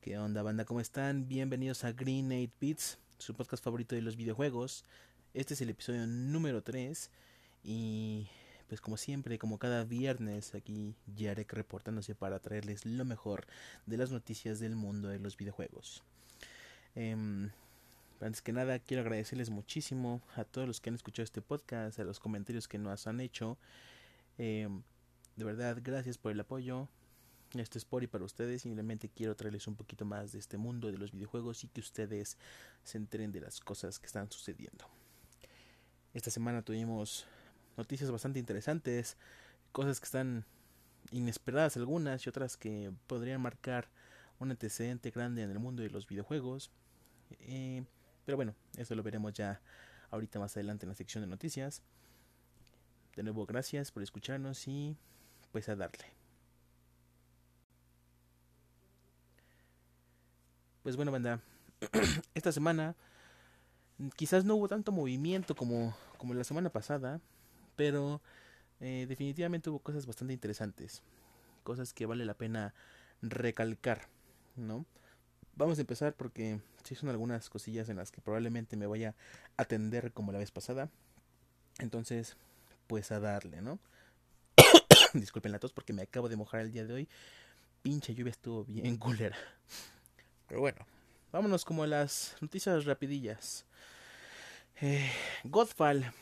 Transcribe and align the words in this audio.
¿Qué 0.00 0.16
onda, 0.16 0.42
banda? 0.42 0.64
¿Cómo 0.64 0.80
están? 0.80 1.28
Bienvenidos 1.28 1.84
a 1.84 1.92
Green 1.92 2.32
8 2.32 2.54
Bits, 2.58 2.98
su 3.18 3.34
podcast 3.34 3.62
favorito 3.62 3.94
de 3.94 4.00
los 4.00 4.16
videojuegos. 4.16 4.86
Este 5.34 5.52
es 5.52 5.60
el 5.60 5.68
episodio 5.68 6.06
número 6.06 6.62
3 6.62 7.10
y 7.64 8.26
pues 8.66 8.80
como 8.80 8.96
siempre, 8.96 9.38
como 9.38 9.58
cada 9.58 9.84
viernes, 9.84 10.54
aquí 10.54 10.96
Yarek 11.16 11.52
reportándose 11.52 12.14
para 12.14 12.38
traerles 12.38 12.86
lo 12.86 13.04
mejor 13.04 13.46
de 13.84 13.98
las 13.98 14.10
noticias 14.10 14.58
del 14.58 14.74
mundo 14.74 15.08
de 15.08 15.18
los 15.18 15.36
videojuegos. 15.36 16.02
Em, 16.94 17.50
antes 18.22 18.40
que 18.40 18.54
nada, 18.54 18.78
quiero 18.78 19.02
agradecerles 19.02 19.50
muchísimo 19.50 20.22
a 20.34 20.44
todos 20.44 20.66
los 20.66 20.80
que 20.80 20.88
han 20.88 20.96
escuchado 20.96 21.24
este 21.24 21.42
podcast, 21.42 21.98
a 21.98 22.04
los 22.04 22.20
comentarios 22.20 22.68
que 22.68 22.78
nos 22.78 23.06
han 23.06 23.20
hecho. 23.20 23.58
Em, 24.38 24.82
de 25.36 25.44
verdad, 25.44 25.76
gracias 25.82 26.16
por 26.16 26.32
el 26.32 26.40
apoyo. 26.40 26.88
Esto 27.54 27.78
es 27.78 27.84
por 27.84 28.02
y 28.02 28.06
para 28.06 28.24
ustedes. 28.24 28.62
Simplemente 28.62 29.08
quiero 29.08 29.34
traerles 29.34 29.66
un 29.66 29.74
poquito 29.74 30.04
más 30.04 30.32
de 30.32 30.38
este 30.38 30.56
mundo 30.56 30.90
de 30.90 30.98
los 30.98 31.10
videojuegos 31.10 31.64
y 31.64 31.68
que 31.68 31.80
ustedes 31.80 32.36
se 32.84 32.98
enteren 32.98 33.32
de 33.32 33.40
las 33.40 33.60
cosas 33.60 33.98
que 33.98 34.06
están 34.06 34.30
sucediendo. 34.30 34.86
Esta 36.14 36.30
semana 36.30 36.62
tuvimos 36.62 37.26
noticias 37.76 38.10
bastante 38.10 38.38
interesantes, 38.38 39.16
cosas 39.72 39.98
que 40.00 40.04
están 40.04 40.44
inesperadas 41.10 41.76
algunas 41.76 42.24
y 42.24 42.28
otras 42.28 42.56
que 42.56 42.92
podrían 43.06 43.40
marcar 43.40 43.88
un 44.38 44.50
antecedente 44.50 45.10
grande 45.10 45.42
en 45.42 45.50
el 45.50 45.58
mundo 45.58 45.82
de 45.82 45.90
los 45.90 46.06
videojuegos. 46.06 46.70
Eh, 47.40 47.84
pero 48.24 48.36
bueno, 48.36 48.54
eso 48.76 48.94
lo 48.94 49.02
veremos 49.02 49.32
ya 49.32 49.60
ahorita 50.10 50.38
más 50.38 50.56
adelante 50.56 50.86
en 50.86 50.90
la 50.90 50.94
sección 50.94 51.22
de 51.22 51.28
noticias. 51.28 51.82
De 53.16 53.22
nuevo, 53.22 53.44
gracias 53.44 53.90
por 53.90 54.02
escucharnos 54.02 54.66
y 54.68 54.96
pues 55.52 55.68
a 55.68 55.76
darle. 55.76 56.19
Pues 60.82 60.96
bueno, 60.96 61.12
banda, 61.12 61.40
esta 62.34 62.52
semana 62.52 62.96
quizás 64.16 64.44
no 64.44 64.54
hubo 64.56 64.68
tanto 64.68 64.92
movimiento 64.92 65.54
como, 65.54 65.94
como 66.16 66.32
la 66.32 66.44
semana 66.44 66.70
pasada, 66.70 67.20
pero 67.76 68.22
eh, 68.80 69.04
definitivamente 69.06 69.68
hubo 69.68 69.80
cosas 69.80 70.06
bastante 70.06 70.32
interesantes, 70.32 71.02
cosas 71.64 71.92
que 71.92 72.06
vale 72.06 72.24
la 72.24 72.32
pena 72.32 72.72
recalcar, 73.20 74.08
¿no? 74.56 74.86
Vamos 75.54 75.76
a 75.76 75.82
empezar 75.82 76.14
porque 76.14 76.60
sí 76.82 76.94
son 76.94 77.10
algunas 77.10 77.50
cosillas 77.50 77.90
en 77.90 77.96
las 77.96 78.10
que 78.10 78.22
probablemente 78.22 78.76
me 78.76 78.86
vaya 78.86 79.14
a 79.58 79.62
atender 79.62 80.12
como 80.12 80.32
la 80.32 80.38
vez 80.38 80.50
pasada. 80.50 80.88
Entonces, 81.78 82.38
pues 82.86 83.12
a 83.12 83.20
darle, 83.20 83.60
¿no? 83.60 83.78
Disculpen 85.12 85.52
la 85.52 85.58
tos 85.58 85.74
porque 85.74 85.92
me 85.92 86.02
acabo 86.02 86.30
de 86.30 86.36
mojar 86.36 86.60
el 86.60 86.72
día 86.72 86.86
de 86.86 86.94
hoy. 86.94 87.08
Pinche 87.82 88.14
lluvia 88.14 88.30
estuvo 88.30 88.64
bien 88.64 88.96
culera. 88.98 89.36
Pero 90.50 90.62
bueno, 90.62 90.84
vámonos 91.30 91.64
como 91.64 91.84
a 91.84 91.86
las 91.86 92.36
noticias 92.40 92.84
rapidillas. 92.84 93.64
Eh, 94.80 95.08
Godfall, 95.44 96.12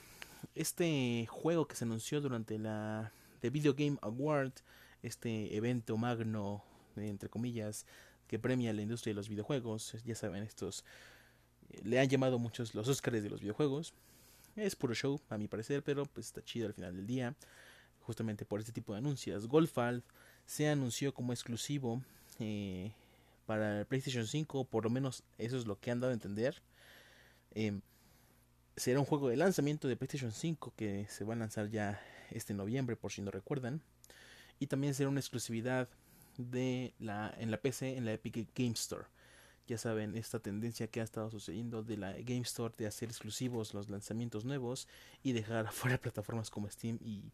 este 0.54 1.26
juego 1.30 1.66
que 1.66 1.74
se 1.74 1.86
anunció 1.86 2.20
durante 2.20 2.58
la 2.58 3.10
The 3.40 3.48
Video 3.48 3.72
Game 3.72 3.96
Award, 4.02 4.52
este 5.02 5.56
evento 5.56 5.96
magno, 5.96 6.62
entre 6.96 7.30
comillas, 7.30 7.86
que 8.26 8.38
premia 8.38 8.74
la 8.74 8.82
industria 8.82 9.12
de 9.12 9.16
los 9.16 9.30
videojuegos. 9.30 9.96
Ya 10.04 10.14
saben, 10.14 10.42
estos 10.42 10.84
eh, 11.70 11.80
le 11.84 11.98
han 11.98 12.10
llamado 12.10 12.38
muchos 12.38 12.74
los 12.74 12.86
Oscars 12.86 13.22
de 13.22 13.30
los 13.30 13.40
videojuegos. 13.40 13.94
Es 14.56 14.76
puro 14.76 14.92
show, 14.92 15.18
a 15.30 15.38
mi 15.38 15.48
parecer, 15.48 15.82
pero 15.82 16.04
pues 16.04 16.26
está 16.26 16.44
chido 16.44 16.66
al 16.66 16.74
final 16.74 16.94
del 16.94 17.06
día. 17.06 17.34
Justamente 18.02 18.44
por 18.44 18.60
este 18.60 18.72
tipo 18.72 18.92
de 18.92 18.98
anuncios. 18.98 19.48
Golfal 19.48 20.02
se 20.44 20.68
anunció 20.68 21.14
como 21.14 21.32
exclusivo 21.32 22.02
eh, 22.40 22.92
para 23.48 23.80
el 23.80 23.86
PlayStation 23.86 24.26
5, 24.26 24.66
por 24.66 24.84
lo 24.84 24.90
menos 24.90 25.24
eso 25.38 25.56
es 25.56 25.66
lo 25.66 25.80
que 25.80 25.90
han 25.90 26.00
dado 26.00 26.10
a 26.10 26.12
entender. 26.12 26.60
Eh, 27.52 27.80
será 28.76 29.00
un 29.00 29.06
juego 29.06 29.30
de 29.30 29.38
lanzamiento 29.38 29.88
de 29.88 29.96
PlayStation 29.96 30.32
5 30.32 30.74
que 30.76 31.06
se 31.08 31.24
va 31.24 31.32
a 31.32 31.38
lanzar 31.38 31.70
ya 31.70 31.98
este 32.30 32.52
noviembre, 32.52 32.94
por 32.94 33.10
si 33.10 33.22
no 33.22 33.30
recuerdan. 33.30 33.80
Y 34.58 34.66
también 34.66 34.92
será 34.92 35.08
una 35.08 35.20
exclusividad 35.20 35.88
en 36.36 36.92
la 36.98 37.58
PC, 37.62 37.96
en 37.96 38.04
la 38.04 38.12
Epic 38.12 38.50
Game 38.54 38.72
Store. 38.72 39.06
Ya 39.66 39.78
saben, 39.78 40.14
esta 40.14 40.40
tendencia 40.40 40.88
que 40.88 41.00
ha 41.00 41.04
estado 41.04 41.30
sucediendo 41.30 41.82
de 41.82 41.96
la 41.96 42.12
Game 42.12 42.42
Store 42.42 42.74
de 42.76 42.86
hacer 42.86 43.08
exclusivos 43.08 43.72
los 43.72 43.88
lanzamientos 43.88 44.44
nuevos 44.44 44.88
y 45.22 45.32
dejar 45.32 45.66
afuera 45.68 45.96
plataformas 45.96 46.50
como 46.50 46.68
Steam 46.68 46.98
y, 47.00 47.32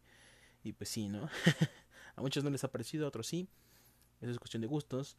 y 0.63 0.71
pues 0.71 0.87
sí, 0.87 1.09
¿no? 1.09 1.27
a 2.15 2.21
muchos 2.21 2.41
no 2.41 2.51
les 2.51 2.63
ha 2.63 2.71
parecido, 2.71 3.03
a 3.03 3.09
otros 3.09 3.27
sí. 3.27 3.49
Eso 4.21 4.31
es 4.31 4.39
cuestión 4.39 4.61
de 4.61 4.67
gustos. 4.67 5.17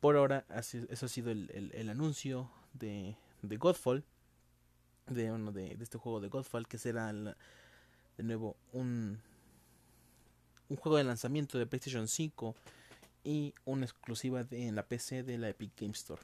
Por 0.00 0.16
ahora, 0.16 0.44
eso 0.50 1.06
ha 1.06 1.08
sido 1.08 1.30
el, 1.30 1.88
anuncio 1.88 2.50
de, 2.74 3.16
Godfall. 3.42 4.04
De, 5.06 5.32
uno 5.32 5.52
de, 5.52 5.76
este 5.80 5.98
juego 5.98 6.20
de 6.20 6.28
Godfall. 6.28 6.68
Que 6.68 6.78
será 6.78 7.12
de 7.12 8.22
nuevo 8.22 8.56
un, 8.72 9.20
juego 10.68 10.98
de 10.98 11.04
lanzamiento 11.04 11.58
de 11.58 11.66
PlayStation 11.66 12.08
5. 12.08 12.54
Y 13.24 13.54
una 13.64 13.86
exclusiva 13.86 14.44
de, 14.44 14.68
en 14.68 14.76
la 14.76 14.86
PC 14.86 15.22
de 15.22 15.38
la 15.38 15.48
Epic 15.48 15.72
Game 15.80 15.92
Store. 15.92 16.22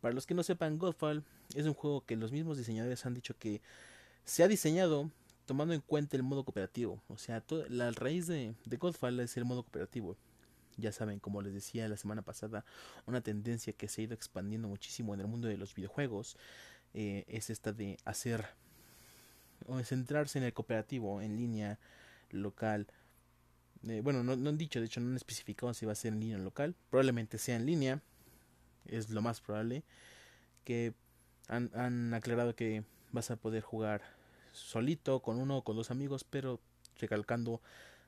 Para 0.00 0.14
los 0.14 0.26
que 0.26 0.34
no 0.34 0.42
sepan, 0.42 0.78
Godfall 0.78 1.22
es 1.54 1.66
un 1.66 1.74
juego 1.74 2.04
que 2.04 2.16
los 2.16 2.32
mismos 2.32 2.56
diseñadores 2.56 3.04
han 3.06 3.14
dicho 3.14 3.36
que 3.38 3.60
se 4.24 4.42
ha 4.42 4.48
diseñado 4.48 5.10
tomando 5.46 5.74
en 5.74 5.80
cuenta 5.80 6.16
el 6.16 6.22
modo 6.22 6.42
cooperativo. 6.42 7.02
O 7.08 7.18
sea, 7.18 7.44
la 7.68 7.90
raíz 7.90 8.26
de 8.26 8.54
Godfall 8.64 9.20
es 9.20 9.36
el 9.36 9.44
modo 9.44 9.62
cooperativo 9.62 10.16
ya 10.80 10.92
saben, 10.92 11.20
como 11.20 11.42
les 11.42 11.52
decía 11.52 11.88
la 11.88 11.96
semana 11.96 12.22
pasada, 12.22 12.64
una 13.06 13.20
tendencia 13.20 13.72
que 13.72 13.88
se 13.88 14.00
ha 14.00 14.04
ido 14.04 14.14
expandiendo 14.14 14.68
muchísimo 14.68 15.14
en 15.14 15.20
el 15.20 15.26
mundo 15.26 15.48
de 15.48 15.56
los 15.56 15.74
videojuegos 15.74 16.36
eh, 16.94 17.24
es 17.28 17.50
esta 17.50 17.72
de 17.72 17.98
hacer 18.04 18.44
o 19.66 19.78
centrarse 19.84 20.38
en 20.38 20.44
el 20.44 20.52
cooperativo 20.52 21.20
en 21.20 21.36
línea 21.36 21.78
local. 22.30 22.86
Eh, 23.86 24.00
bueno, 24.02 24.22
no, 24.22 24.32
han 24.32 24.58
dicho, 24.58 24.80
de 24.80 24.86
hecho 24.86 25.00
no 25.00 25.10
han 25.10 25.16
especificado 25.16 25.72
si 25.74 25.86
va 25.86 25.92
a 25.92 25.96
ser 25.96 26.12
en 26.12 26.20
línea 26.20 26.36
o 26.36 26.40
local. 26.40 26.74
Probablemente 26.90 27.38
sea 27.38 27.56
en 27.56 27.66
línea, 27.66 28.02
es 28.86 29.10
lo 29.10 29.22
más 29.22 29.40
probable. 29.40 29.84
Que 30.64 30.94
han, 31.48 31.70
han 31.74 32.12
aclarado 32.14 32.54
que 32.54 32.84
vas 33.12 33.30
a 33.30 33.36
poder 33.36 33.62
jugar 33.62 34.02
solito, 34.52 35.20
con 35.20 35.38
uno 35.38 35.58
o 35.58 35.64
con 35.64 35.76
dos 35.76 35.90
amigos, 35.90 36.24
pero 36.24 36.60
recalcando 36.98 37.60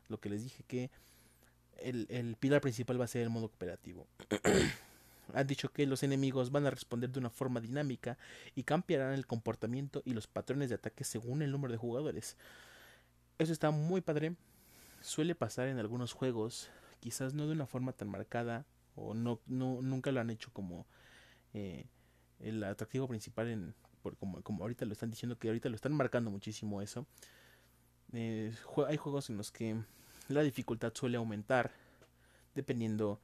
lo 0.08 0.20
que 0.20 0.28
les 0.28 0.42
dije 0.42 0.64
que 0.64 0.90
el, 1.78 2.06
el 2.10 2.36
pilar 2.36 2.60
principal 2.60 3.00
va 3.00 3.04
a 3.04 3.08
ser 3.08 3.22
el 3.22 3.30
modo 3.30 3.48
cooperativo. 3.48 4.06
Han 5.34 5.46
dicho 5.46 5.72
que 5.72 5.86
los 5.86 6.02
enemigos 6.02 6.50
van 6.50 6.66
a 6.66 6.70
responder 6.70 7.10
de 7.10 7.18
una 7.18 7.30
forma 7.30 7.60
dinámica 7.60 8.18
y 8.54 8.64
cambiarán 8.64 9.14
el 9.14 9.26
comportamiento 9.26 10.02
y 10.04 10.12
los 10.12 10.26
patrones 10.26 10.68
de 10.68 10.74
ataque 10.74 11.04
según 11.04 11.42
el 11.42 11.50
número 11.50 11.72
de 11.72 11.78
jugadores. 11.78 12.36
Eso 13.38 13.52
está 13.52 13.70
muy 13.70 14.00
padre. 14.00 14.34
Suele 15.00 15.34
pasar 15.34 15.68
en 15.68 15.78
algunos 15.78 16.12
juegos, 16.12 16.70
quizás 17.00 17.34
no 17.34 17.46
de 17.46 17.52
una 17.52 17.66
forma 17.66 17.92
tan 17.92 18.08
marcada 18.08 18.66
o 18.94 19.14
no, 19.14 19.40
no 19.46 19.80
nunca 19.80 20.12
lo 20.12 20.20
han 20.20 20.30
hecho 20.30 20.50
como 20.52 20.86
eh, 21.54 21.86
el 22.40 22.62
atractivo 22.62 23.08
principal 23.08 23.48
en 23.48 23.74
por, 24.02 24.16
como, 24.16 24.42
como 24.42 24.64
ahorita 24.64 24.84
lo 24.84 24.92
están 24.92 25.10
diciendo 25.10 25.38
que 25.38 25.48
ahorita 25.48 25.68
lo 25.68 25.76
están 25.76 25.92
marcando 25.94 26.30
muchísimo 26.30 26.82
eso. 26.82 27.06
Eh, 28.12 28.52
hay 28.86 28.96
juegos 28.96 29.30
en 29.30 29.36
los 29.38 29.50
que 29.50 29.76
la 30.32 30.42
dificultad 30.42 30.92
suele 30.94 31.16
aumentar 31.16 31.72
dependiendo 32.54 33.20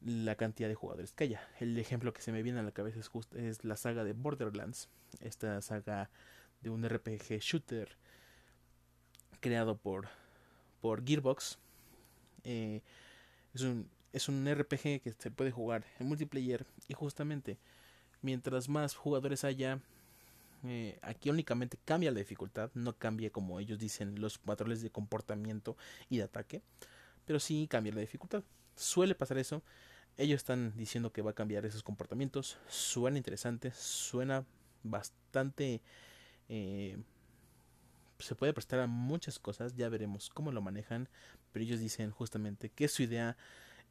la 0.00 0.34
cantidad 0.36 0.68
de 0.68 0.74
jugadores 0.74 1.12
que 1.12 1.24
haya. 1.24 1.48
El 1.60 1.78
ejemplo 1.78 2.12
que 2.12 2.22
se 2.22 2.32
me 2.32 2.42
viene 2.42 2.60
a 2.60 2.62
la 2.62 2.72
cabeza 2.72 3.00
es, 3.00 3.10
es 3.34 3.64
la 3.64 3.76
saga 3.76 4.04
de 4.04 4.12
Borderlands, 4.12 4.88
esta 5.20 5.60
saga 5.62 6.10
de 6.60 6.70
un 6.70 6.86
RPG 6.88 7.38
shooter 7.40 7.96
creado 9.40 9.76
por, 9.76 10.08
por 10.80 11.04
Gearbox. 11.04 11.58
Eh, 12.44 12.82
es, 13.54 13.62
un, 13.62 13.88
es 14.12 14.28
un 14.28 14.46
RPG 14.46 15.00
que 15.02 15.14
se 15.18 15.30
puede 15.30 15.50
jugar 15.50 15.84
en 15.98 16.08
multiplayer 16.08 16.66
y 16.88 16.94
justamente 16.94 17.58
mientras 18.22 18.68
más 18.68 18.94
jugadores 18.94 19.44
haya, 19.44 19.80
eh, 20.64 20.98
aquí 21.02 21.30
únicamente 21.30 21.78
cambia 21.84 22.10
la 22.10 22.18
dificultad, 22.18 22.70
no 22.74 22.96
cambia 22.96 23.30
como 23.30 23.60
ellos 23.60 23.78
dicen 23.78 24.20
los 24.20 24.38
patrones 24.38 24.82
de 24.82 24.90
comportamiento 24.90 25.76
y 26.08 26.18
de 26.18 26.24
ataque, 26.24 26.62
pero 27.26 27.38
sí 27.38 27.66
cambia 27.68 27.92
la 27.92 28.00
dificultad. 28.00 28.42
Suele 28.74 29.14
pasar 29.14 29.38
eso. 29.38 29.62
Ellos 30.16 30.36
están 30.36 30.76
diciendo 30.76 31.12
que 31.12 31.22
va 31.22 31.32
a 31.32 31.34
cambiar 31.34 31.66
esos 31.66 31.82
comportamientos. 31.82 32.56
Suena 32.68 33.18
interesante, 33.18 33.72
suena 33.72 34.44
bastante... 34.82 35.80
Eh, 36.48 36.96
se 38.18 38.34
puede 38.34 38.52
prestar 38.52 38.80
a 38.80 38.86
muchas 38.86 39.38
cosas, 39.38 39.74
ya 39.74 39.88
veremos 39.88 40.30
cómo 40.30 40.52
lo 40.52 40.62
manejan, 40.62 41.08
pero 41.52 41.64
ellos 41.64 41.80
dicen 41.80 42.10
justamente 42.10 42.70
que 42.70 42.88
su 42.88 43.02
idea 43.02 43.36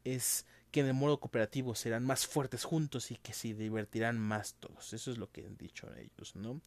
es 0.04 0.46
que 0.70 0.80
en 0.80 0.86
el 0.86 0.94
modo 0.94 1.20
cooperativo 1.20 1.74
serán 1.74 2.04
más 2.04 2.26
fuertes 2.26 2.64
juntos 2.64 3.10
y 3.10 3.16
que 3.16 3.32
se 3.32 3.54
divertirán 3.54 4.18
más 4.18 4.54
todos. 4.54 4.92
Eso 4.92 5.10
es 5.10 5.18
lo 5.18 5.30
que 5.30 5.46
han 5.46 5.56
dicho 5.56 5.88
ellos, 5.96 6.34
¿no? 6.34 6.60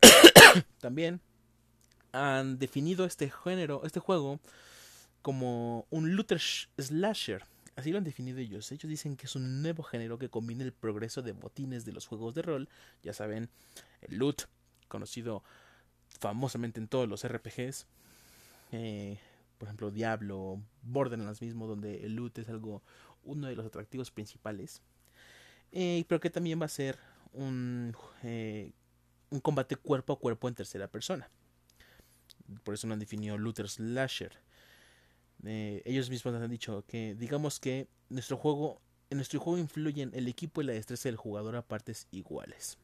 También 0.80 1.20
han 2.12 2.58
definido 2.58 3.04
este 3.04 3.30
género, 3.30 3.82
este 3.84 4.00
juego, 4.00 4.40
como 5.20 5.86
un 5.90 6.16
looter 6.16 6.40
slasher. 6.40 7.44
Así 7.76 7.90
lo 7.90 7.98
han 7.98 8.04
definido 8.04 8.38
ellos. 8.38 8.70
Ellos 8.72 8.88
dicen 8.88 9.16
que 9.16 9.26
es 9.26 9.34
un 9.34 9.62
nuevo 9.62 9.82
género 9.82 10.18
que 10.18 10.28
combina 10.28 10.64
el 10.64 10.72
progreso 10.72 11.22
de 11.22 11.32
botines 11.32 11.84
de 11.84 11.92
los 11.92 12.06
juegos 12.06 12.34
de 12.34 12.42
rol, 12.42 12.68
ya 13.02 13.12
saben, 13.12 13.50
el 14.02 14.18
loot, 14.18 14.42
conocido 14.88 15.42
famosamente 16.20 16.80
en 16.80 16.88
todos 16.88 17.08
los 17.08 17.26
RPGs, 17.26 17.86
eh, 18.72 19.18
por 19.64 19.68
ejemplo 19.68 19.90
Diablo, 19.90 20.60
Borderlands 20.82 21.40
mismo, 21.40 21.66
donde 21.66 22.04
el 22.04 22.16
loot 22.16 22.36
es 22.38 22.50
algo, 22.50 22.82
uno 23.22 23.46
de 23.46 23.56
los 23.56 23.64
atractivos 23.64 24.10
principales, 24.10 24.82
eh, 25.72 26.04
pero 26.06 26.20
que 26.20 26.28
también 26.28 26.60
va 26.60 26.66
a 26.66 26.68
ser 26.68 26.98
un, 27.32 27.96
eh, 28.22 28.72
un 29.30 29.40
combate 29.40 29.76
cuerpo 29.76 30.12
a 30.12 30.18
cuerpo 30.18 30.48
en 30.48 30.54
tercera 30.54 30.86
persona. 30.86 31.30
Por 32.62 32.74
eso 32.74 32.86
lo 32.86 32.92
han 32.92 33.00
definido 33.00 33.38
looter 33.38 33.70
slasher. 33.70 34.32
Eh, 35.46 35.80
ellos 35.86 36.10
mismos 36.10 36.34
han 36.34 36.50
dicho 36.50 36.84
que 36.86 37.14
digamos 37.14 37.58
que 37.58 37.88
nuestro 38.10 38.36
juego 38.36 38.82
en 39.08 39.16
nuestro 39.16 39.40
juego 39.40 39.58
influyen 39.58 40.10
el 40.12 40.28
equipo 40.28 40.60
y 40.60 40.64
la 40.64 40.74
destreza 40.74 41.08
del 41.08 41.16
jugador 41.16 41.56
a 41.56 41.62
partes 41.62 42.06
iguales. 42.10 42.76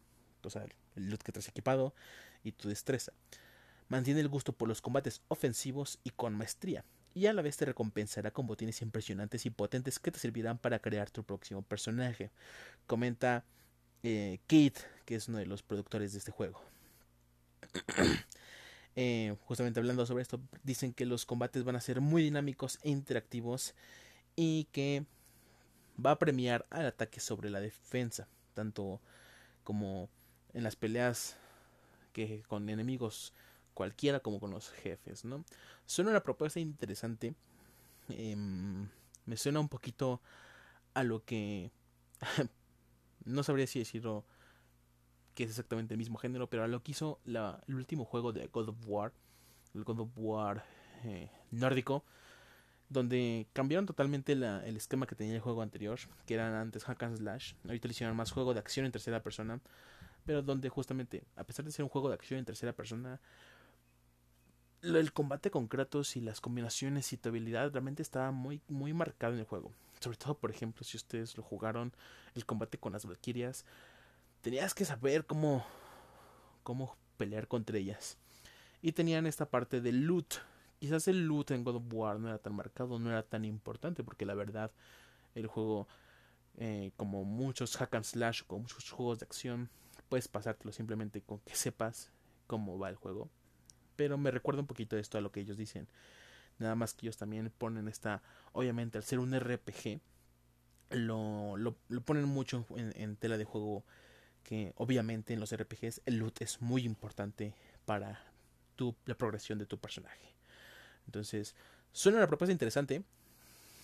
O 0.43 0.49
sea, 0.49 0.65
el 0.97 1.11
loot 1.11 1.23
que 1.23 1.33
traes 1.33 1.49
equipado 1.49 1.95
y 2.43 2.53
tu 2.53 2.71
destreza. 2.71 3.13
Mantiene 3.91 4.21
el 4.21 4.29
gusto 4.29 4.53
por 4.53 4.69
los 4.69 4.81
combates 4.81 5.21
ofensivos 5.27 5.99
y 6.05 6.11
con 6.11 6.33
maestría. 6.33 6.85
Y 7.13 7.27
a 7.27 7.33
la 7.33 7.43
vez 7.43 7.57
te 7.57 7.65
recompensará 7.65 8.31
con 8.31 8.47
botines 8.47 8.83
impresionantes 8.83 9.45
y 9.47 9.51
potentes 9.51 9.99
que 9.99 10.13
te 10.13 10.21
servirán 10.21 10.59
para 10.59 10.79
crear 10.79 11.11
tu 11.11 11.25
próximo 11.25 11.61
personaje. 11.63 12.31
Comenta 12.87 13.45
eh, 14.05 14.39
que 14.47 14.73
es 15.09 15.29
uno 15.29 15.39
de 15.39 15.47
los 15.47 15.65
productores 15.65 16.13
de 16.13 16.19
este 16.19 16.31
juego. 16.31 16.63
Eh, 18.97 19.37
justamente 19.47 19.79
hablando 19.79 20.05
sobre 20.05 20.23
esto, 20.23 20.41
dicen 20.65 20.93
que 20.93 21.07
los 21.07 21.25
combates 21.25 21.63
van 21.63 21.77
a 21.77 21.81
ser 21.81 22.01
muy 22.01 22.25
dinámicos 22.25 22.81
e 22.83 22.91
interactivos 22.91 23.73
y 24.35 24.65
que 24.73 25.07
va 26.05 26.11
a 26.11 26.19
premiar 26.19 26.67
al 26.71 26.87
ataque 26.87 27.21
sobre 27.21 27.51
la 27.51 27.61
defensa, 27.61 28.27
tanto 28.53 29.01
como 29.63 30.11
en 30.55 30.65
las 30.65 30.75
peleas 30.75 31.37
que 32.13 32.43
con 32.49 32.69
enemigos 32.69 33.33
cualquiera 33.75 34.21
como 34.21 34.41
con 34.41 34.51
los 34.51 34.71
jefes, 34.71 35.25
¿no? 35.25 35.45
Suena 35.87 36.11
una 36.11 36.23
propuesta 36.23 36.61
interesante. 36.61 37.35
Em, 38.09 38.89
me 39.27 39.37
suena 39.37 39.61
un 39.61 39.69
poquito 39.69 40.21
a 40.95 41.03
lo 41.05 41.25
que 41.25 41.71
no 43.25 43.43
sabría 43.43 43.67
si 43.67 43.79
decirlo 43.79 44.25
que 45.35 45.45
es 45.45 45.51
exactamente 45.51 45.95
el 45.95 45.99
mismo 45.99 46.19
género, 46.19 46.49
pero 46.49 46.65
a 46.65 46.69
lo 46.69 46.83
que 46.83 46.93
hizo 46.93 47.21
la, 47.25 47.63
el 47.69 47.77
último 47.77 48.05
juego 48.05 48.33
de 48.33 48.47
God 48.49 48.71
of 48.71 48.77
War, 48.87 49.13
el 49.75 49.85
God 49.85 50.01
of 50.01 50.11
War 50.17 50.65
eh, 51.05 51.31
nórdico, 51.51 52.05
donde 52.89 53.47
cambiaron 53.53 53.87
totalmente 53.87 54.33
el 54.33 54.77
esquema 54.77 55.07
que 55.07 55.15
tenía 55.15 55.35
el 55.35 55.41
juego 55.41 55.63
anterior, 55.63 55.99
que 56.27 56.35
eran 56.35 56.55
antes 56.55 56.85
hack 56.85 57.03
and 57.05 57.19
slash, 57.19 57.55
ahorita 57.65 57.87
le 57.87 57.93
hicieron 57.93 58.17
más 58.17 58.33
juego 58.33 58.53
de 58.53 58.59
acción 58.59 58.85
en 58.85 58.93
tercera 58.93 59.23
persona, 59.23 59.61
pero 60.27 60.43
donde 60.43 60.69
justamente, 60.69 61.25
a 61.37 61.45
pesar 61.45 61.65
de 61.65 61.71
ser 61.71 61.85
un 61.85 61.89
juego 61.89 62.09
de 62.09 62.15
acción 62.15 62.41
en 62.41 62.45
tercera 62.45 62.73
persona, 62.73 63.21
el 64.83 65.13
combate 65.13 65.51
con 65.51 65.69
Kratos 65.69 66.17
y 66.17 66.21
las 66.21 66.41
combinaciones 66.41 67.13
y 67.13 67.17
tu 67.17 67.29
habilidad 67.29 67.71
realmente 67.71 68.03
estaba 68.03 68.31
muy, 68.31 68.61
muy 68.69 68.93
marcado 68.93 69.35
en 69.35 69.41
el 69.41 69.47
juego. 69.47 69.73
Sobre 70.01 70.17
todo, 70.17 70.35
por 70.35 70.51
ejemplo, 70.51 70.85
si 70.85 70.97
ustedes 70.97 71.37
lo 71.37 71.43
jugaron, 71.43 71.93
el 72.35 72.47
combate 72.47 72.79
con 72.79 72.93
las 72.93 73.05
Valkyrias, 73.05 73.65
tenías 74.41 74.75
que 74.75 74.85
saber 74.85 75.27
cómo, 75.27 75.65
cómo 76.63 76.97
pelear 77.17 77.49
contra 77.49 77.77
ellas. 77.77 78.17
Y 78.81 78.93
tenían 78.93 79.27
esta 79.27 79.47
parte 79.47 79.83
del 79.83 80.07
loot. 80.07 80.37
Quizás 80.79 81.09
el 81.09 81.27
loot 81.27 81.51
en 81.51 81.65
God 81.65 81.77
of 81.77 81.93
War 81.93 82.19
no 82.19 82.29
era 82.29 82.39
tan 82.39 82.55
marcado, 82.55 82.99
no 82.99 83.11
era 83.11 83.23
tan 83.23 83.45
importante, 83.45 84.03
porque 84.03 84.25
la 84.25 84.35
verdad, 84.35 84.71
el 85.35 85.47
juego, 85.47 85.87
eh, 86.57 86.93
como 86.97 87.25
muchos 87.25 87.77
hack 87.77 87.95
and 87.95 88.05
slash, 88.05 88.43
como 88.47 88.63
muchos 88.63 88.91
juegos 88.91 89.19
de 89.19 89.27
acción, 89.27 89.69
puedes 90.09 90.29
pasártelo 90.29 90.73
simplemente 90.73 91.21
con 91.21 91.41
que 91.41 91.55
sepas 91.55 92.11
cómo 92.47 92.79
va 92.79 92.89
el 92.89 92.97
juego. 92.97 93.29
Pero 94.01 94.17
me 94.17 94.31
recuerda 94.31 94.63
un 94.63 94.67
poquito 94.67 94.97
esto 94.97 95.19
a 95.19 95.21
lo 95.21 95.31
que 95.31 95.41
ellos 95.41 95.59
dicen. 95.59 95.87
Nada 96.59 96.75
más 96.75 96.95
que 96.95 97.05
ellos 97.05 97.19
también 97.19 97.53
ponen 97.59 97.87
esta, 97.87 98.23
obviamente 98.53 98.97
al 98.97 99.05
ser 99.05 99.19
un 99.19 99.39
RPG, 99.39 100.01
lo, 100.89 101.59
lo, 101.59 101.75
ponen 102.03 102.25
mucho 102.25 102.65
en, 102.77 103.17
tela 103.17 103.37
de 103.37 103.45
juego 103.45 103.85
que 104.43 104.73
obviamente 104.77 105.35
en 105.35 105.41
los 105.41 105.55
RPGs 105.55 106.01
el 106.07 106.17
loot 106.17 106.41
es 106.41 106.63
muy 106.63 106.85
importante 106.85 107.53
para 107.85 108.25
tu, 108.75 108.97
la 109.05 109.15
progresión 109.17 109.59
de 109.59 109.67
tu 109.67 109.77
personaje. 109.77 110.33
Entonces, 111.05 111.55
suena 111.93 112.17
una 112.17 112.27
propuesta 112.27 112.53
interesante. 112.53 113.03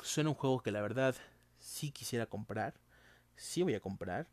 Suena 0.02 0.30
un 0.30 0.34
juego 0.34 0.62
que 0.62 0.70
la 0.70 0.80
verdad 0.80 1.14
sí 1.58 1.90
quisiera 1.90 2.24
comprar. 2.24 2.72
Sí 3.36 3.62
voy 3.62 3.74
a 3.74 3.80
comprar. 3.80 4.28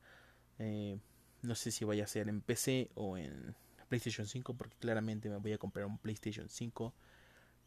Eh, 0.59 0.97
no 1.41 1.55
sé 1.55 1.71
si 1.71 1.83
vaya 1.83 2.05
a 2.05 2.07
ser 2.07 2.29
en 2.29 2.39
PC 2.39 2.89
o 2.95 3.17
en 3.17 3.53
PlayStation 3.93 4.25
5 4.25 4.55
porque 4.55 4.75
claramente 4.77 5.29
me 5.29 5.37
voy 5.37 5.53
a 5.53 5.59
comprar 5.59 5.85
un 5.85 5.99
PlayStation 5.99 6.49
5. 6.49 6.91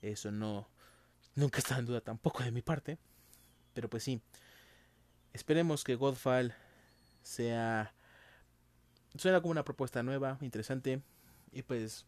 Eso 0.02 0.32
no 0.32 0.68
nunca 1.36 1.58
está 1.58 1.78
en 1.78 1.86
duda 1.86 2.00
tampoco 2.00 2.42
de 2.42 2.50
mi 2.50 2.62
parte. 2.62 2.98
Pero 3.74 3.88
pues 3.88 4.02
sí. 4.02 4.20
Esperemos 5.32 5.84
que 5.84 5.94
Godfall 5.94 6.52
sea 7.22 7.94
suena 9.16 9.40
como 9.40 9.52
una 9.52 9.64
propuesta 9.64 10.02
nueva, 10.02 10.36
interesante 10.40 11.00
y 11.52 11.62
pues 11.62 12.04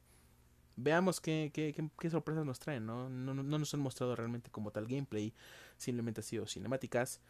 veamos 0.75 1.21
qué, 1.21 1.53
qué, 1.55 1.73
qué, 1.99 2.11
sorpresas 2.11 2.45
nos 2.45 2.59
traen, 2.59 2.87
¿no? 2.87 3.09
¿no? 3.09 3.35
No, 3.35 3.59
nos 3.59 3.73
han 3.73 3.81
mostrado 3.81 4.17
realmente 4.17 4.51
como 4.51 4.73
tal 4.73 4.87
gameplay, 4.87 5.33
simplemente 5.77 6.23
ha 6.23 6.25
sido 6.25 6.47
cinemáticas, 6.47 7.21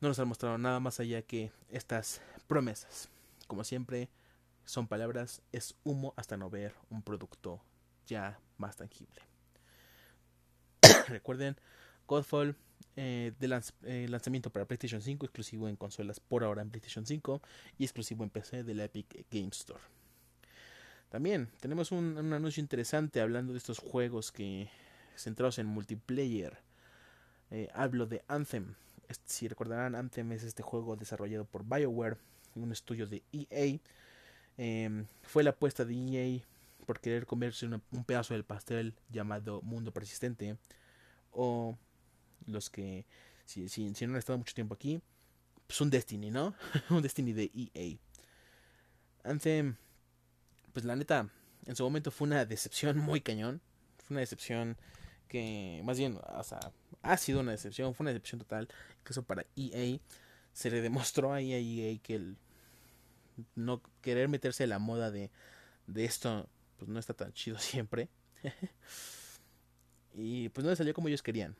no 0.00 0.08
nos 0.08 0.18
han 0.20 0.28
mostrado 0.28 0.58
nada 0.58 0.78
más 0.78 1.00
allá 1.00 1.22
que 1.22 1.50
estas 1.70 2.22
promesas. 2.46 3.08
Como 3.46 3.64
siempre, 3.64 4.08
son 4.64 4.86
palabras, 4.86 5.42
es 5.52 5.74
humo 5.84 6.14
hasta 6.16 6.36
no 6.36 6.50
ver 6.50 6.74
un 6.90 7.02
producto 7.02 7.62
ya 8.06 8.40
más 8.56 8.76
tangible. 8.76 9.22
Recuerden, 11.08 11.56
Godfall 12.06 12.56
eh, 12.96 13.32
de 13.38 13.62
eh, 13.84 14.06
lanzamiento 14.08 14.50
para 14.50 14.66
PlayStation 14.66 15.00
5, 15.00 15.26
exclusivo 15.26 15.68
en 15.68 15.76
consolas 15.76 16.20
por 16.20 16.44
ahora 16.44 16.62
en 16.62 16.70
PlayStation 16.70 17.06
5 17.06 17.40
y 17.78 17.84
exclusivo 17.84 18.24
en 18.24 18.30
PC 18.30 18.64
de 18.64 18.74
la 18.74 18.84
Epic 18.84 19.26
Game 19.30 19.50
Store. 19.52 19.80
También 21.08 21.48
tenemos 21.60 21.92
un, 21.92 22.32
anuncio 22.32 22.60
interesante 22.60 23.20
hablando 23.20 23.52
de 23.52 23.58
estos 23.58 23.78
juegos 23.78 24.32
que 24.32 24.70
centrados 25.16 25.58
en 25.58 25.66
multiplayer. 25.66 26.58
Eh, 27.50 27.68
hablo 27.74 28.06
de 28.06 28.22
Anthem. 28.28 28.74
si 29.24 29.48
recordarán, 29.48 29.94
Anthem 29.94 30.30
es 30.32 30.44
este 30.44 30.62
juego 30.62 30.96
desarrollado 30.96 31.44
por 31.44 31.64
BioWare 31.64 32.16
un 32.54 32.72
estudio 32.72 33.06
de 33.06 33.22
EA. 33.32 33.78
Em, 34.62 35.06
fue 35.22 35.42
la 35.42 35.50
apuesta 35.50 35.86
de 35.86 35.94
EA 35.94 36.44
por 36.84 37.00
querer 37.00 37.24
comerse 37.24 37.64
un 37.64 38.04
pedazo 38.04 38.34
del 38.34 38.44
pastel 38.44 38.94
llamado 39.08 39.62
Mundo 39.62 39.90
Persistente. 39.90 40.58
O 41.30 41.78
los 42.46 42.68
que, 42.68 43.06
si, 43.46 43.70
si, 43.70 43.90
no 44.06 44.12
han 44.12 44.16
estado 44.16 44.36
mucho 44.36 44.52
tiempo 44.52 44.74
aquí, 44.74 45.00
pues 45.66 45.80
un 45.80 45.88
Destiny, 45.88 46.30
¿no? 46.30 46.54
un 46.90 47.00
Destiny 47.00 47.32
de 47.32 47.50
EA. 47.54 47.96
Anthem, 49.24 49.76
pues 50.74 50.84
la 50.84 50.94
neta, 50.94 51.30
en 51.64 51.74
su 51.74 51.82
momento 51.82 52.10
fue 52.10 52.26
una 52.26 52.44
decepción 52.44 52.98
muy 52.98 53.22
cañón. 53.22 53.62
Fue 54.04 54.12
una 54.12 54.20
decepción 54.20 54.76
que, 55.26 55.80
más 55.84 55.96
bien, 55.96 56.18
o 56.22 56.42
sea, 56.44 56.60
ha 57.00 57.16
sido 57.16 57.40
una 57.40 57.52
decepción, 57.52 57.94
fue 57.94 58.04
una 58.04 58.10
decepción 58.10 58.40
total. 58.40 58.68
Incluso 58.98 59.22
para 59.22 59.46
EA 59.56 59.98
se 60.52 60.70
le 60.70 60.82
demostró 60.82 61.32
a 61.32 61.40
EA 61.40 61.98
que 62.02 62.16
el 62.16 62.36
no 63.54 63.82
querer 64.00 64.28
meterse 64.28 64.64
en 64.64 64.70
la 64.70 64.78
moda 64.78 65.10
de, 65.10 65.30
de 65.86 66.04
esto 66.04 66.48
pues 66.76 66.88
no 66.88 66.98
está 66.98 67.14
tan 67.14 67.32
chido 67.32 67.58
siempre. 67.60 68.08
y 70.14 70.48
pues 70.50 70.64
no 70.64 70.70
le 70.70 70.76
salió 70.76 70.94
como 70.94 71.08
ellos 71.08 71.22
querían. 71.22 71.56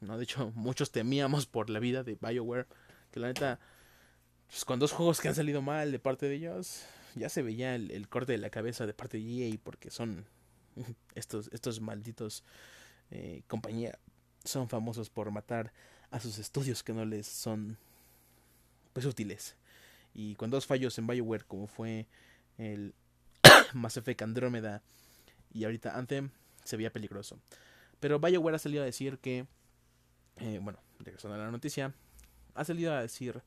¿no? 0.00 0.16
De 0.16 0.24
hecho, 0.24 0.50
muchos 0.54 0.90
temíamos 0.90 1.46
por 1.46 1.70
la 1.70 1.80
vida 1.80 2.02
de 2.02 2.16
BioWare. 2.20 2.66
Que 3.10 3.18
la 3.18 3.26
neta, 3.26 3.58
pues 4.46 4.64
con 4.64 4.78
dos 4.78 4.92
juegos 4.92 5.20
que 5.20 5.28
han 5.28 5.34
salido 5.34 5.62
mal 5.62 5.90
de 5.90 5.98
parte 5.98 6.28
de 6.28 6.36
ellos, 6.36 6.84
ya 7.16 7.28
se 7.28 7.42
veía 7.42 7.74
el, 7.74 8.08
corte 8.08 8.32
de 8.32 8.38
la 8.38 8.50
cabeza 8.50 8.86
de 8.86 8.94
parte 8.94 9.18
de 9.18 9.48
EA 9.48 9.58
porque 9.62 9.90
son 9.90 10.26
estos, 11.16 11.50
estos 11.52 11.80
malditos 11.80 12.44
eh, 13.10 13.42
compañía 13.48 13.98
son 14.44 14.68
famosos 14.68 15.10
por 15.10 15.30
matar 15.32 15.72
a 16.10 16.20
sus 16.20 16.38
estudios 16.38 16.82
que 16.82 16.92
no 16.92 17.04
les 17.04 17.26
son 17.26 17.76
pues 18.92 19.06
útiles. 19.06 19.56
Y 20.14 20.34
con 20.34 20.50
dos 20.50 20.66
fallos 20.66 20.98
en 20.98 21.06
Bioware, 21.06 21.44
como 21.44 21.66
fue 21.66 22.06
el 22.58 22.94
Mass 23.74 23.96
Effect 23.96 24.22
Andrómeda 24.22 24.82
y 25.52 25.64
ahorita 25.64 25.96
Anthem, 25.96 26.30
se 26.64 26.76
veía 26.76 26.92
peligroso. 26.92 27.38
Pero 28.00 28.18
Bioware 28.18 28.56
ha 28.56 28.58
salido 28.58 28.82
a 28.82 28.86
decir 28.86 29.18
que, 29.18 29.46
eh, 30.36 30.58
bueno, 30.62 30.80
regresando 30.98 31.34
a 31.36 31.44
la 31.44 31.50
noticia, 31.50 31.94
ha 32.54 32.64
salido 32.64 32.92
a 32.92 33.02
decir 33.02 33.42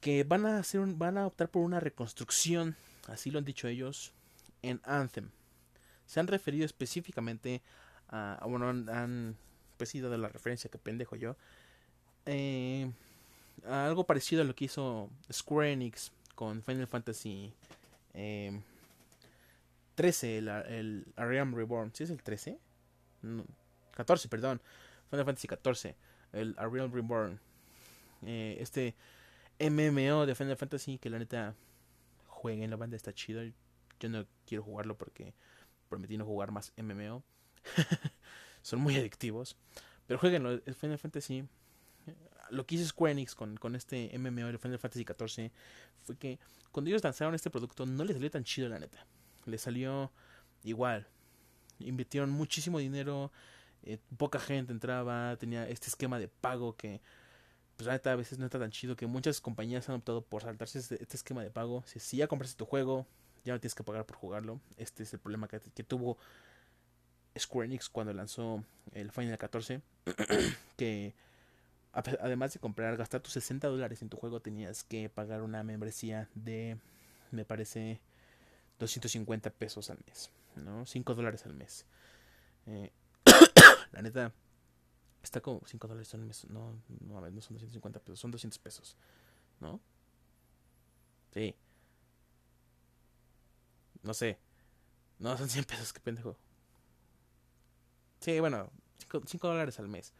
que 0.00 0.24
van 0.24 0.46
a 0.46 0.58
hacer 0.58 0.80
van 0.94 1.18
a 1.18 1.26
optar 1.26 1.50
por 1.50 1.62
una 1.62 1.80
reconstrucción, 1.80 2.76
así 3.08 3.30
lo 3.30 3.38
han 3.38 3.44
dicho 3.44 3.68
ellos, 3.68 4.12
en 4.62 4.80
Anthem. 4.84 5.30
Se 6.06 6.20
han 6.20 6.28
referido 6.28 6.64
específicamente 6.64 7.62
a, 8.08 8.44
bueno, 8.46 8.68
han, 8.68 8.88
han 8.88 9.36
pues 9.76 9.90
sí 9.90 10.00
dado 10.00 10.16
la 10.16 10.28
referencia 10.28 10.70
que 10.70 10.78
pendejo 10.78 11.16
yo, 11.16 11.36
eh, 12.26 12.90
algo 13.64 14.04
parecido 14.04 14.42
a 14.42 14.44
lo 14.44 14.54
que 14.54 14.66
hizo 14.66 15.10
Square 15.32 15.72
Enix 15.72 16.12
con 16.34 16.62
Final 16.62 16.86
Fantasy 16.86 17.52
eh, 18.14 18.60
13, 19.94 20.38
el, 20.38 20.48
el 20.48 21.06
Reborn. 21.16 21.92
¿Sí 21.94 22.04
es 22.04 22.10
el 22.10 22.22
13? 22.22 22.58
14, 23.92 24.28
perdón. 24.28 24.60
Final 25.10 25.24
Fantasy 25.24 25.48
14, 25.48 25.96
el 26.32 26.54
Realm 26.56 26.92
Reborn. 26.92 27.40
Eh, 28.22 28.56
este 28.60 28.94
MMO 29.58 30.26
de 30.26 30.34
Final 30.34 30.56
Fantasy 30.56 30.98
que 30.98 31.10
la 31.10 31.18
neta 31.18 31.54
jueguen 32.26 32.70
la 32.70 32.76
banda 32.76 32.96
está 32.96 33.12
chido. 33.12 33.42
Yo 33.98 34.08
no 34.08 34.26
quiero 34.46 34.62
jugarlo 34.62 34.96
porque 34.96 35.34
prometí 35.88 36.16
no 36.16 36.24
jugar 36.24 36.50
más 36.50 36.72
MMO. 36.76 37.22
Son 38.62 38.80
muy 38.80 38.96
adictivos. 38.96 39.56
Pero 40.06 40.18
jueguenlo, 40.18 40.60
Final 40.74 40.98
Fantasy. 40.98 41.44
Lo 42.50 42.66
que 42.66 42.76
hizo 42.76 42.86
Square 42.86 43.12
Enix 43.12 43.34
con, 43.34 43.56
con 43.56 43.74
este 43.74 44.16
MMO 44.18 44.46
de 44.46 44.58
Final 44.58 44.78
Fantasy 44.78 45.04
XIV 45.04 45.50
fue 46.02 46.16
que 46.16 46.38
cuando 46.72 46.90
ellos 46.90 47.02
lanzaron 47.02 47.34
este 47.34 47.50
producto 47.50 47.86
no 47.86 48.04
les 48.04 48.16
salió 48.16 48.30
tan 48.30 48.44
chido, 48.44 48.68
la 48.68 48.78
neta. 48.78 49.06
Les 49.46 49.60
salió 49.60 50.10
igual. 50.64 51.06
Invirtieron 51.78 52.30
muchísimo 52.30 52.78
dinero. 52.78 53.32
Eh, 53.82 53.98
poca 54.16 54.38
gente 54.38 54.72
entraba. 54.72 55.36
Tenía 55.36 55.68
este 55.68 55.88
esquema 55.88 56.18
de 56.18 56.28
pago 56.28 56.76
que 56.76 57.00
pues 57.76 57.86
la 57.86 57.92
neta 57.92 58.12
a 58.12 58.16
veces 58.16 58.38
no 58.38 58.46
está 58.46 58.58
tan 58.58 58.70
chido 58.70 58.96
que 58.96 59.06
muchas 59.06 59.40
compañías 59.40 59.88
han 59.88 59.96
optado 59.96 60.22
por 60.22 60.42
saltarse 60.42 60.78
este, 60.78 61.02
este 61.02 61.16
esquema 61.16 61.42
de 61.42 61.50
pago. 61.50 61.82
Si, 61.86 62.00
si, 62.00 62.16
ya 62.16 62.26
compraste 62.26 62.56
tu 62.56 62.64
juego, 62.64 63.06
ya 63.44 63.52
no 63.52 63.60
tienes 63.60 63.74
que 63.74 63.84
pagar 63.84 64.06
por 64.06 64.16
jugarlo. 64.16 64.60
Este 64.76 65.02
es 65.02 65.12
el 65.12 65.18
problema 65.18 65.46
que, 65.46 65.60
que 65.60 65.82
tuvo 65.84 66.16
Square 67.38 67.66
Enix 67.66 67.88
cuando 67.88 68.12
lanzó 68.14 68.64
el 68.92 69.10
Final 69.10 69.36
14. 69.36 69.82
que 70.76 71.14
además 72.20 72.52
de 72.52 72.60
comprar, 72.60 72.96
gastar 72.96 73.20
tus 73.20 73.32
60 73.32 73.68
dólares 73.68 74.02
en 74.02 74.08
tu 74.08 74.16
juego, 74.16 74.40
tenías 74.40 74.84
que 74.84 75.08
pagar 75.08 75.42
una 75.42 75.62
membresía 75.62 76.28
de, 76.34 76.78
me 77.30 77.44
parece, 77.44 78.00
250 78.78 79.50
pesos 79.50 79.90
al 79.90 79.98
mes. 80.06 80.30
¿no? 80.56 80.86
5 80.86 81.14
dólares 81.14 81.46
al 81.46 81.54
mes. 81.54 81.86
Eh, 82.66 82.92
la 83.92 84.02
neta 84.02 84.32
Está 85.26 85.40
como 85.40 85.60
5 85.66 85.88
dólares 85.88 86.14
al 86.14 86.20
mes. 86.20 86.44
No, 86.48 86.80
no, 87.00 87.18
a 87.18 87.20
ver, 87.20 87.32
no 87.32 87.40
son 87.40 87.54
250 87.54 87.98
pesos, 87.98 88.20
son 88.20 88.30
200 88.30 88.60
pesos. 88.60 88.96
¿No? 89.58 89.80
Sí. 91.34 91.52
No 94.04 94.14
sé. 94.14 94.38
No, 95.18 95.36
son 95.36 95.48
100 95.48 95.64
pesos, 95.64 95.92
qué 95.92 95.98
pendejo. 95.98 96.36
Sí, 98.20 98.38
bueno, 98.38 98.70
5, 99.26 99.48
dólares 99.48 99.80
al 99.80 99.88
mes. 99.88 100.12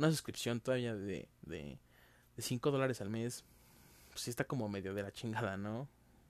Una 0.00 0.08
suscripción 0.10 0.60
todavía 0.60 0.94
de, 0.94 1.28
de, 1.42 1.78
de 2.34 2.42
5 2.42 2.70
dólares 2.70 3.02
al 3.02 3.10
mes. 3.10 3.44
Pues 4.10 4.28
está 4.28 4.44
como 4.44 4.66
medio 4.66 4.94
de 4.94 5.02
la 5.02 5.12
chingada, 5.12 5.58
¿no? 5.58 5.80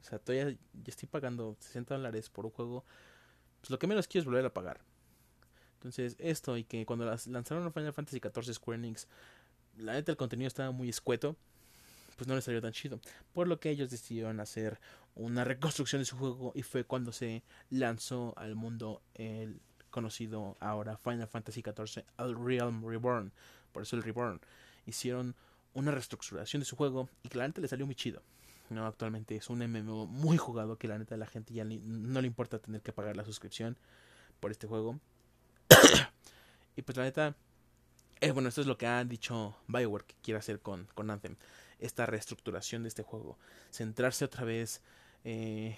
O 0.01 0.03
sea, 0.03 0.19
todavía 0.19 0.51
ya 0.51 0.89
estoy 0.89 1.09
pagando 1.09 1.57
60 1.61 1.95
dólares 1.95 2.29
por 2.31 2.47
un 2.47 2.51
juego. 2.51 2.85
Pues 3.61 3.71
lo 3.71 3.79
que 3.79 3.87
menos 3.87 4.09
quiero 4.09 4.23
es 4.23 4.27
volver 4.27 4.45
a 4.45 4.53
pagar. 4.53 4.81
Entonces, 5.75 6.17
esto 6.19 6.57
y 6.57 6.65
que 6.65 6.85
cuando 6.85 7.05
las 7.05 7.29
lanzaron 7.29 7.73
Final 7.73 7.93
Fantasy 7.93 8.19
XIV 8.19 8.55
Square 8.55 8.77
Enix, 8.77 9.07
la 9.79 9.93
neta 9.93 10.11
el 10.11 10.17
contenido 10.19 10.49
estaba 10.49 10.73
muy 10.73 10.89
escueto, 10.89 11.37
pues 12.17 12.27
no 12.27 12.35
les 12.35 12.43
salió 12.43 12.61
tan 12.61 12.73
chido. 12.73 12.99
Por 13.33 13.47
lo 13.47 13.61
que 13.61 13.71
ellos 13.71 13.89
decidieron 13.89 14.41
hacer 14.41 14.81
una 15.15 15.45
reconstrucción 15.45 16.01
de 16.01 16.07
su 16.07 16.17
juego 16.17 16.51
y 16.57 16.65
fue 16.65 16.83
cuando 16.83 17.13
se 17.13 17.45
lanzó 17.71 18.35
al 18.37 18.57
mundo 18.57 19.01
el 19.15 19.61
conocido 19.91 20.57
ahora 20.61 20.97
Final 20.97 21.29
Fantasy 21.29 21.63
XIV 21.63 22.05
Al 22.17 22.35
Realm 22.35 22.85
Reborn. 22.85 23.33
Por 23.73 23.83
eso 23.83 23.97
el 23.97 24.03
Reborn. 24.03 24.41
Hicieron 24.87 25.35
una 25.75 25.91
reestructuración 25.91 26.61
de 26.61 26.67
su 26.67 26.77
juego 26.77 27.09
y 27.23 27.29
que 27.29 27.39
la 27.39 27.47
neta 27.47 27.61
le 27.61 27.69
salió 27.69 27.87
muy 27.87 27.95
chido. 27.95 28.23
No, 28.71 28.87
actualmente 28.87 29.35
es 29.35 29.51
un 29.51 29.59
MMO 29.59 30.07
muy 30.07 30.37
jugado 30.37 30.79
que 30.79 30.87
la 30.87 30.99
neta 30.99 31.17
a 31.17 31.19
la 31.19 31.27
gente 31.27 31.53
ya 31.53 31.65
no 31.65 32.21
le 32.21 32.27
importa 32.27 32.61
tener 32.61 32.83
que 32.83 32.93
pagar 32.93 33.17
la 33.17 33.25
suscripción 33.25 33.77
por 34.39 34.53
este 34.53 34.67
juego. 34.67 35.01
y 36.77 36.83
pues 36.83 36.97
la 36.97 37.05
neta, 37.05 37.35
eh, 38.21 38.31
bueno, 38.31 38.49
esto 38.49 38.61
es 38.61 38.69
lo 38.69 38.79
que 38.79 38.87
ha 38.87 39.05
dicho 39.05 39.57
Bioware 39.67 40.05
que 40.05 40.15
quiere 40.23 40.39
hacer 40.39 40.61
con, 40.61 40.87
con 40.95 41.11
Anthem. 41.11 41.37
Esta 41.81 42.07
reestructuración 42.07 42.83
de 42.83 42.89
este 42.89 43.03
juego. 43.03 43.39
Centrarse 43.71 44.25
otra 44.25 44.45
vez 44.45 44.83
eh, 45.25 45.77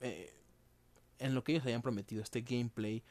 eh, 0.00 0.32
en 1.18 1.34
lo 1.34 1.44
que 1.44 1.52
ellos 1.52 1.64
habían 1.64 1.82
prometido. 1.82 2.22
Este 2.22 2.40
gameplay 2.40 3.02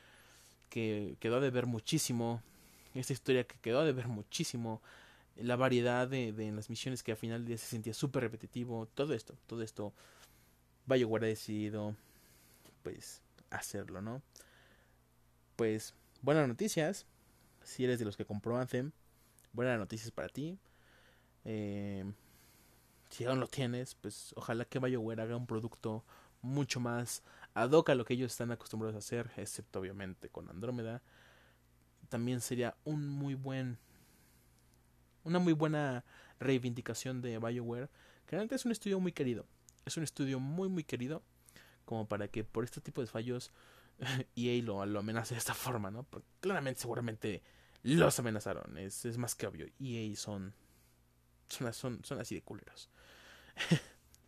que 0.70 1.18
quedó 1.20 1.40
de 1.40 1.50
ver 1.52 1.66
muchísimo. 1.66 2.42
Esta 2.94 3.14
historia 3.14 3.46
que 3.46 3.58
quedó 3.60 3.84
de 3.84 3.94
ver 3.94 4.08
muchísimo. 4.08 4.82
La 5.36 5.56
variedad 5.56 6.08
de, 6.08 6.34
de 6.34 6.52
las 6.52 6.70
misiones 6.70 7.04
que 7.04 7.12
al 7.12 7.18
final 7.18 7.40
del 7.42 7.48
día 7.48 7.58
se 7.58 7.68
sentía 7.68 7.94
súper 7.94 8.24
repetitivo. 8.24 8.88
Todo 8.88 9.14
esto, 9.14 9.36
todo 9.48 9.62
esto. 9.62 9.94
Bioware 10.86 11.26
ha 11.26 11.28
decidido 11.28 11.96
pues 12.84 13.22
hacerlo, 13.52 14.02
¿no? 14.02 14.22
pues 15.60 15.94
buenas 16.22 16.48
noticias. 16.48 17.06
Si 17.66 17.84
eres 17.84 18.00
de 18.00 18.06
los 18.06 18.16
que 18.16 18.24
compró 18.24 18.58
Anthem, 18.58 18.94
buenas 19.52 19.78
noticias 19.78 20.10
para 20.10 20.30
ti. 20.30 20.58
Eh, 21.44 22.10
si 23.10 23.26
aún 23.26 23.42
lo 23.42 23.48
tienes, 23.48 23.94
pues 23.96 24.32
ojalá 24.38 24.64
que 24.64 24.80
BioWare 24.80 25.22
haga 25.22 25.36
un 25.36 25.46
producto 25.46 26.06
mucho 26.42 26.80
más 26.80 27.24
ad 27.56 27.72
hoc 27.72 27.90
a 27.90 27.96
lo 27.96 28.06
que 28.06 28.14
ellos 28.14 28.32
están 28.32 28.52
acostumbrados 28.52 28.96
a 28.96 29.00
hacer, 29.00 29.32
excepto 29.36 29.82
obviamente 29.82 30.30
con 30.30 30.50
Andrómeda. 30.50 31.02
También 32.10 32.42
sería 32.42 32.76
un 32.84 33.08
muy 33.08 33.36
buen 33.36 33.78
una 35.24 35.40
muy 35.40 35.54
buena 35.54 36.04
reivindicación 36.40 37.22
de 37.22 37.38
BioWare, 37.38 37.90
que 38.26 38.32
realmente 38.32 38.56
es 38.56 38.66
un 38.66 38.72
estudio 38.72 39.00
muy 39.00 39.12
querido. 39.12 39.46
Es 39.86 39.98
un 39.98 40.04
estudio 40.04 40.40
muy 40.40 40.70
muy 40.70 40.84
querido 40.84 41.24
como 41.86 42.08
para 42.08 42.28
que 42.28 42.44
por 42.44 42.64
este 42.64 42.82
tipo 42.82 43.02
de 43.02 43.08
fallos 43.08 43.52
EA 44.36 44.62
lo, 44.64 44.86
lo 44.86 45.00
amenaza 45.00 45.34
de 45.34 45.40
esta 45.40 45.54
forma, 45.54 45.92
¿no? 45.92 46.04
Porque 46.04 46.28
claramente, 46.40 46.82
seguramente 46.82 47.42
los 47.84 48.20
amenazaron. 48.20 48.78
Es, 48.78 49.06
es 49.06 49.18
más 49.18 49.36
que 49.36 49.48
obvio. 49.48 49.68
EA 49.80 50.16
son, 50.16 50.54
son, 51.48 51.74
son, 51.74 52.04
son 52.04 52.20
así 52.20 52.36
de 52.36 52.42
culeros. 52.42 52.90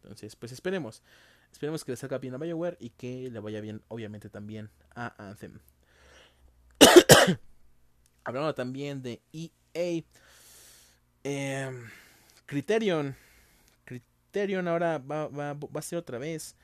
Entonces, 0.03 0.35
pues 0.35 0.51
esperemos. 0.51 1.03
Esperemos 1.51 1.83
que 1.83 1.91
le 1.91 1.97
salga 1.97 2.17
bien 2.17 2.33
a 2.33 2.37
Bioware 2.37 2.77
y 2.79 2.91
que 2.91 3.29
le 3.29 3.39
vaya 3.39 3.61
bien, 3.61 3.83
obviamente, 3.89 4.29
también 4.29 4.69
a 4.95 5.13
Anthem. 5.29 5.59
Hablando 8.23 8.53
también 8.53 9.01
de 9.01 9.21
EA. 9.33 10.03
Eh, 11.23 11.71
Criterion. 12.45 13.15
Criterion 13.85 14.67
ahora 14.67 14.97
va, 14.97 15.27
va, 15.27 15.53
va 15.53 15.79
a 15.79 15.81
ser 15.81 15.99
otra 15.99 16.17
vez 16.17 16.55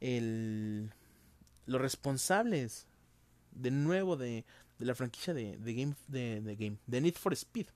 el 0.00 0.90
los 1.70 1.80
responsables 1.80 2.86
de 3.52 3.70
nuevo 3.70 4.16
de, 4.16 4.44
de 4.78 4.86
la 4.86 4.94
franquicia 4.94 5.32
de, 5.32 5.56
de, 5.56 5.74
Game, 5.74 5.94
de, 6.08 6.40
de, 6.40 6.56
Game, 6.56 6.76
de 6.86 7.00
Need 7.00 7.14
for 7.14 7.32
Speed. 7.32 7.66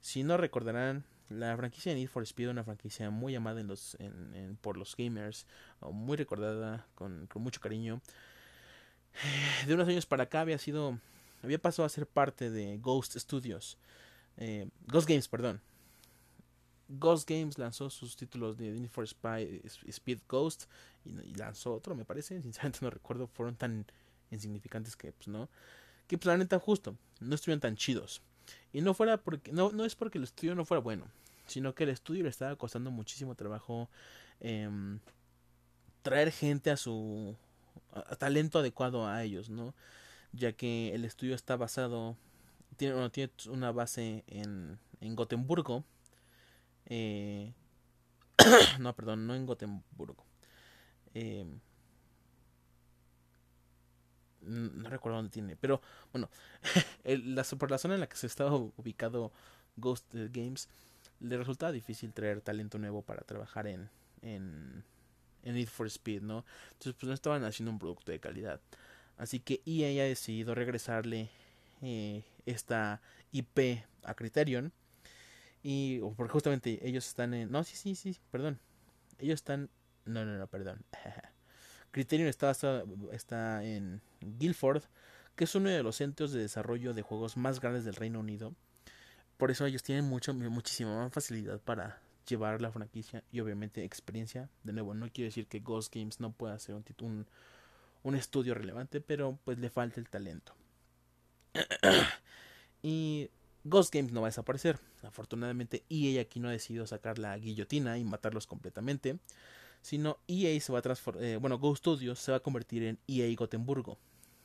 Si 0.00 0.22
no 0.22 0.36
recordarán, 0.36 1.04
la 1.30 1.56
franquicia 1.56 1.92
de 1.92 1.98
Need 1.98 2.08
for 2.08 2.22
Speed, 2.22 2.50
una 2.50 2.64
franquicia 2.64 3.10
muy 3.10 3.34
amada 3.34 3.60
en 3.60 3.68
los, 3.68 3.96
en, 3.98 4.58
por 4.60 4.76
los 4.76 4.94
gamers, 4.96 5.46
muy 5.80 6.16
recordada, 6.16 6.86
con, 6.94 7.26
con, 7.26 7.42
mucho 7.42 7.60
cariño. 7.60 8.00
De 9.66 9.74
unos 9.74 9.88
años 9.88 10.06
para 10.06 10.24
acá 10.24 10.42
había 10.42 10.58
sido, 10.58 10.98
había 11.46 11.60
pasado 11.60 11.86
a 11.86 11.88
ser 11.88 12.06
parte 12.06 12.50
de 12.50 12.78
Ghost 12.78 13.16
Studios, 13.16 13.78
eh, 14.36 14.68
Ghost 14.86 15.08
Games, 15.08 15.28
perdón. 15.28 15.60
Ghost 16.88 17.28
Games 17.28 17.58
lanzó 17.58 17.90
sus 17.90 18.16
títulos 18.16 18.56
de 18.56 18.70
Need 18.70 18.90
for 18.90 19.04
Speed 19.04 20.18
Ghost 20.28 20.64
y, 21.04 21.34
lanzó 21.34 21.74
otro, 21.74 21.94
me 21.94 22.04
parece. 22.04 22.40
Sinceramente 22.42 22.80
no 22.82 22.90
recuerdo, 22.90 23.26
fueron 23.28 23.56
tan 23.56 23.86
insignificantes 24.30 24.96
que, 24.96 25.12
pues 25.12 25.28
no. 25.28 25.48
Que, 26.06 26.18
pues 26.18 26.26
la 26.26 26.36
neta, 26.36 26.58
justo, 26.58 26.96
no 27.20 27.34
estuvieron 27.34 27.60
tan 27.60 27.76
chidos. 27.76 28.22
Y 28.72 28.80
no 28.80 28.94
fuera 28.94 29.16
porque, 29.16 29.52
no, 29.52 29.70
no 29.72 29.84
es 29.84 29.96
porque 29.96 30.18
el 30.18 30.24
estudio 30.24 30.54
no 30.54 30.64
fuera 30.64 30.80
bueno, 30.80 31.06
sino 31.46 31.74
que 31.74 31.84
el 31.84 31.90
estudio 31.90 32.22
le 32.22 32.28
estaba 32.28 32.54
costando 32.56 32.90
muchísimo 32.90 33.34
trabajo 33.34 33.88
eh, 34.40 34.68
traer 36.02 36.30
gente 36.30 36.70
a 36.70 36.76
su 36.76 37.36
talento 38.18 38.58
adecuado 38.58 39.06
a 39.06 39.24
ellos, 39.24 39.48
¿no? 39.48 39.74
Ya 40.36 40.52
que 40.52 40.94
el 40.94 41.04
estudio 41.04 41.34
está 41.34 41.56
basado, 41.56 42.16
tiene, 42.76 43.10
tiene 43.10 43.32
una 43.48 43.72
base 43.72 44.24
en, 44.26 44.78
en 45.00 45.16
Gotemburgo 45.16 45.84
eh, 46.86 47.52
no, 48.78 48.94
perdón, 48.94 49.26
no 49.26 49.34
en 49.34 49.46
Gotemburgo. 49.46 50.24
Eh, 51.14 51.46
no 54.42 54.88
recuerdo 54.88 55.16
dónde 55.16 55.32
tiene, 55.32 55.56
pero 55.56 55.80
bueno, 56.12 56.30
la, 57.04 57.42
por 57.58 57.70
la 57.70 57.78
zona 57.78 57.94
en 57.94 58.00
la 58.00 58.08
que 58.08 58.16
se 58.16 58.28
estaba 58.28 58.54
ubicado 58.54 59.32
Ghost 59.76 60.06
Games, 60.12 60.68
le 61.18 61.36
resultaba 61.36 61.72
difícil 61.72 62.12
traer 62.12 62.40
talento 62.42 62.78
nuevo 62.78 63.02
para 63.02 63.22
trabajar 63.22 63.66
en, 63.66 63.90
en, 64.22 64.84
en 65.42 65.54
Need 65.54 65.68
for 65.68 65.88
Speed, 65.88 66.22
¿no? 66.22 66.44
Entonces, 66.72 66.94
pues 66.94 67.08
no 67.08 67.14
estaban 67.14 67.44
haciendo 67.44 67.72
un 67.72 67.78
producto 67.80 68.12
de 68.12 68.20
calidad. 68.20 68.60
Así 69.16 69.40
que 69.40 69.62
EA 69.64 70.04
ha 70.04 70.06
decidido 70.06 70.54
regresarle 70.54 71.30
eh, 71.82 72.22
esta 72.44 73.00
IP 73.32 73.84
a 74.02 74.14
Criterion. 74.14 74.72
Y 75.62 75.98
porque 76.16 76.32
justamente 76.32 76.78
ellos 76.86 77.06
están 77.06 77.34
en... 77.34 77.50
No, 77.50 77.64
sí, 77.64 77.76
sí, 77.76 77.94
sí, 77.94 78.16
perdón. 78.30 78.58
Ellos 79.18 79.34
están... 79.34 79.70
No, 80.04 80.24
no, 80.24 80.38
no, 80.38 80.46
perdón. 80.46 80.84
Criterion 81.90 82.28
está, 82.28 82.52
está 83.12 83.64
en 83.64 84.02
Guildford, 84.20 84.82
que 85.34 85.44
es 85.44 85.54
uno 85.54 85.70
de 85.70 85.82
los 85.82 85.96
centros 85.96 86.32
de 86.32 86.40
desarrollo 86.40 86.94
de 86.94 87.02
juegos 87.02 87.36
más 87.36 87.60
grandes 87.60 87.84
del 87.84 87.94
Reino 87.94 88.20
Unido. 88.20 88.54
Por 89.38 89.50
eso 89.50 89.66
ellos 89.66 89.82
tienen 89.82 90.04
mucho, 90.04 90.32
muchísima 90.34 90.96
más 90.96 91.12
facilidad 91.12 91.60
para 91.60 92.00
llevar 92.26 92.60
la 92.60 92.70
franquicia 92.70 93.22
y 93.32 93.40
obviamente 93.40 93.84
experiencia. 93.84 94.48
De 94.62 94.72
nuevo, 94.72 94.94
no 94.94 95.08
quiere 95.10 95.28
decir 95.28 95.46
que 95.46 95.60
Ghost 95.60 95.94
Games 95.94 96.20
no 96.20 96.32
pueda 96.32 96.58
ser 96.58 96.74
un, 96.74 96.84
un, 97.00 97.26
un 98.06 98.14
estudio 98.14 98.54
relevante, 98.54 99.00
pero 99.00 99.36
pues 99.44 99.58
le 99.58 99.68
falta 99.68 99.98
el 99.98 100.08
talento. 100.08 100.54
y 102.82 103.28
Ghost 103.64 103.92
Games 103.92 104.12
no 104.12 104.20
va 104.20 104.28
a 104.28 104.30
desaparecer. 104.30 104.78
Afortunadamente 105.02 105.82
EA 105.90 106.20
aquí 106.20 106.38
no 106.38 106.48
ha 106.48 106.52
decidido 106.52 106.86
sacar 106.86 107.18
la 107.18 107.36
guillotina 107.36 107.98
y 107.98 108.04
matarlos 108.04 108.46
completamente. 108.46 109.18
Sino 109.82 110.18
EA 110.28 110.58
se 110.60 110.72
va 110.72 110.78
a 110.78 110.82
transformar, 110.82 111.24
eh, 111.24 111.36
bueno, 111.36 111.58
Ghost 111.58 111.80
Studios 111.80 112.20
se 112.20 112.30
va 112.30 112.38
a 112.38 112.40
convertir 112.40 112.84
en 112.84 112.98
EA 113.08 113.34
Gotemburgo. 113.36 113.98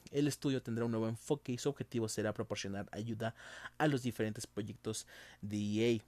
El 0.10 0.27
estudio 0.27 0.63
tendrá 0.63 0.86
un 0.86 0.91
nuevo 0.91 1.08
enfoque 1.08 1.51
y 1.51 1.58
su 1.60 1.70
objetivo 1.70 2.10
será 2.10 2.34
proporcionar 2.34 2.89
ayuda 2.91 3.36
a 3.77 3.88
los 3.88 4.01
diferentes 4.01 4.48
proyectos 4.48 5.06
de 5.41 5.58
EA. 5.58 6.01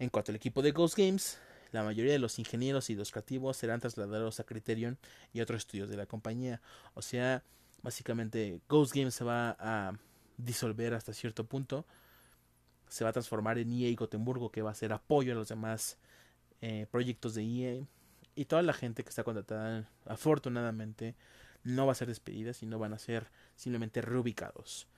En 0.00 0.08
cuanto 0.08 0.32
al 0.32 0.36
equipo 0.36 0.60
de 0.60 0.72
Ghost 0.72 0.96
Games, 0.98 1.38
la 1.72 1.82
mayoría 1.82 2.12
de 2.12 2.18
los 2.18 2.38
ingenieros 2.38 2.90
y 2.90 2.94
los 2.94 3.10
creativos 3.10 3.56
serán 3.56 3.80
trasladados 3.80 4.40
a 4.40 4.44
Criterion 4.44 4.98
y 5.32 5.40
otros 5.40 5.58
estudios 5.58 5.88
de 5.88 5.96
la 5.96 6.06
compañía. 6.06 6.60
O 6.94 7.02
sea, 7.02 7.42
básicamente 7.82 8.60
Ghost 8.68 8.94
Games 8.94 9.14
se 9.14 9.24
va 9.24 9.56
a 9.58 9.92
disolver 10.36 10.94
hasta 10.94 11.12
cierto 11.12 11.44
punto. 11.44 11.86
Se 12.88 13.04
va 13.04 13.10
a 13.10 13.12
transformar 13.12 13.58
en 13.58 13.72
EA 13.72 13.94
Gotemburgo, 13.94 14.50
que 14.50 14.62
va 14.62 14.70
a 14.70 14.74
ser 14.74 14.92
apoyo 14.92 15.32
a 15.32 15.36
los 15.36 15.48
demás 15.48 15.98
eh, 16.60 16.86
proyectos 16.90 17.34
de 17.34 17.42
EA. 17.42 17.86
Y 18.34 18.46
toda 18.46 18.62
la 18.62 18.72
gente 18.72 19.02
que 19.02 19.10
está 19.10 19.22
contratada, 19.22 19.88
afortunadamente, 20.06 21.14
no 21.62 21.86
va 21.86 21.92
a 21.92 21.94
ser 21.94 22.08
despedida, 22.08 22.52
sino 22.52 22.78
van 22.78 22.92
a 22.92 22.98
ser 22.98 23.28
simplemente 23.54 24.00
reubicados. 24.00 24.88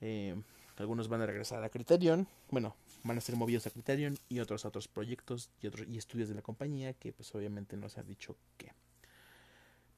Eh, 0.00 0.34
algunos 0.82 1.08
van 1.08 1.22
a 1.22 1.26
regresar 1.26 1.62
a 1.64 1.68
Criterion, 1.68 2.28
bueno, 2.50 2.76
van 3.02 3.18
a 3.18 3.20
ser 3.20 3.36
movidos 3.36 3.66
a 3.66 3.70
Criterion 3.70 4.18
y 4.28 4.40
otros 4.40 4.64
a 4.64 4.68
otros 4.68 4.88
proyectos 4.88 5.50
y 5.62 5.66
otros 5.66 5.86
y 5.88 5.96
estudios 5.96 6.28
de 6.28 6.34
la 6.34 6.42
compañía 6.42 6.92
que 6.92 7.12
pues 7.12 7.34
obviamente 7.34 7.76
no 7.76 7.88
se 7.88 8.00
ha 8.00 8.02
dicho 8.02 8.36
que. 8.56 8.72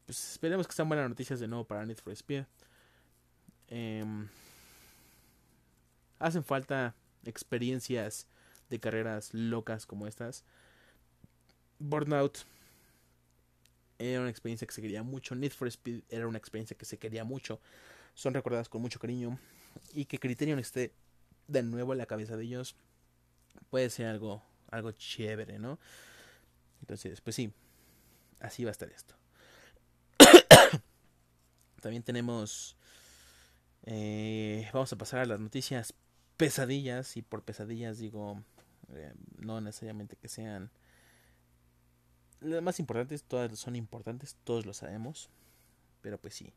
Pues 0.06 0.32
esperemos 0.32 0.66
que 0.66 0.72
sean 0.72 0.88
buenas 0.88 1.08
noticias 1.08 1.40
de 1.40 1.48
nuevo 1.48 1.64
para 1.64 1.84
Need 1.84 1.98
for 1.98 2.12
Speed. 2.12 2.44
Em, 3.68 4.28
hacen 6.18 6.42
falta 6.42 6.94
experiencias 7.24 8.26
de 8.70 8.80
carreras 8.80 9.34
locas 9.34 9.84
como 9.84 10.06
estas. 10.06 10.44
Burnout 11.78 12.38
era 13.98 14.20
una 14.20 14.30
experiencia 14.30 14.66
que 14.66 14.72
se 14.72 14.82
quería 14.82 15.02
mucho. 15.02 15.34
Need 15.34 15.52
for 15.52 15.68
Speed 15.68 16.02
era 16.08 16.26
una 16.26 16.38
experiencia 16.38 16.76
que 16.76 16.84
se 16.84 16.98
quería 16.98 17.24
mucho. 17.24 17.60
Son 18.14 18.32
recordadas 18.32 18.68
con 18.68 18.80
mucho 18.80 18.98
cariño. 18.98 19.38
Y 19.92 20.06
que 20.06 20.18
Criterion 20.18 20.58
esté 20.58 20.92
de 21.46 21.62
nuevo 21.62 21.92
en 21.92 21.98
la 21.98 22.06
cabeza 22.06 22.36
de 22.36 22.44
ellos 22.44 22.76
puede 23.70 23.90
ser 23.90 24.06
algo, 24.06 24.42
algo 24.70 24.92
chévere, 24.92 25.58
¿no? 25.58 25.78
Entonces, 26.80 27.20
pues 27.20 27.36
sí, 27.36 27.52
así 28.40 28.64
va 28.64 28.70
a 28.70 28.72
estar 28.72 28.90
esto. 28.90 29.14
También 31.80 32.02
tenemos... 32.02 32.76
Eh, 33.84 34.68
vamos 34.72 34.92
a 34.92 34.96
pasar 34.96 35.20
a 35.20 35.26
las 35.26 35.40
noticias 35.40 35.94
pesadillas. 36.36 37.16
Y 37.16 37.22
por 37.22 37.42
pesadillas 37.42 37.98
digo, 37.98 38.42
eh, 38.94 39.12
no 39.38 39.60
necesariamente 39.60 40.16
que 40.16 40.28
sean 40.28 40.70
las 42.40 42.62
más 42.62 42.78
importantes, 42.78 43.24
todas 43.24 43.58
son 43.58 43.76
importantes, 43.76 44.36
todos 44.44 44.66
lo 44.66 44.72
sabemos. 44.72 45.30
Pero 46.00 46.18
pues 46.18 46.34
sí. 46.34 46.52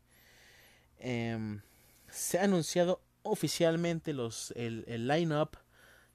Em, 0.98 1.60
se 2.08 2.38
ha 2.38 2.44
anunciado 2.44 3.00
oficialmente 3.22 4.12
los, 4.12 4.52
el, 4.56 4.84
el 4.86 5.06
line-up 5.08 5.56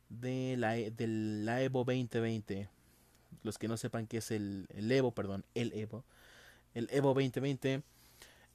de 0.10 0.56
la, 0.58 0.74
de 0.74 1.08
la 1.08 1.62
Evo 1.62 1.84
2020. 1.84 2.70
Los 3.44 3.58
que 3.58 3.68
no 3.68 3.78
sepan 3.78 4.08
qué 4.08 4.18
es 4.18 4.32
el, 4.32 4.68
el 4.74 4.92
Evo, 4.92 5.12
perdón, 5.12 5.46
el 5.54 5.74
Evo. 5.74 6.04
El 6.74 6.90
Evo 6.92 7.10
2020. 7.10 7.84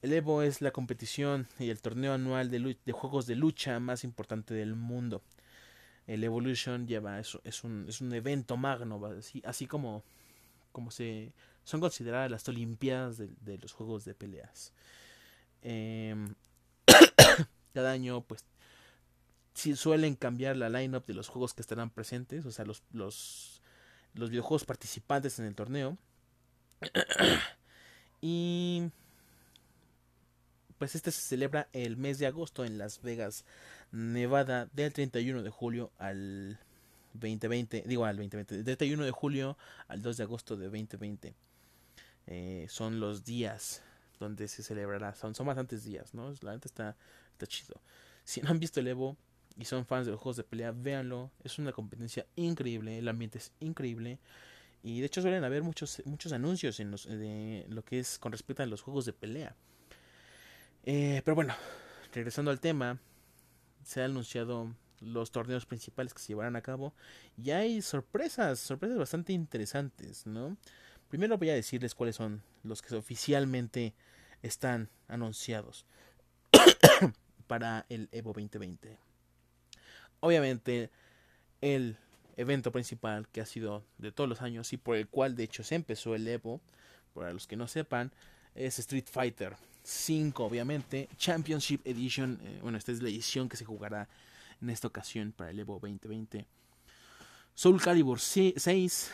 El 0.01 0.13
Evo 0.13 0.41
es 0.41 0.61
la 0.61 0.71
competición 0.71 1.47
y 1.59 1.69
el 1.69 1.81
torneo 1.81 2.13
anual 2.13 2.51
de, 2.51 2.77
de 2.85 2.91
juegos 2.91 3.25
de 3.25 3.35
lucha 3.35 3.79
más 3.79 4.03
importante 4.03 4.53
del 4.53 4.75
mundo. 4.75 5.21
El 6.07 6.23
Evolution 6.23 6.85
lleva 6.85 7.19
eso, 7.19 7.39
es 7.45 7.63
un, 7.63 7.85
es 7.87 8.01
un 8.01 8.13
evento 8.13 8.57
magno, 8.57 9.03
así, 9.05 9.41
así 9.45 9.67
como 9.67 10.03
como 10.73 10.91
se 10.91 11.31
son 11.63 11.79
consideradas 11.79 12.29
las 12.29 12.47
Olimpiadas 12.49 13.17
de, 13.17 13.57
los 13.57 13.71
juegos 13.71 14.03
de 14.03 14.13
peleas. 14.13 14.73
Em, 15.61 16.35
cada 17.73 17.91
año, 17.91 18.21
pues, 18.21 18.45
si 19.53 19.75
suelen 19.75 20.15
cambiar 20.15 20.55
la 20.57 20.69
lineup 20.69 21.05
de 21.05 21.13
los 21.13 21.27
juegos 21.27 21.53
que 21.53 21.61
estarán 21.61 21.89
presentes, 21.89 22.45
o 22.45 22.51
sea, 22.51 22.65
los, 22.65 22.83
los, 22.91 23.61
los 24.13 24.29
videojuegos 24.29 24.65
participantes 24.65 25.39
en 25.39 25.45
el 25.45 25.55
torneo. 25.55 25.97
y 28.21 28.89
pues 30.77 30.95
este 30.95 31.11
se 31.11 31.21
celebra 31.21 31.69
el 31.71 31.95
mes 31.95 32.19
de 32.19 32.27
agosto 32.27 32.65
en 32.65 32.77
Las 32.77 33.01
Vegas, 33.01 33.45
Nevada, 33.91 34.67
del 34.73 34.91
31 34.91 35.41
de 35.41 35.49
julio 35.49 35.91
al 35.97 36.59
2020, 37.13 37.83
digo 37.85 38.05
al 38.05 38.17
2020, 38.17 38.55
del 38.55 38.65
31 38.65 39.05
de 39.05 39.11
julio 39.11 39.57
al 39.87 40.01
2 40.01 40.17
de 40.17 40.23
agosto 40.23 40.57
de 40.57 40.65
2020. 40.65 41.33
Eh, 42.27 42.65
son 42.69 42.99
los 42.99 43.23
días 43.23 43.81
donde 44.19 44.47
se 44.47 44.63
celebrará, 44.63 45.15
son, 45.15 45.35
son 45.35 45.47
bastantes 45.47 45.83
días, 45.83 46.13
¿no? 46.13 46.33
La 46.41 46.51
gente 46.51 46.67
está, 46.67 46.97
está 47.33 47.47
chido. 47.47 47.81
Si 48.23 48.41
no 48.41 48.49
han 48.49 48.59
visto 48.59 48.79
el 48.79 48.87
Evo 48.87 49.17
y 49.57 49.65
son 49.65 49.85
fans 49.85 50.05
de 50.05 50.11
los 50.11 50.21
juegos 50.21 50.37
de 50.37 50.43
pelea, 50.43 50.71
véanlo. 50.71 51.31
Es 51.43 51.59
una 51.59 51.71
competencia 51.71 52.25
increíble, 52.35 52.97
el 52.97 53.07
ambiente 53.07 53.37
es 53.37 53.51
increíble. 53.59 54.19
Y 54.81 54.99
de 54.99 55.05
hecho 55.05 55.21
suelen 55.21 55.43
haber 55.43 55.63
muchos, 55.63 56.01
muchos 56.05 56.33
anuncios 56.33 56.79
en 56.79 56.91
de 56.91 57.65
lo 57.69 57.83
que 57.83 57.99
es 57.99 58.19
con 58.19 58.31
respecto 58.31 58.63
a 58.63 58.65
los 58.65 58.81
juegos 58.81 59.05
de 59.05 59.13
pelea. 59.13 59.55
Eh, 60.85 61.21
pero 61.23 61.35
bueno, 61.35 61.53
regresando 62.13 62.51
al 62.51 62.59
tema, 62.59 62.99
se 63.83 64.01
ha 64.01 64.05
anunciado 64.05 64.73
los 64.99 65.31
torneos 65.31 65.65
principales 65.65 66.13
que 66.13 66.19
se 66.19 66.29
llevarán 66.29 66.55
a 66.55 66.61
cabo. 66.61 66.93
Y 67.37 67.51
hay 67.51 67.81
sorpresas, 67.81 68.59
sorpresas 68.59 68.97
bastante 68.97 69.33
interesantes, 69.33 70.25
¿no? 70.25 70.57
Primero 71.09 71.37
voy 71.37 71.49
a 71.49 71.53
decirles 71.53 71.95
cuáles 71.95 72.15
son 72.15 72.41
los 72.63 72.81
que 72.81 72.95
oficialmente 72.95 73.93
están 74.41 74.89
anunciados 75.07 75.85
para 77.53 77.85
el 77.87 78.09
Evo 78.11 78.33
2020. 78.33 78.97
Obviamente, 80.21 80.89
el 81.61 81.97
evento 82.35 82.71
principal 82.71 83.27
que 83.27 83.41
ha 83.41 83.45
sido 83.45 83.85
de 83.99 84.11
todos 84.11 84.27
los 84.27 84.41
años 84.41 84.73
y 84.73 84.77
por 84.77 84.95
el 84.95 85.07
cual 85.07 85.35
de 85.35 85.43
hecho 85.43 85.63
se 85.63 85.75
empezó 85.75 86.15
el 86.15 86.27
Evo, 86.27 86.61
para 87.13 87.31
los 87.31 87.45
que 87.45 87.55
no 87.55 87.67
sepan, 87.67 88.11
es 88.55 88.79
Street 88.79 89.05
Fighter 89.05 89.55
5, 89.83 90.43
obviamente, 90.43 91.09
Championship 91.15 91.85
Edition, 91.85 92.39
eh, 92.41 92.57
bueno, 92.63 92.79
esta 92.79 92.91
es 92.91 93.03
la 93.03 93.09
edición 93.09 93.47
que 93.47 93.57
se 93.57 93.65
jugará 93.65 94.09
en 94.59 94.71
esta 94.71 94.87
ocasión 94.87 95.31
para 95.31 95.51
el 95.51 95.59
Evo 95.59 95.73
2020. 95.73 96.47
Soul 97.53 97.79
Calibur 97.79 98.19
6, 98.19 99.11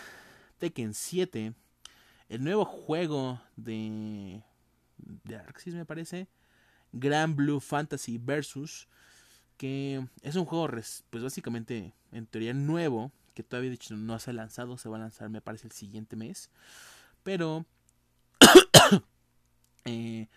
Tekken 0.60 0.94
7, 0.94 1.54
el 2.30 2.42
nuevo 2.42 2.64
juego 2.64 3.42
de, 3.58 4.42
de 4.98 5.36
Arxis 5.36 5.74
me 5.74 5.84
parece, 5.84 6.30
Grand 6.92 7.36
Blue 7.36 7.60
Fantasy 7.60 8.18
Versus, 8.18 8.88
que 9.58 10.06
es 10.22 10.36
un 10.36 10.46
juego 10.46 10.70
pues 11.10 11.24
básicamente 11.24 11.94
en 12.12 12.26
teoría 12.26 12.54
nuevo, 12.54 13.12
que 13.34 13.44
todavía 13.44 13.72
dicho 13.72 13.96
no 13.96 14.18
se 14.20 14.32
ha 14.32 14.34
lanzado, 14.34 14.78
se 14.78 14.90
va 14.90 14.98
a 14.98 15.02
lanzar 15.02 15.30
me 15.30 15.42
parece 15.42 15.68
el 15.68 15.74
siguiente 15.74 16.16
mes, 16.16 16.50
pero 17.24 17.66
eh, 19.86 20.28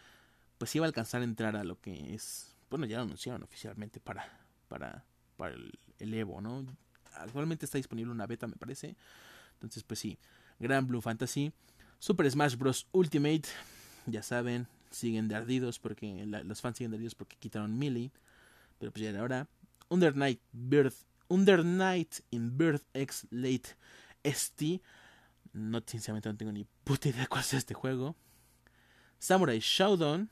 pues 0.58 0.74
iba 0.76 0.84
a 0.84 0.88
alcanzar 0.88 1.22
a 1.22 1.24
entrar 1.24 1.56
a 1.56 1.64
lo 1.64 1.80
que 1.80 2.14
es, 2.14 2.54
bueno 2.70 2.86
ya 2.86 2.98
lo 2.98 3.04
anunciaron 3.04 3.42
oficialmente 3.42 4.00
para 4.00 4.42
para, 4.72 5.04
para 5.36 5.54
el, 5.98 6.14
Evo, 6.14 6.40
¿no? 6.40 6.64
Actualmente 7.14 7.66
está 7.66 7.76
disponible 7.76 8.10
una 8.10 8.26
beta, 8.26 8.46
me 8.46 8.56
parece. 8.56 8.96
Entonces, 9.54 9.82
pues 9.82 10.00
sí, 10.00 10.18
Gran 10.58 10.86
Blue 10.86 11.02
Fantasy. 11.02 11.52
Super 11.98 12.28
Smash 12.30 12.56
Bros. 12.56 12.86
Ultimate, 12.92 13.42
ya 14.06 14.22
saben, 14.22 14.66
siguen 14.92 15.28
de 15.28 15.34
ardidos 15.34 15.78
porque 15.78 16.24
los 16.26 16.60
fans 16.60 16.78
siguen 16.78 16.90
de 16.92 16.96
ardidos 16.96 17.14
porque 17.14 17.36
quitaron 17.36 17.78
Melee. 17.78 18.10
Pero 18.78 18.92
pues 18.92 19.02
ya 19.02 19.10
era 19.10 19.22
hora. 19.22 19.48
Under 19.88 20.16
Night 20.16 20.40
Birth, 20.52 20.94
Under 21.28 21.64
Night 21.64 22.16
in 22.30 22.56
Birth 22.56 22.82
X 22.94 23.26
Late 23.30 23.76
ST. 24.22 24.80
No, 25.52 25.82
sinceramente 25.86 26.28
no 26.28 26.36
tengo 26.36 26.52
ni 26.52 26.66
puta 26.84 27.08
idea 27.08 27.26
cuál 27.26 27.42
es 27.42 27.54
este 27.54 27.74
juego. 27.74 28.16
Samurai 29.18 29.60
Showdown 29.60 30.30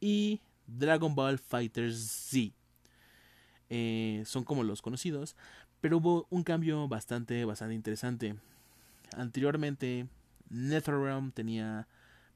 y 0.00 0.40
Dragon 0.66 1.14
Ball 1.14 1.38
Fighters 1.38 1.96
Z. 1.98 2.52
eh, 3.70 4.22
son 4.26 4.44
como 4.44 4.64
los 4.64 4.82
conocidos, 4.82 5.34
pero 5.80 5.96
hubo 5.98 6.26
un 6.30 6.44
cambio 6.44 6.88
bastante, 6.88 7.44
bastante 7.44 7.74
interesante. 7.74 8.36
Anteriormente, 9.16 10.06
NetherRealm 10.50 11.32
tenía 11.32 11.88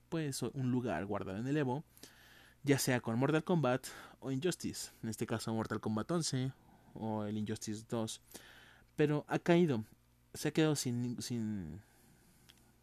pues 0.09 0.43
un 0.43 0.71
lugar 0.71 1.05
guardado 1.07 1.39
en 1.39 1.47
el 1.47 1.57
Evo, 1.57 1.85
ya 2.63 2.79
sea 2.79 3.01
con 3.01 3.19
Mortal 3.19 3.45
Kombat 3.45 3.87
o 4.21 4.31
Injustice, 4.31 4.91
en 5.03 5.09
este 5.09 5.27
caso 5.27 5.53
Mortal 5.55 5.81
Kombat 5.81 6.11
11 6.11 6.53
o 6.95 7.25
el 7.25 7.37
Injustice 7.37 7.85
2, 7.89 8.21
pero 8.97 9.25
ha 9.29 9.39
caído, 9.39 9.85
se 10.35 10.49
ha 10.49 10.53
quedado 10.53 10.77
sin, 10.77 11.21
sin, 11.23 11.81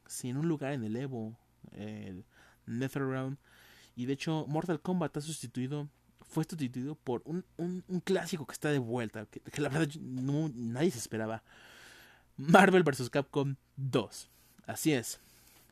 sin 0.08 0.38
un 0.38 0.48
lugar 0.48 0.74
en 0.74 0.84
el 0.84 0.96
Evo, 0.96 1.36
el 1.72 2.26
NetherRealm, 2.66 3.38
y 3.96 4.06
de 4.06 4.14
hecho 4.14 4.46
Mortal 4.48 4.82
Kombat 4.82 5.18
ha 5.18 5.22
sustituido 5.22 5.88
fue 6.34 6.44
sustituido 6.46 6.96
por 6.96 7.22
un, 7.26 7.46
un, 7.58 8.00
clásico 8.04 8.48
que 8.48 8.54
está 8.54 8.70
de 8.70 8.80
vuelta, 8.80 9.28
que, 9.28 9.40
que 9.40 9.62
la 9.62 9.70
verdad 9.70 9.88
no, 10.02 10.50
nadie 10.56 10.90
se 10.90 10.98
esperaba. 10.98 11.44
Marvel 12.38 12.84
vs. 12.84 13.10
Capcom 13.10 13.56
2. 13.76 14.30
Así 14.66 14.94
es. 14.94 15.20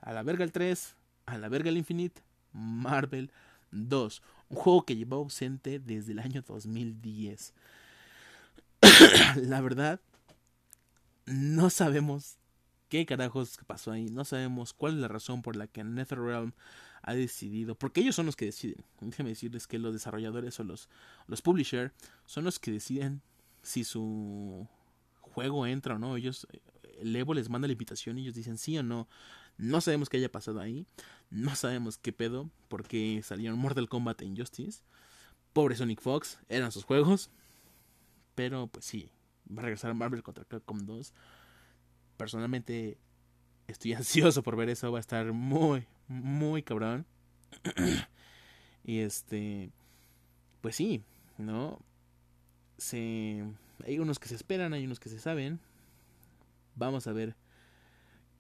A 0.02 0.14
la 0.14 0.24
verga 0.24 0.44
el 0.44 0.52
3, 0.52 0.96
a 1.32 1.38
la 1.38 1.50
verga 1.50 1.70
el 1.70 1.78
Infinite, 1.78 2.22
Marvel 2.54 3.32
2. 3.72 4.22
Un 4.50 4.58
juego 4.58 4.86
que 4.86 4.96
llevó 4.96 5.18
ausente 5.18 5.80
desde 5.80 6.12
el 6.12 6.20
año 6.20 6.42
2010. 6.42 7.54
la 9.36 9.62
verdad, 9.62 10.02
no 11.26 11.70
sabemos 11.70 12.38
qué 12.90 13.06
carajos 13.06 13.58
pasó 13.66 13.92
ahí. 13.92 14.10
No 14.10 14.26
sabemos 14.26 14.74
cuál 14.74 14.96
es 14.96 15.00
la 15.00 15.08
razón 15.08 15.42
por 15.42 15.56
la 15.56 15.68
que 15.68 15.84
NetherRealm 15.84 16.52
ha 17.02 17.14
decidido. 17.14 17.76
Porque 17.76 18.02
ellos 18.02 18.16
son 18.16 18.26
los 18.26 18.36
que 18.36 18.46
deciden. 18.46 18.84
Déjenme 19.00 19.30
decirles 19.30 19.68
que 19.68 19.80
los 19.80 19.94
desarrolladores 19.94 20.60
o 20.60 20.64
los, 20.64 20.90
los 21.28 21.42
publishers 21.42 21.94
son 22.26 22.44
los 22.44 22.60
que 22.60 22.72
deciden 22.72 23.22
si 23.64 23.84
su 23.84 24.68
juego 25.22 25.66
entra 25.66 25.96
o 25.96 26.00
no. 26.00 26.18
Ellos, 26.18 26.48
el 27.00 27.16
Evo 27.16 27.34
les 27.34 27.50
manda 27.50 27.68
la 27.68 27.74
invitación 27.74 28.18
y 28.18 28.24
ellos 28.24 28.36
dicen 28.36 28.58
sí 28.58 28.78
o 28.78 28.84
no. 28.84 29.08
No 29.58 29.82
sabemos 29.82 30.10
qué 30.10 30.18
haya 30.18 30.32
pasado 30.32 30.60
ahí. 30.60 30.86
No 31.30 31.56
sabemos 31.56 31.98
qué 31.98 32.12
pedo. 32.12 32.50
Porque 32.68 33.22
salieron 33.24 33.60
Mortal 33.60 33.90
Kombat 33.90 34.22
e 34.22 34.26
Injustice. 34.26 34.84
Pobre 35.54 35.76
Sonic 35.76 36.02
Fox. 36.02 36.40
Eran 36.50 36.72
sus 36.72 36.84
juegos. 36.84 37.30
Pero 38.36 38.68
pues 38.68 38.86
sí. 38.86 39.12
Va 39.50 39.62
a 39.62 39.64
regresar 39.64 39.94
Marvel 39.94 40.24
contra 40.24 40.46
Capcom 40.46 40.80
2. 40.80 41.14
Personalmente 42.18 42.98
estoy 43.68 43.94
ansioso 43.96 44.44
por 44.44 44.56
ver 44.56 44.70
eso. 44.70 44.92
Va 44.92 45.00
a 45.00 45.02
estar 45.02 45.32
muy, 45.32 45.86
muy 46.08 46.64
cabrón. 46.64 47.06
y 48.84 49.00
este. 49.00 49.72
Pues 50.62 50.76
sí, 50.76 51.04
¿no? 51.38 51.80
Se. 52.78 53.44
Hay 53.86 54.00
unos 54.00 54.20
que 54.20 54.28
se 54.28 54.36
esperan, 54.36 54.74
hay 54.74 54.86
unos 54.86 55.00
que 55.00 55.10
se 55.10 55.20
saben. 55.20 55.60
Vamos 56.76 57.08
a 57.08 57.14
ver 57.14 57.36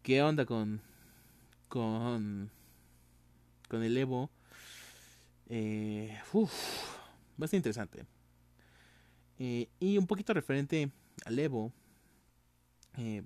qué 0.03 0.21
onda 0.21 0.45
con 0.45 0.81
con, 1.71 2.51
con 3.69 3.81
el 3.81 3.97
Evo. 3.97 4.29
Eh, 5.47 6.19
bastante 7.37 7.57
interesante. 7.57 8.05
Eh, 9.39 9.69
y 9.79 9.97
un 9.97 10.05
poquito 10.05 10.33
referente 10.33 10.91
al 11.23 11.39
Evo, 11.39 11.71
eh, 12.97 13.23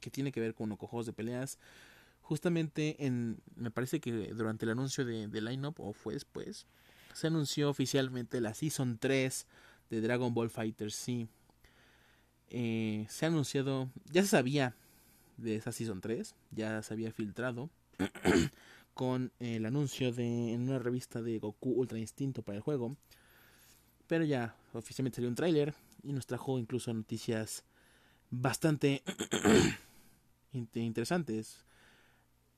que 0.00 0.10
tiene 0.10 0.30
que 0.30 0.40
ver 0.40 0.54
con 0.54 0.68
los 0.68 0.78
cojos 0.78 1.04
de 1.04 1.12
peleas. 1.12 1.58
Justamente 2.22 3.04
en, 3.04 3.40
me 3.56 3.72
parece 3.72 3.98
que 4.00 4.12
durante 4.32 4.64
el 4.64 4.70
anuncio 4.70 5.04
de, 5.04 5.26
de 5.26 5.40
Lineup, 5.40 5.80
o 5.80 5.92
fue 5.92 6.14
después, 6.14 6.66
se 7.12 7.26
anunció 7.26 7.70
oficialmente 7.70 8.40
la 8.40 8.54
Season 8.54 8.98
3 8.98 9.46
de 9.90 10.00
Dragon 10.00 10.32
Ball 10.32 10.48
Fighter 10.50 10.92
C. 10.92 11.26
Eh, 12.50 13.04
se 13.08 13.24
ha 13.24 13.28
anunciado, 13.28 13.90
ya 14.12 14.22
se 14.22 14.28
sabía 14.28 14.76
de 15.38 15.56
esa 15.56 15.72
Season 15.72 16.00
3, 16.00 16.34
ya 16.50 16.82
se 16.82 16.92
había 16.92 17.12
filtrado 17.12 17.70
con 18.94 19.32
el 19.38 19.64
anuncio 19.64 20.12
de 20.12 20.52
en 20.52 20.68
una 20.68 20.78
revista 20.78 21.22
de 21.22 21.38
Goku 21.38 21.70
Ultra 21.70 21.98
Instinto 21.98 22.42
para 22.42 22.56
el 22.56 22.62
juego. 22.62 22.96
Pero 24.06 24.24
ya 24.24 24.54
oficialmente 24.72 25.16
salió 25.16 25.28
un 25.28 25.34
tráiler 25.34 25.74
y 26.02 26.12
nos 26.12 26.26
trajo 26.26 26.58
incluso 26.58 26.92
noticias 26.92 27.64
bastante 28.30 29.02
interesantes. 30.52 31.64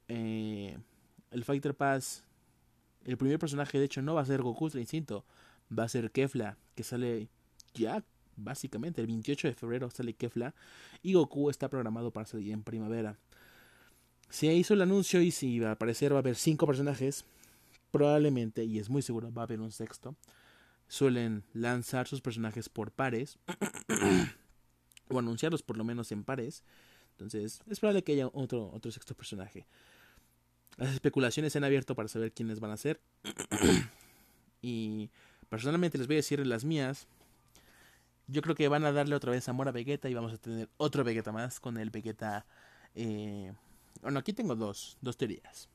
Eh, 0.09 0.77
el 1.31 1.45
Fighter 1.45 1.75
Pass, 1.75 2.25
el 3.05 3.17
primer 3.17 3.39
personaje 3.39 3.79
de 3.79 3.85
hecho 3.85 4.03
no 4.03 4.15
va 4.15 4.23
a 4.23 4.27
ser 4.27 4.43
Goku 4.43 4.65
Ultra 4.65 4.81
Instinto, 4.81 5.25
va 5.77 5.85
a 5.85 5.89
ser 5.89 6.11
Kefla, 6.11 6.57
que 6.75 6.83
sale 6.83 7.29
ya 7.75 8.03
básicamente 8.43 9.01
el 9.01 9.07
28 9.07 9.49
de 9.49 9.55
febrero 9.55 9.91
sale 9.91 10.15
Kefla 10.15 10.55
y 11.03 11.15
Goku 11.15 11.51
está 11.51 11.69
programado 11.69 12.13
para 12.13 12.27
salir 12.27 12.53
en 12.53 12.63
primavera. 12.63 13.19
Se 14.29 14.47
hizo 14.55 14.75
el 14.75 14.83
anuncio 14.83 15.21
y 15.21 15.31
si 15.31 15.59
va 15.59 15.71
a 15.71 15.73
aparecer 15.73 16.13
va 16.13 16.17
a 16.17 16.21
haber 16.21 16.37
cinco 16.37 16.67
personajes, 16.67 17.25
probablemente, 17.91 18.65
y 18.65 18.79
es 18.79 18.89
muy 18.89 19.03
seguro, 19.03 19.33
va 19.33 19.43
a 19.43 19.45
haber 19.45 19.61
un 19.61 19.73
sexto. 19.73 20.15
Suelen 20.87 21.45
lanzar 21.53 22.07
sus 22.07 22.21
personajes 22.21 22.69
por 22.69 22.93
pares, 22.93 23.39
o 25.09 25.19
anunciarlos 25.19 25.63
por 25.63 25.77
lo 25.77 25.85
menos 25.85 26.13
en 26.13 26.25
pares. 26.25 26.63
Entonces, 27.13 27.61
es 27.69 27.81
probable 27.81 28.03
que 28.03 28.13
haya 28.13 28.29
otro, 28.29 28.71
otro 28.73 28.91
sexto 28.91 29.15
personaje. 29.15 29.67
Las 30.77 30.95
especulaciones 30.95 31.53
se 31.53 31.59
han 31.59 31.65
abierto 31.65 31.95
para 31.95 32.09
saber 32.09 32.33
quiénes 32.33 32.61
van 32.61 32.71
a 32.71 32.77
ser. 32.77 33.01
y 34.63 35.11
personalmente 35.49 35.99
les 35.99 36.07
voy 36.07 36.17
a 36.17 36.19
decir 36.19 36.47
las 36.47 36.65
mías. 36.65 37.07
Yo 38.31 38.43
creo 38.43 38.55
que 38.55 38.69
van 38.69 38.85
a 38.85 38.93
darle 38.93 39.17
otra 39.17 39.33
vez 39.33 39.49
amor 39.49 39.69
a 39.69 39.73
Vegeta 39.73 40.09
y 40.09 40.15
vamos 40.15 40.33
a 40.33 40.39
tener 40.39 40.69
otro 40.77 41.03
Vegeta 41.03 41.33
más 41.33 41.59
con 41.59 41.77
el 41.77 41.91
Vegeta. 41.91 42.47
Eh... 42.95 43.53
Bueno, 44.03 44.21
aquí 44.21 44.33
tengo 44.33 44.55
dos, 44.55 44.97
dos 45.01 45.17
teorías. 45.17 45.69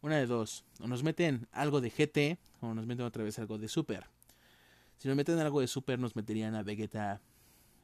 Una 0.00 0.16
de 0.16 0.26
dos. 0.26 0.64
O 0.80 0.86
nos 0.86 1.02
meten 1.02 1.48
algo 1.50 1.80
de 1.80 1.90
GT 1.90 2.38
o 2.60 2.72
nos 2.72 2.86
meten 2.86 3.04
otra 3.04 3.24
vez 3.24 3.38
algo 3.38 3.58
de 3.58 3.68
Super. 3.68 4.06
Si 4.96 5.08
nos 5.08 5.16
meten 5.16 5.38
algo 5.40 5.60
de 5.60 5.66
Super 5.66 5.98
nos 5.98 6.14
meterían 6.14 6.54
a 6.54 6.62
Vegeta 6.62 7.20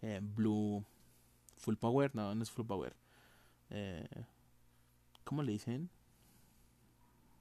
eh, 0.00 0.20
Blue 0.22 0.84
Full 1.58 1.76
Power. 1.76 2.14
No, 2.14 2.34
no 2.34 2.42
es 2.42 2.50
Full 2.50 2.66
Power. 2.66 2.94
Eh, 3.70 4.08
¿Cómo 5.24 5.42
le 5.42 5.52
dicen? 5.52 5.90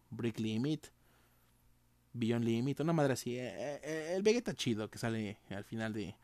Brick 0.10 0.40
Limit. 0.40 0.88
Beyond 2.13 2.45
Limit, 2.45 2.80
una 2.80 2.93
madre 2.93 3.13
así. 3.13 3.38
Eh, 3.38 3.80
eh, 3.84 4.13
el 4.15 4.23
Vegeta 4.23 4.54
chido 4.54 4.89
que 4.89 4.97
sale 4.97 5.38
al 5.49 5.63
final 5.63 5.93
de, 5.93 6.15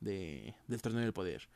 de, 0.00 0.54
del 0.66 0.82
torneo 0.82 1.02
del 1.02 1.12
poder. 1.12 1.48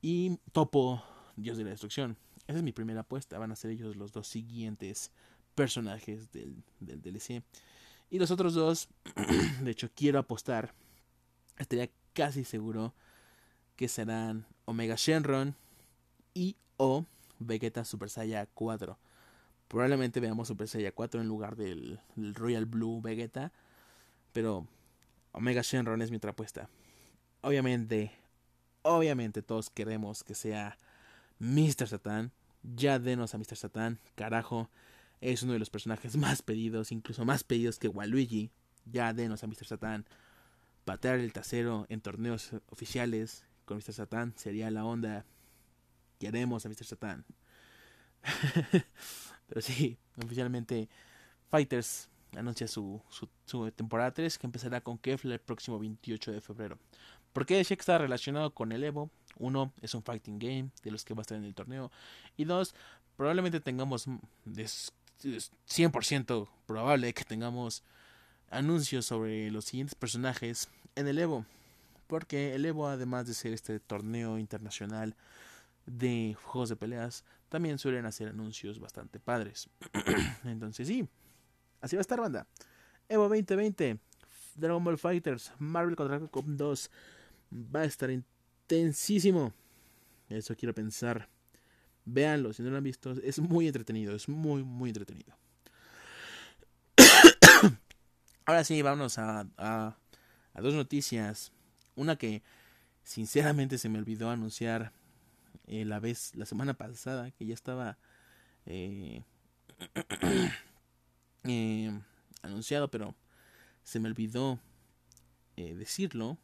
Y 0.00 0.38
Topo, 0.52 1.02
Dios 1.36 1.56
de 1.58 1.64
la 1.64 1.70
Destrucción. 1.70 2.16
Esa 2.46 2.58
es 2.58 2.62
mi 2.62 2.72
primera 2.72 3.00
apuesta. 3.00 3.38
Van 3.38 3.52
a 3.52 3.56
ser 3.56 3.72
ellos 3.72 3.96
los 3.96 4.12
dos 4.12 4.28
siguientes 4.28 5.10
personajes 5.54 6.30
del, 6.30 6.62
del 6.80 7.02
DLC. 7.02 7.42
Y 8.08 8.18
los 8.18 8.30
otros 8.30 8.54
dos, 8.54 8.88
de 9.62 9.70
hecho, 9.70 9.90
quiero 9.94 10.18
apostar. 10.18 10.72
Estaría 11.58 11.90
casi 12.12 12.44
seguro 12.44 12.94
que 13.74 13.88
serán 13.88 14.46
Omega 14.64 14.94
Shenron 14.96 15.54
y 16.34 16.56
o 16.76 17.04
Vegeta 17.38 17.84
Super 17.84 18.10
Saiyan 18.10 18.48
4. 18.54 18.98
Probablemente 19.68 20.20
veamos 20.20 20.48
Super 20.48 20.68
Saiyan 20.68 20.92
4 20.94 21.20
en 21.20 21.26
lugar 21.26 21.56
del, 21.56 22.00
Royal 22.16 22.66
Blue 22.66 23.00
Vegeta. 23.00 23.52
Pero 24.32 24.66
Omega 25.32 25.62
Shenron 25.62 26.02
es 26.02 26.10
mi 26.10 26.18
otra 26.18 26.30
apuesta. 26.30 26.68
Obviamente, 27.40 28.12
obviamente 28.82 29.42
todos 29.42 29.70
queremos 29.70 30.22
que 30.22 30.34
sea 30.34 30.78
Mr. 31.38 31.88
Satan. 31.88 32.32
Ya 32.62 32.98
denos 32.98 33.34
a 33.34 33.38
Mr. 33.38 33.56
Satan. 33.56 33.98
Carajo. 34.14 34.70
Es 35.20 35.42
uno 35.42 35.54
de 35.54 35.58
los 35.58 35.70
personajes 35.70 36.16
más 36.18 36.42
pedidos, 36.42 36.92
incluso 36.92 37.24
más 37.24 37.42
pedidos 37.42 37.78
que 37.78 37.88
Waluigi. 37.88 38.50
Ya 38.84 39.12
denos 39.12 39.42
a 39.42 39.48
Mr. 39.48 39.66
Satan. 39.66 40.06
Patear 40.84 41.18
el 41.18 41.32
trasero 41.32 41.86
en 41.88 42.00
torneos 42.00 42.52
oficiales 42.70 43.44
con 43.64 43.78
Mr. 43.78 43.92
Satan 43.92 44.34
sería 44.36 44.70
la 44.70 44.84
onda. 44.84 45.24
Queremos 46.20 46.64
a 46.64 46.68
Mr. 46.68 46.84
Satan. 46.84 47.24
Pero 49.48 49.60
sí, 49.60 49.98
oficialmente 50.24 50.88
Fighters 51.50 52.08
anuncia 52.36 52.68
su, 52.68 53.00
su, 53.08 53.70
temporada 53.70 54.12
3 54.12 54.38
que 54.38 54.46
empezará 54.46 54.80
con 54.80 54.98
Kefla 54.98 55.34
el 55.34 55.40
próximo 55.40 55.78
28 55.78 56.32
de 56.32 56.40
febrero. 56.40 56.78
¿Por 57.32 57.46
qué 57.46 57.56
decía 57.56 57.76
que 57.76 57.82
está 57.82 57.98
relacionado 57.98 58.52
con 58.52 58.72
el 58.72 58.84
Evo? 58.84 59.10
Uno, 59.38 59.72
es 59.82 59.94
un 59.94 60.02
fighting 60.02 60.38
game 60.38 60.70
de 60.82 60.90
los 60.90 61.04
que 61.04 61.14
va 61.14 61.20
a 61.20 61.22
estar 61.22 61.36
en 61.36 61.44
el 61.44 61.54
torneo. 61.54 61.90
Y 62.36 62.44
dos, 62.44 62.74
probablemente 63.16 63.60
tengamos, 63.60 64.06
es 64.56 64.92
100% 65.22 66.48
probable 66.66 67.12
que 67.12 67.24
tengamos 67.24 67.82
anuncios 68.50 69.06
sobre 69.06 69.50
los 69.50 69.66
siguientes 69.66 69.94
personajes 69.94 70.68
en 70.94 71.08
el 71.08 71.18
Evo. 71.18 71.44
Porque 72.06 72.54
el 72.54 72.64
Evo, 72.64 72.88
además 72.88 73.26
de 73.26 73.34
ser 73.34 73.52
este 73.52 73.80
torneo 73.80 74.38
internacional 74.38 75.14
de 75.86 76.36
juegos 76.42 76.68
de 76.68 76.76
peleas, 76.76 77.24
también 77.48 77.78
suelen 77.78 78.06
hacer 78.06 78.28
anuncios 78.28 78.78
bastante 78.78 79.20
padres. 79.20 79.68
Entonces 80.44 80.88
sí, 80.88 81.08
así 81.80 81.96
va 81.96 82.00
a 82.00 82.02
estar 82.02 82.20
banda. 82.20 82.46
Evo 83.08 83.28
2020, 83.28 83.98
Dragon 84.56 84.82
Ball 84.82 84.98
Fighters, 84.98 85.52
Marvel 85.58 85.96
contra 85.96 86.18
Capcom 86.18 86.56
2. 86.56 86.90
Va 87.74 87.80
a 87.80 87.84
estar 87.84 88.10
intensísimo. 88.10 89.52
Eso 90.28 90.56
quiero 90.56 90.74
pensar. 90.74 91.28
Véanlo, 92.04 92.52
si 92.52 92.62
no 92.62 92.70
lo 92.70 92.76
han 92.76 92.84
visto, 92.84 93.12
es 93.22 93.38
muy 93.40 93.66
entretenido, 93.66 94.14
es 94.14 94.28
muy, 94.28 94.62
muy 94.62 94.90
entretenido. 94.90 95.36
Ahora 98.44 98.62
sí, 98.64 98.80
vámonos 98.80 99.18
a, 99.18 99.46
a, 99.56 99.96
dos 100.60 100.74
noticias. 100.74 101.52
Una 101.96 102.16
que 102.16 102.42
sinceramente 103.02 103.78
se 103.78 103.88
me 103.88 103.98
olvidó 103.98 104.30
anunciar 104.30 104.92
eh, 105.66 105.84
la 105.84 106.00
vez, 106.00 106.34
la 106.34 106.46
semana 106.46 106.74
pasada, 106.74 107.30
que 107.32 107.46
ya 107.46 107.54
estaba 107.54 107.98
eh, 108.66 109.22
eh, 111.44 112.00
anunciado, 112.42 112.90
pero 112.90 113.14
se 113.82 114.00
me 114.00 114.08
olvidó 114.08 114.58
decirlo. 115.56 116.36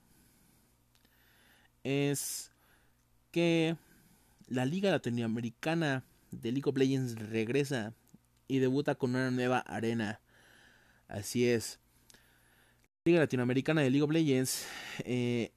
Es 1.85 2.51
que 3.31 3.77
la 4.49 4.65
Liga 4.65 4.91
Latinoamericana 4.91 6.05
de 6.31 6.53
League 6.53 6.69
of 6.69 6.77
Legends 6.77 7.19
regresa 7.19 7.95
y 8.49 8.59
debuta 8.59 8.95
con 8.95 9.11
una 9.11 9.31
nueva 9.31 9.59
arena. 9.59 10.21
Así 11.09 11.49
es. 11.49 11.79
La 13.05 13.11
Liga 13.11 13.21
Latinoamericana 13.21 13.83
de 13.83 13.91
League 13.91 14.03
of 14.03 14.11
Legends, 14.11 14.67
eh, 15.05 15.53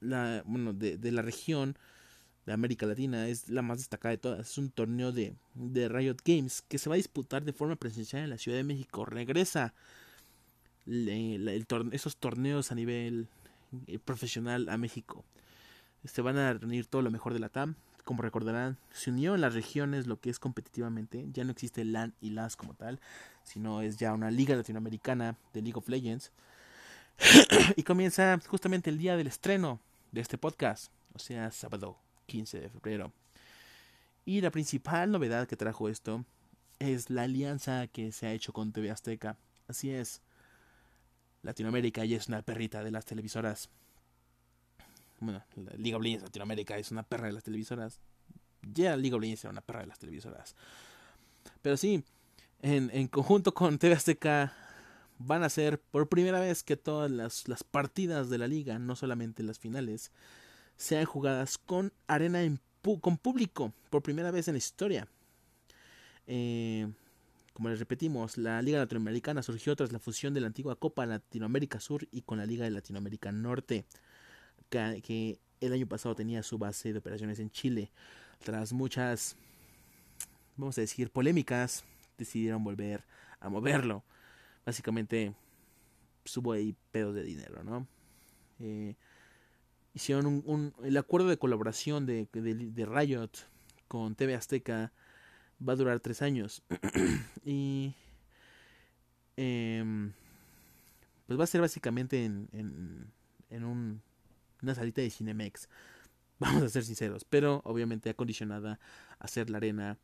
la, 0.00 0.42
bueno, 0.46 0.72
de, 0.72 0.98
la 1.12 1.22
región 1.22 1.76
de 2.46 2.52
América 2.52 2.86
Latina, 2.86 3.28
es 3.28 3.48
la 3.48 3.62
más 3.62 3.78
destacada 3.78 4.10
de 4.10 4.18
todas. 4.18 4.50
Es 4.50 4.58
un 4.58 4.70
torneo 4.70 5.12
de, 5.12 5.34
de 5.54 5.88
Riot 5.88 6.16
Games 6.24 6.62
que 6.62 6.78
se 6.78 6.88
va 6.88 6.94
a 6.94 6.98
disputar 6.98 7.44
de 7.44 7.52
forma 7.52 7.76
presencial 7.76 8.24
en 8.24 8.30
la 8.30 8.38
Ciudad 8.38 8.58
de 8.58 8.64
México. 8.64 9.04
Regresa 9.04 9.74
esos 10.86 12.16
torneos 12.18 12.70
a 12.70 12.74
nivel 12.74 13.28
eh, 13.86 13.98
profesional 13.98 14.68
a 14.68 14.76
México 14.76 15.24
se 16.04 16.22
van 16.22 16.36
a 16.36 16.52
reunir 16.52 16.86
todo 16.86 17.02
lo 17.02 17.10
mejor 17.10 17.32
de 17.32 17.40
la 17.40 17.48
TAM. 17.48 17.74
Como 18.04 18.22
recordarán, 18.22 18.76
se 18.92 19.10
unió 19.10 19.34
en 19.34 19.40
las 19.40 19.54
regiones 19.54 20.06
lo 20.06 20.20
que 20.20 20.28
es 20.28 20.38
competitivamente. 20.38 21.26
Ya 21.32 21.44
no 21.44 21.52
existe 21.52 21.84
LAN 21.84 22.12
y 22.20 22.30
LAS 22.30 22.56
como 22.56 22.74
tal, 22.74 23.00
sino 23.44 23.80
es 23.80 23.96
ya 23.96 24.12
una 24.12 24.30
liga 24.30 24.54
latinoamericana 24.54 25.36
de 25.54 25.62
League 25.62 25.78
of 25.78 25.88
Legends. 25.88 26.30
Y 27.76 27.82
comienza 27.82 28.40
justamente 28.46 28.90
el 28.90 28.98
día 28.98 29.16
del 29.16 29.26
estreno 29.26 29.80
de 30.12 30.20
este 30.20 30.38
podcast, 30.38 30.90
o 31.14 31.18
sea, 31.18 31.50
sábado 31.50 31.96
15 32.26 32.60
de 32.60 32.68
febrero. 32.68 33.12
Y 34.24 34.40
la 34.40 34.50
principal 34.50 35.10
novedad 35.10 35.46
que 35.46 35.56
trajo 35.56 35.88
esto 35.88 36.24
es 36.78 37.10
la 37.10 37.22
alianza 37.22 37.86
que 37.88 38.12
se 38.12 38.26
ha 38.26 38.32
hecho 38.32 38.52
con 38.52 38.72
TV 38.72 38.90
Azteca. 38.90 39.36
Así 39.68 39.90
es, 39.90 40.20
Latinoamérica 41.42 42.04
ya 42.04 42.16
es 42.16 42.28
una 42.28 42.42
perrita 42.42 42.82
de 42.82 42.90
las 42.90 43.04
televisoras 43.04 43.68
bueno, 45.20 45.42
la 45.56 45.96
of 45.96 46.02
Legends 46.02 46.24
Latinoamérica 46.24 46.76
es 46.76 46.90
una 46.90 47.02
perra 47.02 47.26
de 47.26 47.32
las 47.32 47.44
televisoras. 47.44 48.00
Ya 48.62 48.96
la 48.96 49.14
of 49.14 49.20
Legends 49.20 49.44
era 49.44 49.50
una 49.50 49.60
perra 49.60 49.80
de 49.80 49.86
las 49.86 49.98
televisoras. 49.98 50.54
Pero 51.62 51.76
sí, 51.76 52.04
en, 52.62 52.90
en 52.92 53.08
conjunto 53.08 53.54
con 53.54 53.78
TV 53.78 53.94
Azteca 53.94 54.54
van 55.26 55.42
a 55.42 55.48
ser 55.48 55.80
por 55.80 56.08
primera 56.08 56.40
vez 56.40 56.62
que 56.62 56.76
todas 56.76 57.10
las, 57.10 57.48
las 57.48 57.64
partidas 57.64 58.30
de 58.30 58.38
la 58.38 58.46
liga, 58.46 58.78
no 58.78 58.96
solamente 58.96 59.42
las 59.42 59.58
finales, 59.58 60.12
sean 60.76 61.04
jugadas 61.04 61.58
con 61.58 61.92
arena 62.06 62.42
en 62.42 62.60
con 63.00 63.16
público 63.16 63.72
por 63.88 64.02
primera 64.02 64.30
vez 64.30 64.48
en 64.48 64.54
la 64.54 64.58
historia. 64.58 65.08
Eh, 66.26 66.86
como 67.54 67.68
les 67.68 67.78
repetimos, 67.78 68.36
la 68.36 68.60
Liga 68.60 68.78
Latinoamericana 68.78 69.42
surgió 69.42 69.74
tras 69.76 69.92
la 69.92 69.98
fusión 69.98 70.34
de 70.34 70.40
la 70.40 70.48
antigua 70.48 70.76
Copa 70.76 71.06
Latinoamérica 71.06 71.80
Sur 71.80 72.06
y 72.10 72.22
con 72.22 72.38
la 72.38 72.46
Liga 72.46 72.64
de 72.64 72.70
Latinoamérica 72.70 73.32
Norte 73.32 73.86
que, 74.68 75.38
el 75.60 75.72
año 75.72 75.86
pasado 75.86 76.14
tenía 76.14 76.42
su 76.42 76.58
base 76.58 76.92
de 76.92 76.98
operaciones 76.98 77.38
en 77.38 77.50
Chile. 77.50 77.90
Tras 78.42 78.74
muchas, 78.74 79.34
vamos 80.56 80.76
a 80.76 80.82
decir, 80.82 81.10
polémicas, 81.10 81.84
decidieron 82.18 82.62
volver 82.62 83.02
a 83.40 83.48
moverlo. 83.48 84.04
Básicamente, 84.64 85.34
subo 86.24 86.52
ahí 86.52 86.74
pedos 86.90 87.14
de 87.14 87.22
dinero, 87.22 87.62
¿no? 87.64 87.86
Eh, 88.60 88.94
hicieron 89.92 90.26
un, 90.26 90.74
el 90.82 90.96
acuerdo 90.96 91.28
de 91.28 91.38
colaboración 91.38 92.06
de, 92.06 92.28
de, 92.32 92.86
Riot 92.86 93.30
con 93.88 94.14
TV 94.14 94.34
Azteca 94.34 94.92
va 95.66 95.74
a 95.74 95.76
durar 95.76 96.00
tres 96.00 96.22
años 96.22 96.62
y 97.44 97.94
em, 99.36 100.12
pues 101.26 101.38
va 101.38 101.44
a 101.44 101.48
ser 101.48 101.60
básicamente 101.60 102.24
en, 102.24 102.48
en, 102.52 103.12
en 103.50 103.64
un 103.64 104.02
una 104.64 104.74
salita 104.74 105.02
de 105.02 105.10
Cinemex. 105.10 105.68
Vamos 106.40 106.62
a 106.62 106.68
ser 106.68 106.84
sinceros, 106.84 107.24
pero 107.24 107.62
obviamente 107.64 108.10
acondicionada 108.10 108.80
a 109.18 109.28
ser 109.28 109.50
la 109.50 109.58
arena 109.58 109.98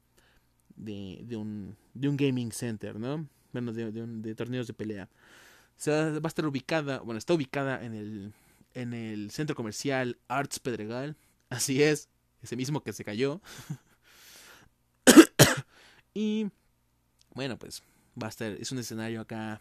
de, 0.77 1.20
de, 1.25 1.37
un, 1.37 1.77
de 1.92 2.09
un 2.09 2.16
gaming 2.16 2.53
center, 2.53 2.99
¿no? 2.99 3.27
Bueno, 3.52 3.72
de, 3.72 3.90
de, 3.90 4.34
torneos 4.34 4.66
de 4.66 4.74
pelea. 4.74 5.08
O 5.86 5.90
va 5.90 6.20
a 6.24 6.28
estar 6.28 6.46
ubicada, 6.46 7.00
bueno, 7.00 7.18
está 7.18 7.34
ubicada 7.34 7.84
en 7.84 7.94
el, 7.94 8.32
en 8.74 8.92
el 8.92 9.30
centro 9.30 9.56
comercial 9.56 10.18
Arts 10.28 10.58
Pedregal. 10.58 11.16
Así 11.48 11.82
es, 11.82 12.08
ese 12.42 12.56
mismo 12.56 12.82
que 12.82 12.92
se 12.92 13.04
cayó. 13.04 13.40
y 16.14 16.48
bueno, 17.34 17.58
pues 17.58 17.82
va 18.20 18.26
a 18.26 18.30
estar, 18.30 18.52
es 18.52 18.70
un 18.72 18.78
escenario 18.78 19.20
acá 19.20 19.60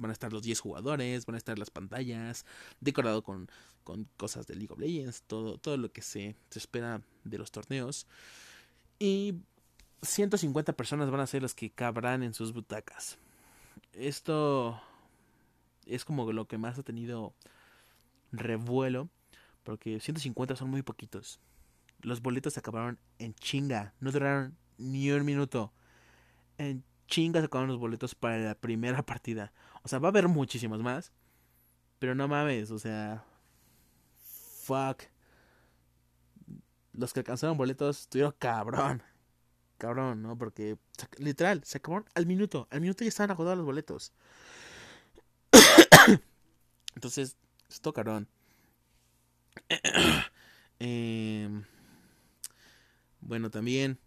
van 0.00 0.10
a 0.10 0.12
estar 0.12 0.32
los 0.32 0.42
10 0.42 0.60
jugadores, 0.60 1.26
van 1.26 1.34
a 1.34 1.38
estar 1.38 1.58
las 1.58 1.70
pantallas, 1.70 2.44
decorado 2.80 3.22
con, 3.22 3.48
con 3.84 4.08
cosas 4.16 4.46
de 4.46 4.54
League 4.56 4.72
of 4.72 4.78
Legends, 4.78 5.22
todo, 5.22 5.58
todo 5.58 5.76
lo 5.76 5.92
que 5.92 6.02
se, 6.02 6.36
se 6.50 6.58
espera 6.58 7.02
de 7.24 7.38
los 7.38 7.50
torneos. 7.50 8.06
Y 8.98 9.34
150 10.02 10.72
personas 10.74 11.10
van 11.10 11.20
a 11.20 11.26
ser 11.26 11.42
las 11.42 11.54
que 11.54 11.70
cabrán 11.70 12.22
en 12.22 12.34
sus 12.34 12.52
butacas. 12.52 13.18
Esto 13.92 14.80
es 15.86 16.04
como 16.04 16.30
lo 16.32 16.46
que 16.46 16.58
más 16.58 16.78
ha 16.78 16.82
tenido 16.82 17.34
revuelo, 18.32 19.08
porque 19.64 20.00
150 20.00 20.56
son 20.56 20.70
muy 20.70 20.82
poquitos. 20.82 21.40
Los 22.00 22.22
boletos 22.22 22.54
se 22.54 22.60
acabaron 22.60 22.98
en 23.18 23.34
chinga, 23.34 23.94
no 24.00 24.12
duraron 24.12 24.56
ni 24.76 25.10
un 25.10 25.24
minuto. 25.24 25.72
En 26.58 26.84
chinga 27.08 27.40
sacaron 27.40 27.68
los 27.68 27.78
boletos 27.78 28.14
para 28.14 28.38
la 28.38 28.54
primera 28.54 29.02
partida. 29.04 29.52
O 29.82 29.88
sea, 29.88 29.98
va 29.98 30.08
a 30.08 30.10
haber 30.10 30.28
muchísimos 30.28 30.80
más. 30.80 31.12
Pero 31.98 32.14
no 32.14 32.28
mames, 32.28 32.70
o 32.70 32.78
sea. 32.78 33.24
Fuck. 34.64 35.04
Los 36.92 37.12
que 37.12 37.20
alcanzaron 37.20 37.56
boletos 37.56 38.00
estuvieron 38.02 38.34
cabrón. 38.38 39.02
Cabrón, 39.78 40.22
¿no? 40.22 40.36
Porque 40.36 40.76
literal, 41.18 41.62
se 41.64 41.78
acabaron 41.78 42.08
al 42.14 42.26
minuto. 42.26 42.66
Al 42.70 42.80
minuto 42.80 43.04
ya 43.04 43.08
estaban 43.08 43.30
agotados 43.30 43.58
los 43.58 43.66
boletos. 43.66 44.12
Entonces, 46.96 47.36
esto 47.70 47.92
cabrón. 47.92 48.28
eh, 50.80 51.48
bueno, 53.20 53.50
también. 53.50 53.98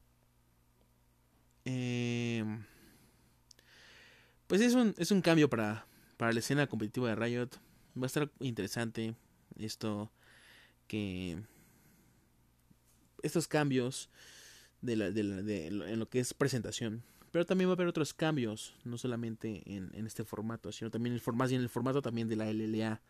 Eh, 1.64 2.44
pues 4.48 4.60
es 4.60 4.74
un, 4.74 4.94
es 4.98 5.12
un 5.12 5.22
cambio 5.22 5.50
para, 5.50 5.86
para 6.18 6.34
la 6.34 6.40
escena 6.40 6.68
competitiva 6.68 7.08
de 7.08 7.16
Riot. 7.16 7.50
Va 7.98 8.04
a 8.04 8.08
estar 8.08 8.30
interesante 8.40 9.16
esto 9.58 10.12
que 10.88 11.42
estos 13.24 13.48
cambios 13.48 14.10
de 14.82 14.96
la, 14.96 15.12
de, 15.12 15.68
en 15.68 16.00
lo 16.00 16.10
que 16.10 16.20
es 16.20 16.34
presentación. 16.34 17.04
Pero 17.32 17.46
también 17.46 17.70
va 17.70 17.74
a 17.74 17.76
haber 17.76 17.88
otros 17.88 18.14
cambios, 18.14 18.76
no 18.84 18.98
solamente 18.98 19.64
en, 19.66 19.90
en 19.94 20.06
este 20.06 20.26
formato, 20.26 20.72
sino 20.72 20.92
también 20.92 21.14
el 21.14 21.22
formato, 21.22 21.54
en 21.54 21.62
el 21.62 21.70
formato 21.70 22.02
también 22.02 22.28
de 22.28 22.36
la 22.36 22.52
LLA. 22.52 23.02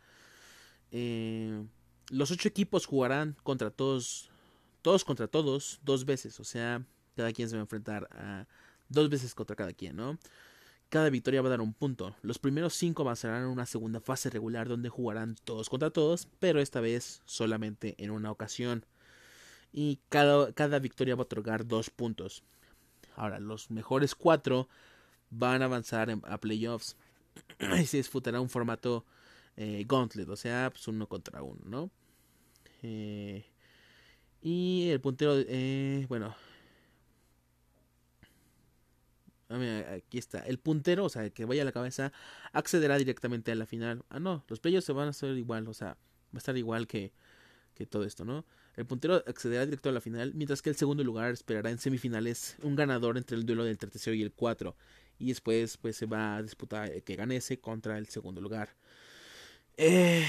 Eh, 0.92 1.64
los 2.10 2.30
ocho 2.30 2.48
equipos 2.48 2.86
jugarán 2.86 3.36
contra 3.44 3.72
todos, 3.72 4.30
todos 4.82 5.04
contra 5.04 5.28
todos, 5.28 5.80
dos 5.84 6.06
veces. 6.06 6.40
O 6.40 6.44
sea, 6.44 6.86
cada 7.16 7.32
quien 7.32 7.50
se 7.50 7.56
va 7.56 7.62
a 7.62 7.64
enfrentar 7.64 8.08
a 8.12 8.48
dos 8.90 9.10
veces 9.10 9.34
contra 9.34 9.56
cada 9.56 9.74
quien, 9.74 9.96
¿no? 9.96 10.20
Cada 10.90 11.10
victoria 11.10 11.42
va 11.42 11.48
a 11.48 11.52
dar 11.52 11.62
un 11.62 11.74
punto. 11.74 12.16
Los 12.22 12.38
primeros 12.38 12.74
cinco 12.74 13.04
avanzarán 13.04 13.44
en 13.44 13.50
una 13.50 13.66
segunda 13.66 14.02
fase 14.02 14.30
regular 14.30 14.68
donde 14.68 14.90
jugarán 14.90 15.36
todos 15.46 15.70
contra 15.70 15.90
todos, 15.90 16.28
pero 16.40 16.60
esta 16.60 16.82
vez 16.82 17.22
solamente 17.26 17.96
en 17.98 18.12
una 18.12 18.30
ocasión. 18.30 18.86
Y 19.72 20.00
cada, 20.10 20.52
cada 20.54 20.80
victoria 20.80 21.16
va 21.16 21.22
a 21.22 21.24
otorgar 21.24 21.66
dos 21.66 21.90
puntos. 21.90 22.44
Ahora, 23.16 23.40
los 23.40 23.72
mejores 23.72 24.16
cuatro 24.16 24.68
van 25.30 25.62
a 25.62 25.66
avanzar 25.66 26.10
a 26.24 26.38
playoffs. 26.40 26.96
y 27.82 27.86
se 27.86 27.98
disputará 27.98 28.42
un 28.42 28.50
formato 28.50 29.06
eh, 29.58 29.86
gauntlet, 29.88 30.28
o 30.30 30.36
sea, 30.36 30.70
pues 30.72 30.88
uno 30.88 31.08
contra 31.08 31.42
uno, 31.44 31.62
¿no? 31.66 31.92
Eh, 32.84 33.46
y 34.42 34.90
el 34.90 35.00
puntero, 35.02 35.36
eh, 35.38 36.06
bueno, 36.10 36.36
aquí 39.96 40.18
está, 40.18 40.40
el 40.40 40.58
puntero, 40.58 41.06
o 41.06 41.10
sea, 41.10 41.30
que 41.30 41.46
vaya 41.46 41.62
a 41.62 41.66
la 41.66 41.72
cabeza, 41.72 42.12
accederá 42.54 42.98
directamente 42.98 43.52
a 43.52 43.56
la 43.56 43.66
final. 43.66 44.04
Ah, 44.10 44.20
no, 44.20 44.44
los 44.48 44.60
playoffs 44.60 44.86
se 44.86 44.94
van 44.94 45.08
a 45.08 45.10
hacer 45.12 45.38
igual, 45.38 45.68
o 45.68 45.74
sea, 45.74 45.90
va 45.90 46.36
a 46.36 46.38
estar 46.38 46.58
igual 46.58 46.88
que, 46.88 47.12
que 47.76 47.86
todo 47.86 48.04
esto, 48.04 48.26
¿no? 48.26 48.46
El 48.76 48.86
puntero 48.86 49.16
accederá 49.28 49.66
directo 49.66 49.90
a 49.90 49.92
la 49.92 50.02
final, 50.02 50.34
mientras 50.34 50.62
que 50.62 50.70
el 50.70 50.76
segundo 50.76 51.04
lugar 51.04 51.32
esperará 51.32 51.70
en 51.70 51.78
semifinales 51.78 52.56
un 52.64 52.76
ganador 52.76 53.18
entre 53.18 53.38
el 53.38 53.46
duelo 53.46 53.64
del 53.64 53.78
tercero 53.78 54.16
y 54.16 54.22
el 54.22 54.32
4. 54.32 54.76
Y 55.20 55.28
después, 55.28 55.78
pues 55.78 55.98
se 55.98 56.06
va 56.06 56.38
a 56.38 56.42
disputar 56.42 57.04
que 57.04 57.16
gane 57.16 57.36
ese 57.36 57.60
contra 57.60 57.98
el 57.98 58.08
segundo 58.08 58.42
lugar. 58.42 58.70
Eh, 59.78 60.26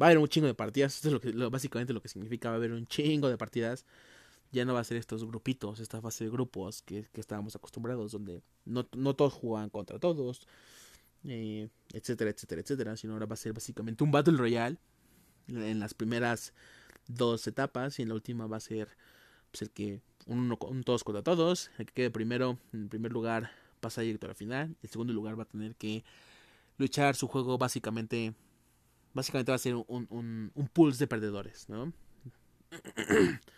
va 0.00 0.06
a 0.06 0.08
haber 0.08 0.18
un 0.18 0.28
chingo 0.28 0.46
de 0.46 0.54
partidas. 0.54 0.96
Esto 0.96 1.20
es 1.22 1.34
lo 1.34 1.50
básicamente 1.50 1.92
lo 1.92 2.02
que 2.02 2.08
significa. 2.08 2.48
Va 2.48 2.54
a 2.54 2.58
haber 2.58 2.72
un 2.72 2.86
chingo 2.86 3.28
de 3.28 3.36
partidas 3.36 3.84
ya 4.52 4.64
no 4.64 4.74
va 4.74 4.80
a 4.80 4.84
ser 4.84 4.96
estos 4.96 5.24
grupitos, 5.24 5.80
esta 5.80 6.00
fase 6.00 6.24
de 6.24 6.30
grupos 6.30 6.82
que, 6.82 7.06
estábamos 7.14 7.54
acostumbrados, 7.56 8.12
donde 8.12 8.42
no, 8.64 8.84
todos 8.84 9.32
juegan 9.32 9.70
contra 9.70 9.98
todos, 9.98 10.46
eh, 11.24 11.68
etcétera, 11.92 12.30
etcétera, 12.30 12.60
etcétera, 12.62 12.96
sino 12.96 13.12
ahora 13.12 13.26
va 13.26 13.34
a 13.34 13.36
ser 13.36 13.52
básicamente 13.52 14.02
un 14.02 14.10
Battle 14.10 14.36
Royale 14.36 14.76
en 15.50 15.80
las 15.80 15.94
primeras 15.94 16.52
dos 17.06 17.46
etapas 17.46 17.98
y 17.98 18.02
en 18.02 18.08
la 18.08 18.14
última 18.14 18.46
va 18.46 18.56
a 18.56 18.60
ser 18.60 18.88
pues, 19.50 19.62
el 19.62 19.70
que 19.70 20.00
un, 20.26 20.56
un 20.60 20.84
todos 20.84 21.04
contra 21.04 21.22
todos, 21.22 21.70
el 21.78 21.86
que 21.86 21.92
quede 21.92 22.10
primero, 22.10 22.58
en 22.72 22.88
primer 22.88 23.12
lugar 23.12 23.50
pasa 23.80 24.02
directo 24.02 24.26
a 24.26 24.28
la 24.28 24.34
final, 24.34 24.76
el 24.82 24.88
segundo 24.88 25.12
lugar 25.12 25.38
va 25.38 25.44
a 25.44 25.46
tener 25.46 25.74
que 25.74 26.04
luchar 26.78 27.16
su 27.16 27.26
juego 27.28 27.58
básicamente, 27.58 28.34
básicamente 29.12 29.52
va 29.52 29.56
a 29.56 29.58
ser 29.58 29.74
un, 29.74 30.06
un, 30.10 30.52
un 30.54 30.68
pulse 30.68 30.98
de 30.98 31.06
perdedores, 31.06 31.68
¿no? 31.68 31.92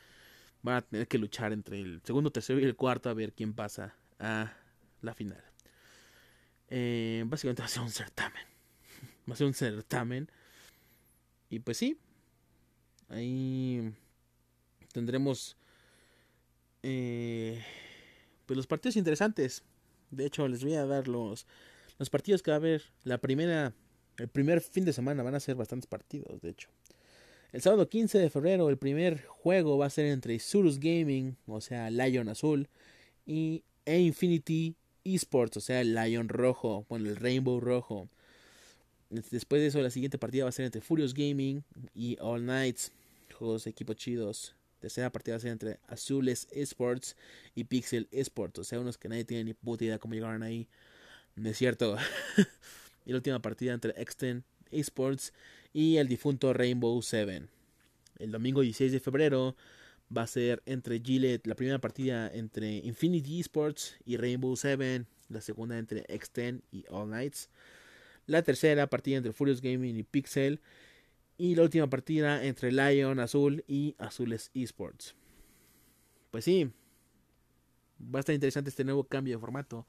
van 0.63 0.77
a 0.77 0.83
tener 0.83 1.09
que 1.09 1.19
luchar 1.19 1.53
entre 1.53 1.81
el 1.81 2.01
segundo, 2.05 2.31
tercero 2.31 2.61
y 2.61 2.65
el 2.65 2.77
cuarto 2.77 3.11
a 3.11 3.15
ver 3.15 3.33
quién 3.33 3.53
pasa 3.53 3.95
a 4.19 4.53
la 5.03 5.15
final. 5.15 5.43
Eh, 6.69 7.25
básicamente 7.27 7.63
va 7.63 7.67
a 7.67 7.69
ser 7.69 7.83
un 7.83 7.91
certamen. 7.91 8.43
Va 9.29 9.35
a 9.35 9.37
ser 9.37 9.47
un 9.47 9.55
certamen. 9.55 10.31
Y 11.53 11.59
pues 11.59 11.77
sí. 11.77 11.99
Ahí 13.11 13.93
tendremos 14.91 15.59
eh, 16.83 17.63
pues 18.47 18.57
los 18.57 18.67
partidos 18.67 18.97
interesantes. 18.97 19.63
De 20.11 20.25
hecho, 20.25 20.49
les 20.49 20.65
voy 20.65 20.75
a 20.75 20.87
dar 20.87 21.09
los, 21.09 21.47
los 21.99 22.09
partidos 22.09 22.43
que 22.43 22.51
va 22.51 22.55
a 22.55 22.57
haber. 22.57 22.85
La 23.05 23.19
primera, 23.19 23.75
el 24.17 24.29
primer 24.29 24.63
fin 24.63 24.87
de 24.87 24.95
semana 24.95 25.23
van 25.23 25.35
a 25.35 25.41
ser 25.41 25.55
bastantes 25.55 25.87
partidos, 25.87 26.41
de 26.41 26.49
hecho. 26.49 26.71
El 27.53 27.61
sábado 27.61 27.87
15 27.87 28.19
de 28.19 28.31
febrero 28.31 28.71
el 28.71 28.79
primer 28.79 29.27
juego 29.27 29.77
va 29.77 29.85
a 29.85 29.91
ser 29.91 30.07
entre 30.07 30.39
Surus 30.39 30.81
Gaming, 30.81 31.37
o 31.47 31.61
sea, 31.61 31.91
Lion 31.91 32.31
Azul, 32.31 32.67
y 33.27 33.63
Infinity 33.85 34.75
Esports, 35.05 35.59
o 35.59 35.61
sea, 35.61 35.83
el 35.83 35.95
Lion 35.95 36.31
Rojo, 36.31 36.87
bueno, 36.89 37.11
el 37.11 37.17
Rainbow 37.17 37.61
Rojo. 37.61 38.09
Después 39.13 39.61
de 39.61 39.69
eso, 39.69 39.83
la 39.83 39.91
siguiente 39.91 40.17
partida 40.17 40.45
va 40.45 40.49
a 40.49 40.53
ser 40.53 40.65
entre 40.65 40.81
Furious 40.81 41.13
Gaming 41.13 41.63
y 41.95 42.17
All 42.19 42.41
Knights, 42.41 42.93
juegos 43.35 43.65
de 43.65 43.71
equipos 43.71 43.97
chidos. 43.97 44.55
Tercera 44.81 45.13
partida 45.13 45.35
va 45.35 45.37
a 45.37 45.41
ser 45.41 45.51
entre 45.51 45.79
Azules 45.87 46.49
Esports 46.51 47.15
y 47.55 47.65
Pixel 47.65 48.09
Esports, 48.11 48.61
o 48.61 48.65
sea, 48.65 48.81
unos 48.81 48.97
que 48.97 49.11
nadie 49.11 49.27
tiene 49.27 49.45
ni 49.45 49.53
puta 49.53 49.85
idea 49.85 49.99
cómo 49.99 50.15
llegaron 50.15 50.43
ahí. 50.43 50.67
No 51.37 51.51
es 51.51 51.59
cierto. 51.59 51.99
y 53.05 53.11
la 53.11 53.17
última 53.17 53.43
partida 53.43 53.75
entre 53.75 53.93
Extend 54.01 54.45
Esports 54.71 55.35
y 55.75 55.99
el 55.99 56.09
difunto 56.09 56.55
Rainbow 56.55 57.03
Seven. 57.03 57.51
El 58.19 58.33
domingo 58.33 58.63
16 58.63 58.93
de 58.93 59.01
febrero 59.01 59.57
va 60.17 60.23
a 60.23 60.27
ser 60.27 60.63
entre 60.65 61.01
Gillette, 61.01 61.47
la 61.47 61.55
primera 61.55 61.81
partida 61.81 62.31
entre 62.33 62.79
Infinity 62.79 63.41
Esports 63.41 63.97
y 64.07 64.17
Rainbow 64.17 64.57
Seven, 64.57 65.07
la 65.29 65.43
segunda 65.43 65.79
entre 65.79 66.07
Extend 66.09 66.63
y 66.73 66.87
All 66.89 67.11
Nights, 67.11 67.51
la 68.27 68.43
tercera 68.43 68.87
partida 68.89 69.17
entre 69.17 69.33
Furious 69.33 69.61
Gaming 69.61 69.97
y 69.97 70.03
Pixel 70.03 70.61
y 71.39 71.55
la 71.55 71.63
última 71.63 71.89
partida 71.89 72.45
entre 72.45 72.73
Lion 72.73 73.19
Azul 73.19 73.65
y 73.67 73.95
Azules 73.99 74.51
Esports. 74.55 75.15
Pues 76.31 76.45
sí, 76.45 76.71
va 78.03 78.19
a 78.19 78.21
estar 78.21 78.35
interesante 78.35 78.71
este 78.71 78.85
nuevo 78.85 79.05
cambio 79.05 79.35
de 79.35 79.41
formato. 79.41 79.87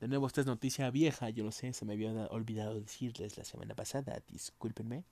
De 0.00 0.08
nuevo, 0.08 0.26
esta 0.26 0.40
es 0.40 0.46
noticia 0.46 0.90
vieja, 0.90 1.30
yo 1.30 1.44
lo 1.44 1.52
sé, 1.52 1.72
se 1.72 1.84
me 1.84 1.92
había 1.92 2.10
olvidado 2.26 2.80
decirles 2.80 3.38
la 3.38 3.44
semana 3.44 3.74
pasada, 3.74 4.20
discúlpenme. 4.28 5.04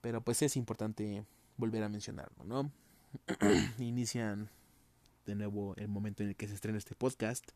Pero 0.00 0.22
pues 0.22 0.42
es 0.42 0.56
importante 0.56 1.24
volver 1.56 1.82
a 1.82 1.88
mencionarlo, 1.88 2.44
¿no? 2.44 2.70
Inician 3.78 4.50
de 5.26 5.34
nuevo 5.34 5.74
el 5.76 5.88
momento 5.88 6.22
en 6.22 6.30
el 6.30 6.36
que 6.36 6.46
se 6.46 6.54
estrena 6.54 6.78
este 6.78 6.94
podcast. 6.94 7.50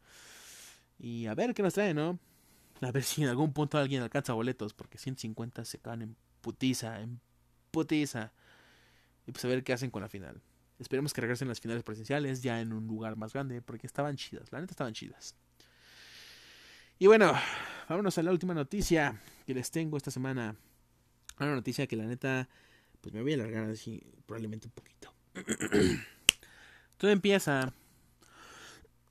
Y 0.98 1.26
a 1.26 1.34
ver 1.34 1.54
qué 1.54 1.62
nos 1.62 1.74
trae, 1.74 1.94
¿no? 1.94 2.18
A 2.80 2.92
ver 2.92 3.02
si 3.02 3.22
en 3.22 3.28
algún 3.28 3.52
punto 3.52 3.78
alguien 3.78 4.02
alcanza 4.02 4.32
boletos, 4.32 4.72
porque 4.72 4.98
150 4.98 5.64
se 5.64 5.78
caen 5.78 6.02
en 6.02 6.16
putiza, 6.40 7.00
en 7.00 7.20
putiza. 7.70 8.32
Y 9.26 9.32
pues 9.32 9.44
a 9.44 9.48
ver 9.48 9.64
qué 9.64 9.72
hacen 9.72 9.90
con 9.90 10.02
la 10.02 10.08
final. 10.08 10.40
Esperemos 10.78 11.12
que 11.12 11.20
regresen 11.20 11.48
las 11.48 11.60
finales 11.60 11.82
presenciales 11.82 12.40
ya 12.40 12.60
en 12.60 12.72
un 12.72 12.86
lugar 12.86 13.16
más 13.16 13.32
grande, 13.32 13.60
porque 13.60 13.86
estaban 13.86 14.16
chidas, 14.16 14.52
la 14.52 14.60
neta 14.60 14.72
estaban 14.72 14.92
chidas. 14.92 15.34
Y 17.00 17.06
bueno, 17.06 17.32
vámonos 17.88 18.16
a 18.18 18.22
la 18.22 18.30
última 18.30 18.54
noticia 18.54 19.20
que 19.46 19.54
les 19.54 19.70
tengo 19.70 19.96
esta 19.96 20.10
semana. 20.10 20.56
Una 21.40 21.54
noticia 21.54 21.86
que 21.86 21.96
la 21.96 22.04
neta, 22.04 22.48
pues 23.00 23.12
me 23.12 23.22
voy 23.22 23.32
a 23.32 23.34
alargar 23.36 23.70
así 23.70 24.02
probablemente 24.26 24.68
un 24.68 24.72
poquito. 24.72 25.12
Todo 26.96 27.10
empieza 27.10 27.72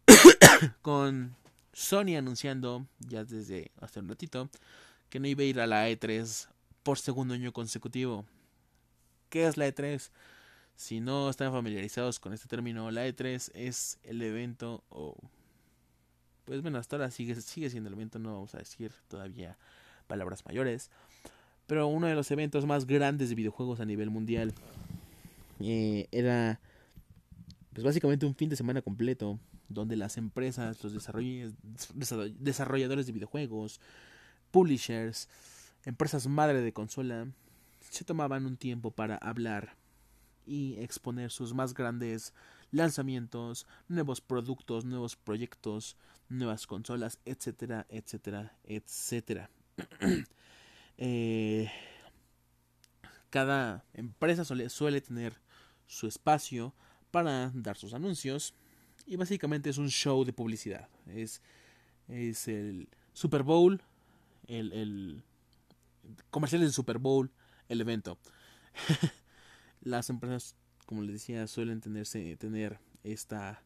con 0.82 1.36
Sony 1.78 2.18
anunciando, 2.18 2.88
ya 2.98 3.24
desde 3.24 3.70
hace 3.80 4.00
un 4.00 4.10
ratito, 4.10 4.50
que 5.12 5.20
no 5.20 5.28
iba 5.28 5.44
a 5.44 5.46
ir 5.46 5.60
a 5.60 5.68
la 5.68 5.88
E3 5.88 6.48
por 6.82 6.98
segundo 6.98 7.36
año 7.36 7.54
consecutivo. 7.54 8.26
¿Qué 9.30 9.46
es 9.46 9.58
la 9.58 9.68
E3? 9.68 10.10
Si 10.76 11.00
no 11.02 11.30
están 11.30 11.52
familiarizados 11.52 12.20
con 12.20 12.34
este 12.34 12.48
término, 12.48 12.90
la 12.90 13.08
E3 13.08 13.52
es 13.54 14.00
el 14.02 14.24
evento 14.24 14.84
o 14.90 15.16
pues 16.46 16.64
bueno, 16.64 16.80
hasta 16.80 16.96
ahora 16.96 17.12
sigue, 17.12 17.36
sigue 17.36 17.70
siendo 17.70 17.90
el 17.90 17.94
evento, 17.94 18.18
no 18.18 18.34
vamos 18.34 18.56
a 18.56 18.58
decir 18.58 18.92
todavía 19.08 19.56
palabras 20.08 20.48
mayores, 20.48 20.90
pero 21.68 21.86
uno 21.86 22.08
de 22.08 22.16
los 22.16 22.32
eventos 22.32 22.66
más 22.66 22.88
grandes 22.88 23.30
de 23.30 23.36
videojuegos 23.36 23.82
a 23.82 23.86
nivel 23.86 24.10
mundial 24.10 24.52
eh, 25.60 26.08
era 26.12 26.60
pues 27.74 27.84
básicamente 27.84 28.26
un 28.26 28.34
fin 28.34 28.50
de 28.50 28.56
semana 28.56 28.82
completo 28.82 29.38
donde 29.70 29.96
las 29.96 30.18
empresas, 30.18 30.84
los 30.84 30.94
desarrolladores 30.94 33.06
de 33.06 33.12
videojuegos, 33.12 33.80
publishers, 34.52 35.30
empresas 35.86 36.28
madre 36.28 36.62
de 36.62 36.74
consola, 36.74 37.28
se 37.90 38.04
tomaban 38.04 38.46
un 38.46 38.58
tiempo 38.58 38.92
para 38.92 39.18
hablar 39.18 39.76
y 40.46 40.76
exponer 40.80 41.32
sus 41.32 41.54
más 41.54 41.74
grandes 41.74 42.34
lanzamientos, 42.72 43.66
nuevos 43.88 44.22
productos, 44.22 44.86
nuevos 44.86 45.16
proyectos, 45.16 45.98
nuevas 46.30 46.68
consolas, 46.68 47.20
etcétera, 47.26 47.86
etcétera, 47.90 48.58
etcétera. 48.64 49.50
Eh, 51.00 51.70
cada 53.30 53.86
empresa 53.94 54.44
suele, 54.44 54.68
suele 54.70 55.00
tener 55.00 55.40
su 55.86 56.08
espacio 56.08 56.74
para 57.12 57.52
dar 57.54 57.78
sus 57.78 57.94
anuncios 57.94 58.56
y 59.08 59.16
básicamente 59.16 59.70
es 59.70 59.78
un 59.78 59.90
show 59.90 60.24
de 60.24 60.34
publicidad. 60.34 60.88
Es, 61.08 61.42
es 62.08 62.48
el 62.48 62.90
Super 63.14 63.42
Bowl, 63.42 63.82
el, 64.48 64.72
el 64.74 65.24
comercial 66.30 66.62
del 66.62 66.72
Super 66.72 67.00
Bowl, 67.00 67.32
el 67.70 67.82
evento. 67.82 68.20
Las 69.82 70.10
empresas 70.10 70.56
como 70.88 71.02
les 71.02 71.12
decía, 71.12 71.46
suelen 71.48 71.82
tenerse, 71.82 72.38
tener 72.38 72.80
esta, 73.04 73.62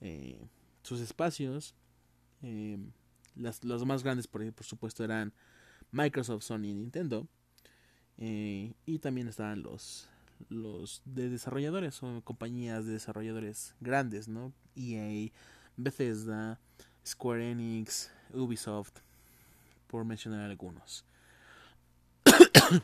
eh, 0.00 0.46
sus 0.82 1.00
espacios. 1.00 1.74
Eh, 2.42 2.78
las, 3.34 3.64
los 3.64 3.84
más 3.86 4.04
grandes, 4.04 4.26
por, 4.26 4.52
por 4.52 4.66
supuesto, 4.66 5.02
eran 5.02 5.32
Microsoft, 5.90 6.44
Sony 6.44 6.66
y 6.66 6.74
Nintendo. 6.74 7.26
Eh, 8.18 8.74
y 8.84 8.98
también 8.98 9.26
estaban 9.26 9.62
los, 9.62 10.06
los 10.48 11.02
de 11.04 11.28
desarrolladores 11.28 12.02
o 12.02 12.22
compañías 12.22 12.86
de 12.86 12.92
desarrolladores 12.92 13.74
grandes, 13.80 14.28
¿no? 14.28 14.52
EA, 14.76 15.30
Bethesda, 15.76 16.58
Square 17.06 17.50
Enix, 17.50 18.10
Ubisoft, 18.32 19.00
por 19.86 20.04
mencionar 20.04 20.48
algunos. 20.50 21.04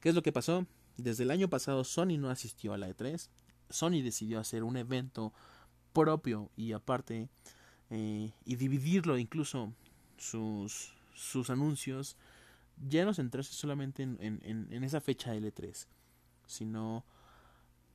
¿Qué 0.00 0.08
es 0.08 0.14
lo 0.14 0.22
que 0.22 0.32
pasó? 0.32 0.66
Desde 0.96 1.22
el 1.22 1.30
año 1.30 1.48
pasado 1.48 1.84
Sony 1.84 2.18
no 2.18 2.30
asistió 2.30 2.72
a 2.72 2.78
la 2.78 2.88
E3. 2.88 3.28
Sony 3.70 4.02
decidió 4.02 4.40
hacer 4.40 4.64
un 4.64 4.76
evento 4.76 5.32
propio 5.92 6.50
y 6.56 6.72
aparte 6.72 7.28
eh, 7.90 8.32
y 8.44 8.56
dividirlo 8.56 9.18
incluso 9.18 9.72
sus, 10.18 10.92
sus 11.14 11.50
anuncios 11.50 12.16
ya 12.88 13.04
no 13.04 13.14
centrarse 13.14 13.52
solamente 13.52 14.02
en, 14.02 14.18
en, 14.20 14.68
en, 14.70 14.84
esa 14.84 15.00
fecha 15.00 15.32
de 15.32 15.52
E3 15.52 15.86
sino 16.48 17.04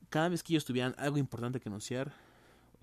cada 0.08 0.30
vez 0.30 0.42
que 0.42 0.54
ellos 0.54 0.64
tuvieran 0.64 0.94
algo 0.96 1.18
importante 1.18 1.60
que 1.60 1.68
anunciar 1.68 2.14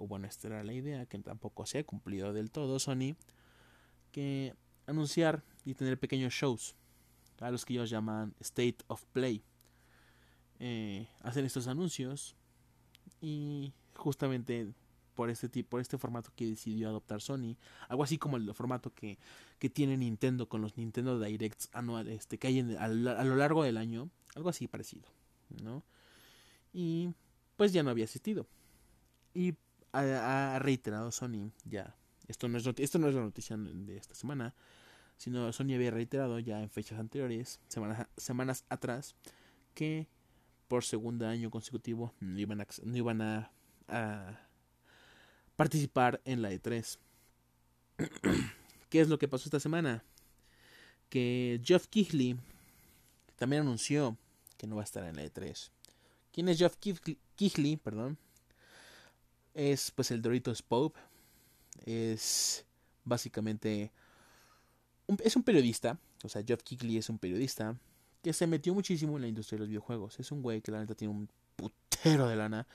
o 0.02 0.08
bueno, 0.08 0.28
esta 0.28 0.48
era 0.48 0.64
la 0.64 0.74
idea, 0.74 1.06
que 1.06 1.20
tampoco 1.20 1.66
se 1.68 1.78
ha 1.78 1.84
cumplido 1.84 2.34
del 2.34 2.50
todo 2.50 2.80
Sony, 2.80 3.16
que 4.12 4.56
anunciar 4.88 5.44
y 5.64 5.76
tener 5.76 6.00
pequeños 6.00 6.34
shows, 6.34 6.76
a 7.40 7.52
los 7.52 7.66
que 7.66 7.74
ellos 7.74 7.90
llaman 7.90 8.34
State 8.40 8.78
of 8.88 9.06
Play. 9.14 9.44
Eh, 10.60 11.08
hacen 11.22 11.46
estos 11.46 11.68
anuncios 11.68 12.36
y 13.22 13.74
justamente 13.96 14.74
por 15.14 15.30
este 15.30 15.50
tipo, 15.50 15.72
por 15.72 15.82
este 15.82 16.00
formato 16.00 16.32
que 16.36 16.48
decidió 16.48 16.90
adoptar 16.90 17.22
Sony, 17.22 17.56
algo 17.88 18.04
así 18.04 18.18
como 18.18 18.38
el 18.38 18.52
formato 18.56 18.94
que, 18.94 19.20
que 19.60 19.70
tiene 19.70 19.98
Nintendo 19.98 20.50
con 20.50 20.62
los 20.62 20.78
Nintendo 20.78 21.20
Directs 21.20 21.70
anuales 21.74 22.22
este, 22.22 22.40
que 22.40 22.48
hay 22.48 22.60
a, 22.60 22.88
lo 22.88 23.36
largo 23.36 23.64
del 23.64 23.78
año, 23.78 24.10
algo 24.34 24.50
así 24.50 24.68
parecido, 24.68 25.08
¿no? 25.62 25.84
Y 26.74 27.14
pues 27.58 27.74
ya 27.74 27.84
no 27.84 27.90
había 27.90 28.06
asistido. 28.06 28.48
Y 29.34 29.56
ha, 29.94 30.58
reiterado 30.60 31.12
Sony 31.12 31.52
ya, 31.66 31.96
esto 32.28 32.48
no, 32.48 32.58
es 32.58 32.66
esto 32.78 33.00
no 33.00 33.10
es 33.10 33.16
la 33.16 33.22
noticia 33.22 33.58
de 33.58 33.98
esta 33.98 34.16
semana, 34.16 34.54
sino 35.18 35.52
Sony 35.52 35.74
había 35.76 35.92
reiterado 35.92 36.40
ya 36.40 36.62
en 36.62 36.70
fechas 36.70 37.00
anteriores, 37.00 37.60
semanas, 37.68 38.08
semanas 38.18 38.66
atrás, 38.70 39.16
que 39.74 40.08
por 40.68 40.84
segundo 40.84 41.28
año 41.28 41.52
consecutivo 41.52 42.14
no 42.20 42.40
iban 42.40 42.62
a, 42.62 42.68
no 42.84 42.98
iban 42.98 43.22
a 43.22 43.52
participar 45.56 46.22
en 46.26 46.42
la 46.42 46.52
E3. 46.52 46.98
¿Qué 48.90 49.00
es 49.00 49.10
lo 49.10 49.20
que 49.20 49.28
pasó 49.28 49.46
esta 49.46 49.60
semana? 49.60 50.04
Que 51.10 51.62
Jeff 51.64 51.88
Kigley 51.88 52.38
también 53.36 53.62
anunció 53.62 54.18
que 54.62 54.68
no 54.68 54.76
va 54.76 54.84
a 54.84 54.86
estar 54.86 55.04
en 55.04 55.16
la 55.16 55.26
E3. 55.26 55.72
¿Quién 56.32 56.48
es 56.48 56.60
Jeff 56.60 56.76
Kigley? 57.36 57.78
Perdón. 57.78 58.16
Es 59.56 59.90
pues 59.90 60.12
el 60.12 60.22
Doritos 60.22 60.62
Pope. 60.62 61.00
Es 61.84 62.64
básicamente 63.04 63.92
un, 65.08 65.18
es 65.24 65.36
un 65.36 65.42
periodista. 65.42 65.98
O 66.24 66.30
sea, 66.30 66.44
Jeff 66.46 66.62
Kigley 66.62 66.98
es 66.98 67.10
un 67.10 67.18
periodista 67.18 67.76
que 68.22 68.34
se 68.34 68.46
metió 68.46 68.76
muchísimo 68.76 69.16
en 69.16 69.24
la 69.24 69.28
industria 69.30 69.56
de 69.56 69.62
los 69.62 69.70
videojuegos. 69.70 70.20
Es 70.20 70.32
un 70.32 70.44
güey 70.44 70.62
que 70.62 70.72
la 70.72 70.80
neta 70.80 70.94
tiene 70.94 71.12
un 71.12 71.28
putero 71.56 72.28
de 72.28 72.36
lana 72.36 72.68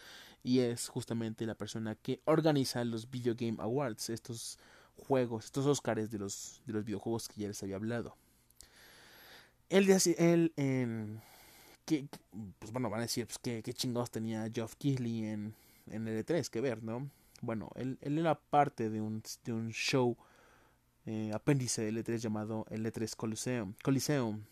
y 0.43 0.59
es 0.59 0.89
justamente 0.89 1.47
la 1.47 1.55
persona 1.55 1.95
que 1.95 2.21
organiza 2.25 2.83
los 2.83 3.09
Video 3.09 3.37
Game 3.37 3.59
Awards, 3.61 4.11
estos 4.11 4.59
juegos, 4.97 5.45
estos 5.45 5.67
Oscars 5.67 6.11
de 6.11 6.19
los, 6.19 6.63
de 6.67 6.73
los 6.73 6.85
videojuegos 6.85 7.29
que 7.29 7.43
ya 7.43 7.47
les 7.47 7.63
había 7.63 7.77
hablado. 7.77 8.17
Él, 9.69 9.89
él 10.19 10.53
en, 10.57 11.23
que, 11.87 12.07
pues 12.59 12.73
bueno, 12.73 12.91
van 12.91 13.01
a 13.01 13.03
decir, 13.05 13.27
pues 13.27 13.39
qué, 13.39 13.63
chingados 13.73 14.11
tenía 14.11 14.51
Geoff 14.53 14.75
Keighley 14.77 15.25
en, 15.25 15.55
en 15.87 16.07
L3, 16.07 16.49
que 16.51 16.61
ver, 16.61 16.83
¿no? 16.83 17.09
Bueno, 17.41 17.71
él, 17.77 17.99
él 18.03 18.19
era 18.19 18.35
parte 18.35 18.91
de 18.91 19.01
un, 19.01 19.23
de 19.45 19.53
un 19.53 19.71
show 19.71 20.17
eh, 21.07 21.31
apéndice 21.33 21.83
de 21.83 21.93
L3 21.93 22.19
llamado 22.19 22.65
L3 22.69 23.15
Coliseum, 23.15 23.75
Coliseum, 23.83 24.43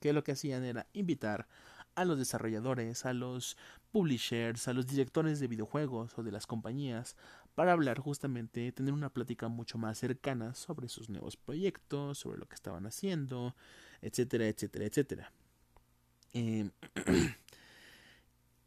que 0.00 0.12
lo 0.12 0.22
que 0.22 0.32
hacían 0.32 0.64
era 0.64 0.86
invitar 0.92 1.48
a 1.96 2.04
los 2.04 2.18
desarrolladores, 2.18 3.04
a 3.04 3.12
los 3.12 3.56
publishers, 3.90 4.68
a 4.68 4.72
los 4.72 4.86
directores 4.86 5.40
de 5.40 5.48
videojuegos 5.48 6.16
o 6.18 6.22
de 6.22 6.32
las 6.32 6.46
compañías 6.46 7.16
para 7.54 7.72
hablar 7.72 7.98
justamente, 7.98 8.70
tener 8.72 8.92
una 8.92 9.10
plática 9.10 9.48
mucho 9.48 9.78
más 9.78 9.98
cercana 9.98 10.54
sobre 10.54 10.88
sus 10.88 11.08
nuevos 11.08 11.36
proyectos, 11.36 12.18
sobre 12.18 12.38
lo 12.38 12.46
que 12.46 12.56
estaban 12.56 12.86
haciendo, 12.86 13.54
etcétera, 14.02 14.48
etcétera, 14.48 14.86
etcétera. 14.86 15.32
Em, 16.34 16.70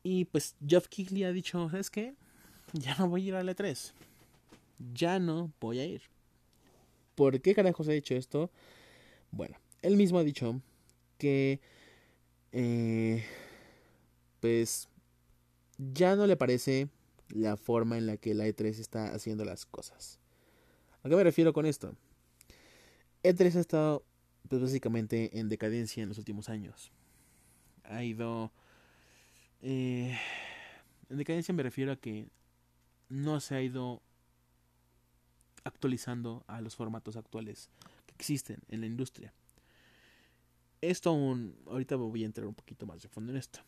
y 0.04 0.26
pues 0.26 0.56
Jeff 0.66 0.88
Kigley 0.88 1.26
ha 1.26 1.32
dicho, 1.32 1.70
¿sabes 1.70 1.92
qué? 1.92 2.16
Ya 2.74 2.96
no 2.98 3.08
voy 3.10 3.26
a 3.26 3.28
ir 3.28 3.36
a 3.36 3.44
la 3.44 3.54
E3. 3.54 3.94
Ya 4.94 5.20
no 5.20 5.52
voy 5.60 5.80
a 5.80 5.86
ir. 5.86 6.02
¿Por 7.16 7.42
qué 7.42 7.54
carajos 7.54 7.88
ha 7.88 7.92
dicho 7.92 8.16
esto? 8.16 8.50
Bueno, 9.32 9.58
él 9.82 9.98
mismo 9.98 10.20
ha 10.20 10.24
dicho 10.24 10.62
que 11.18 11.60
eh, 12.52 13.24
pues 14.40 14.88
ya 15.78 16.16
no 16.16 16.28
le 16.28 16.38
parece 16.38 16.90
la 17.30 17.58
forma 17.58 17.98
en 17.98 18.06
la 18.06 18.18
que 18.18 18.34
la 18.34 18.48
E3 18.48 18.80
está 18.80 19.14
haciendo 19.14 19.46
las 19.46 19.66
cosas. 19.66 20.20
¿A 21.04 21.10
qué 21.10 21.16
me 21.16 21.24
refiero 21.24 21.54
con 21.54 21.66
esto? 21.66 21.96
E3 23.24 23.56
ha 23.56 23.60
estado 23.60 24.04
pues, 24.48 24.62
básicamente 24.62 25.38
en 25.40 25.50
decadencia 25.50 26.04
en 26.04 26.10
los 26.10 26.18
últimos 26.18 26.50
años. 26.50 26.92
Ha 27.88 28.04
ido... 28.04 28.52
Eh, 29.62 30.18
en 31.10 31.18
decadencia 31.18 31.54
me 31.54 31.64
refiero 31.64 31.92
a 31.92 31.96
que 31.96 32.28
no 33.10 33.40
se 33.40 33.56
ha 33.56 33.62
ido 33.62 34.02
actualizando 35.64 36.44
a 36.48 36.62
los 36.62 36.76
formatos 36.76 37.16
actuales 37.16 37.70
que 38.06 38.14
existen 38.16 38.60
en 38.70 38.82
la 38.82 38.88
industria. 38.88 39.34
Esto 40.82 41.10
aún, 41.10 41.56
ahorita 41.68 41.96
voy 41.96 42.24
a 42.24 42.26
entrar 42.26 42.48
un 42.48 42.54
poquito 42.54 42.86
más 42.86 43.02
de 43.02 43.10
fondo 43.10 43.32
en 43.32 43.38
esto. 43.38 43.60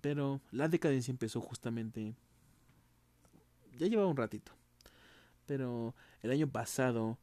Pero 0.00 0.40
la 0.50 0.68
decadencia 0.68 1.10
empezó 1.10 1.40
justamente... 1.40 2.14
Ya 3.78 3.86
llevaba 3.86 4.08
un 4.08 4.16
ratito. 4.16 4.52
Pero 5.46 5.94
el 6.20 6.30
año 6.30 6.48
pasado, 6.48 7.18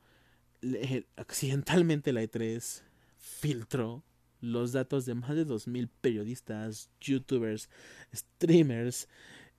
accidentalmente 1.16 2.12
la 2.12 2.24
E3 2.24 2.82
filtró 3.18 4.04
los 4.40 4.72
datos 4.72 5.06
de 5.06 5.16
más 5.16 5.36
de 5.36 5.46
2.000 5.46 5.90
periodistas, 6.02 6.90
youtubers, 7.00 7.70
streamers, 8.14 9.08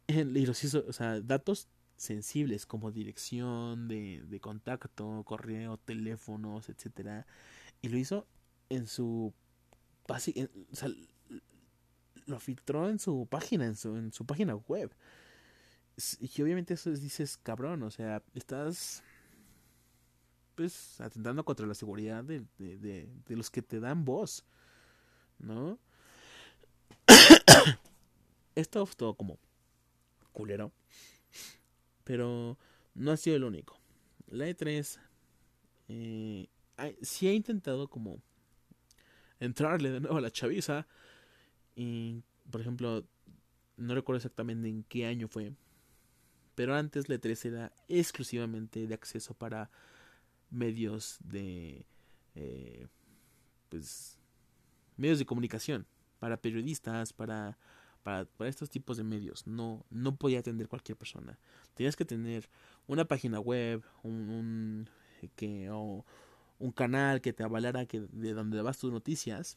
y 0.06 0.46
los 0.46 0.64
hizo, 0.64 0.84
o 0.88 0.92
sea, 0.92 1.20
datos 1.20 1.68
sensibles 1.96 2.66
como 2.66 2.90
dirección 2.90 3.88
de, 3.88 4.22
de 4.26 4.40
contacto, 4.40 5.22
correo, 5.24 5.76
teléfonos, 5.76 6.68
etcétera, 6.68 7.26
y 7.82 7.88
lo 7.88 7.98
hizo 7.98 8.26
en 8.68 8.86
su 8.86 9.34
o 10.10 10.76
sea, 10.76 10.88
lo 12.26 12.40
filtró 12.40 12.88
en 12.88 12.98
su 12.98 13.26
página, 13.30 13.66
en 13.66 13.76
su, 13.76 13.96
en 13.96 14.12
su 14.12 14.24
página 14.26 14.54
web. 14.54 14.92
Y 16.18 16.42
obviamente 16.42 16.74
eso 16.74 16.90
dices, 16.90 17.36
cabrón, 17.36 17.82
o 17.82 17.90
sea, 17.90 18.22
estás 18.34 19.02
pues 20.54 21.00
atentando 21.00 21.44
contra 21.44 21.66
la 21.66 21.74
seguridad 21.74 22.24
de, 22.24 22.44
de, 22.58 23.08
de, 23.26 23.36
los 23.36 23.50
que 23.50 23.62
te 23.62 23.80
dan 23.80 24.04
voz, 24.04 24.44
¿no? 25.40 25.78
Esto 28.54 28.86
todo 28.96 29.14
como 29.14 29.38
culero, 30.32 30.72
pero 32.04 32.58
no 32.94 33.10
ha 33.12 33.16
sido 33.16 33.36
el 33.36 33.44
único. 33.44 33.78
La 34.28 34.48
E3 34.48 34.98
eh, 35.88 36.48
sí 37.02 37.28
ha 37.28 37.32
intentado 37.32 37.88
como 37.88 38.22
entrarle 39.40 39.90
de 39.90 40.00
nuevo 40.00 40.18
a 40.18 40.20
la 40.20 40.30
chaviza. 40.30 40.86
Y, 41.74 42.22
por 42.50 42.60
ejemplo, 42.60 43.04
no 43.76 43.94
recuerdo 43.94 44.18
exactamente 44.18 44.68
en 44.68 44.84
qué 44.84 45.06
año 45.06 45.28
fue. 45.28 45.52
Pero 46.54 46.74
antes 46.76 47.08
la 47.08 47.16
E3 47.16 47.46
era 47.46 47.72
exclusivamente 47.88 48.86
de 48.86 48.94
acceso 48.94 49.34
para 49.34 49.70
medios 50.50 51.18
de... 51.24 51.86
Eh, 52.34 52.86
pues... 53.68 54.19
Medios 55.00 55.18
de 55.18 55.24
comunicación. 55.24 55.86
Para 56.18 56.36
periodistas, 56.36 57.14
para, 57.14 57.56
para, 58.02 58.26
para, 58.26 58.50
estos 58.50 58.68
tipos 58.68 58.98
de 58.98 59.04
medios. 59.04 59.46
No, 59.46 59.86
no 59.88 60.14
podía 60.14 60.40
atender 60.40 60.68
cualquier 60.68 60.98
persona. 60.98 61.38
Tenías 61.74 61.96
que 61.96 62.04
tener 62.04 62.50
una 62.86 63.06
página 63.06 63.40
web, 63.40 63.82
un, 64.02 64.90
que, 65.36 65.70
o, 65.70 66.04
un 66.58 66.72
canal 66.72 67.22
que 67.22 67.32
te 67.32 67.42
avalara 67.42 67.86
que 67.86 68.00
de 68.00 68.34
donde 68.34 68.58
dabas 68.58 68.76
tus 68.76 68.92
noticias 68.92 69.56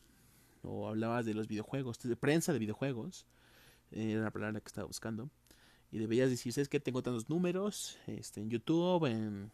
o 0.61 0.87
hablabas 0.87 1.25
de 1.25 1.33
los 1.33 1.49
videojuegos, 1.49 1.99
de 1.99 2.15
prensa 2.15 2.53
de 2.53 2.59
videojuegos, 2.59 3.25
era 3.91 4.23
la 4.23 4.31
palabra 4.31 4.61
que 4.61 4.67
estaba 4.67 4.87
buscando, 4.87 5.29
y 5.91 5.97
debías 5.97 6.29
decir, 6.29 6.53
¿sabes 6.53 6.69
que 6.69 6.79
Tengo 6.79 7.03
tantos 7.03 7.29
números 7.29 7.97
este, 8.07 8.39
en 8.39 8.49
YouTube, 8.49 9.05
en, 9.05 9.51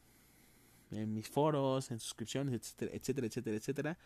en 0.92 1.14
mis 1.16 1.28
foros, 1.28 1.90
en 1.90 2.00
suscripciones, 2.00 2.54
etcétera, 2.54 2.92
etcétera, 2.94 3.28
etcétera, 3.28 3.58
etcétera, 3.58 3.98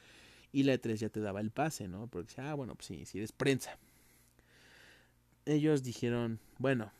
y 0.53 0.63
la 0.63 0.75
E3 0.75 0.95
ya 0.95 1.09
te 1.09 1.19
daba 1.19 1.41
el 1.41 1.51
pase, 1.51 1.89
¿no? 1.89 2.07
Porque 2.07 2.29
decía, 2.29 2.51
ah, 2.51 2.53
bueno, 2.53 2.75
pues 2.75 2.85
sí, 2.85 3.05
si 3.05 3.17
eres 3.17 3.33
prensa. 3.33 3.77
Ellos 5.45 5.83
dijeron, 5.83 6.39
bueno, 6.59 6.93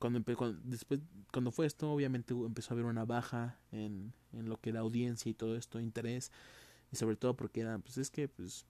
cuando, 0.00 0.20
después, 0.64 1.00
cuando 1.30 1.52
fue 1.52 1.66
esto, 1.66 1.92
obviamente 1.92 2.34
empezó 2.34 2.72
a 2.72 2.74
haber 2.74 2.86
una 2.86 3.04
baja 3.04 3.60
en, 3.70 4.12
en 4.32 4.48
lo 4.48 4.60
que 4.60 4.70
era 4.70 4.80
audiencia 4.80 5.30
y 5.30 5.34
todo 5.34 5.56
esto, 5.56 5.78
interés, 5.78 6.32
y 6.90 6.96
sobre 6.96 7.16
todo 7.16 7.36
porque 7.36 7.60
era, 7.60 7.78
pues 7.78 7.98
es 7.98 8.10
que, 8.10 8.28
pues, 8.28 8.66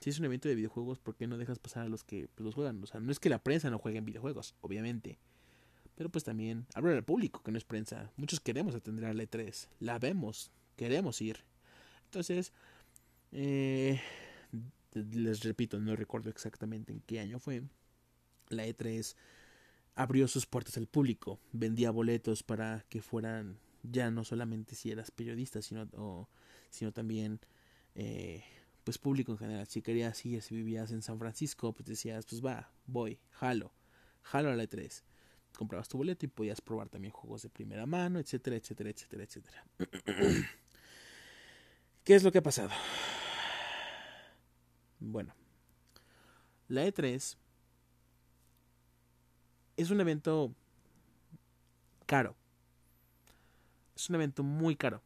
si 0.00 0.10
es 0.10 0.18
un 0.18 0.24
evento 0.26 0.48
de 0.48 0.54
videojuegos, 0.54 0.98
¿por 1.00 1.16
qué 1.16 1.26
no 1.26 1.36
dejas 1.36 1.58
pasar 1.58 1.84
a 1.84 1.88
los 1.88 2.04
que 2.04 2.28
pues, 2.34 2.44
los 2.44 2.54
juegan? 2.54 2.82
O 2.82 2.86
sea, 2.86 3.00
no 3.00 3.10
es 3.10 3.18
que 3.18 3.28
la 3.28 3.42
prensa 3.42 3.70
no 3.70 3.78
juegue 3.78 3.98
en 3.98 4.04
videojuegos, 4.04 4.54
obviamente, 4.60 5.18
pero 5.96 6.10
pues 6.10 6.24
también 6.24 6.66
habla 6.74 6.92
al 6.92 7.04
público, 7.04 7.42
que 7.42 7.50
no 7.50 7.58
es 7.58 7.64
prensa. 7.64 8.12
Muchos 8.16 8.40
queremos 8.40 8.74
atender 8.74 9.06
a 9.06 9.14
la 9.14 9.24
E3, 9.24 9.68
la 9.80 9.98
vemos, 9.98 10.50
queremos 10.76 11.20
ir. 11.20 11.38
Entonces, 12.04 12.52
eh, 13.34 14.00
les 14.92 15.42
repito, 15.42 15.80
no 15.80 15.96
recuerdo 15.96 16.30
exactamente 16.30 16.92
en 16.92 17.00
qué 17.00 17.20
año 17.20 17.38
fue. 17.38 17.62
La 18.48 18.66
E3 18.66 19.16
abrió 19.96 20.28
sus 20.28 20.46
puertas 20.46 20.76
al 20.76 20.86
público, 20.86 21.40
vendía 21.52 21.90
boletos 21.90 22.42
para 22.42 22.84
que 22.88 23.02
fueran 23.02 23.58
ya 23.82 24.10
no 24.10 24.24
solamente 24.24 24.74
si 24.74 24.90
eras 24.90 25.10
periodista, 25.10 25.60
sino, 25.62 26.28
sino 26.70 26.92
también 26.92 27.40
eh, 27.94 28.44
pues 28.84 28.98
público 28.98 29.32
en 29.32 29.38
general. 29.38 29.66
Si 29.66 29.82
querías 29.82 30.24
ir, 30.24 30.40
si 30.40 30.54
vivías 30.54 30.92
en 30.92 31.02
San 31.02 31.18
Francisco, 31.18 31.72
pues 31.72 31.86
decías, 31.86 32.26
pues 32.26 32.44
va, 32.44 32.70
voy, 32.86 33.18
jalo, 33.30 33.72
jalo 34.22 34.50
a 34.50 34.56
la 34.56 34.64
E3. 34.64 35.02
Comprabas 35.56 35.88
tu 35.88 35.98
boleto 35.98 36.24
y 36.26 36.28
podías 36.28 36.60
probar 36.60 36.88
también 36.88 37.12
juegos 37.12 37.42
de 37.42 37.48
primera 37.48 37.86
mano, 37.86 38.18
etcétera, 38.18 38.56
etcétera, 38.56 38.90
etcétera, 38.90 39.24
etcétera. 39.24 39.64
¿Qué 42.04 42.14
es 42.14 42.22
lo 42.22 42.32
que 42.32 42.38
ha 42.38 42.42
pasado? 42.42 42.70
Bueno, 45.00 45.34
la 46.68 46.86
E3 46.86 47.36
es 49.76 49.90
un 49.90 50.00
evento 50.00 50.54
caro. 52.06 52.36
Es 53.96 54.08
un 54.08 54.16
evento 54.16 54.42
muy 54.42 54.76
caro. 54.76 55.02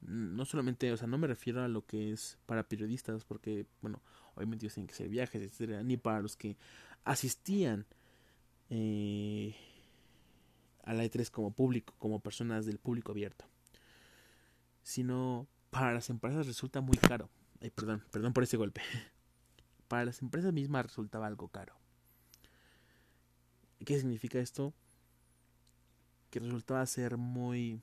No 0.00 0.44
solamente, 0.44 0.92
o 0.92 0.96
sea, 0.96 1.08
no 1.08 1.18
me 1.18 1.26
refiero 1.26 1.62
a 1.62 1.68
lo 1.68 1.84
que 1.84 2.12
es 2.12 2.38
para 2.46 2.62
periodistas, 2.62 3.24
porque, 3.24 3.66
bueno, 3.80 4.00
obviamente 4.34 4.64
ellos 4.64 4.74
tienen 4.74 4.86
que 4.86 4.94
hacer 4.94 5.08
viajes, 5.08 5.42
etcétera, 5.42 5.82
ni 5.82 5.96
para 5.96 6.20
los 6.20 6.36
que 6.36 6.56
asistían 7.04 7.86
eh, 8.70 9.56
a 10.84 10.92
la 10.92 11.04
E3 11.04 11.30
como 11.30 11.50
público, 11.50 11.94
como 11.98 12.20
personas 12.20 12.64
del 12.66 12.78
público 12.78 13.12
abierto, 13.12 13.44
sino 14.82 15.48
para 15.70 15.92
las 15.92 16.10
empresas 16.10 16.46
resulta 16.46 16.80
muy 16.80 16.96
caro. 16.96 17.28
Ay, 17.60 17.70
perdón, 17.70 18.04
perdón 18.10 18.32
por 18.32 18.44
ese 18.44 18.56
golpe. 18.56 18.80
Para 19.88 20.04
las 20.04 20.22
empresas 20.22 20.52
mismas 20.52 20.86
resultaba 20.86 21.26
algo 21.26 21.48
caro. 21.48 21.74
¿Qué 23.84 23.98
significa 23.98 24.38
esto? 24.38 24.74
Que 26.30 26.40
resultaba 26.40 26.84
ser 26.86 27.16
muy... 27.16 27.80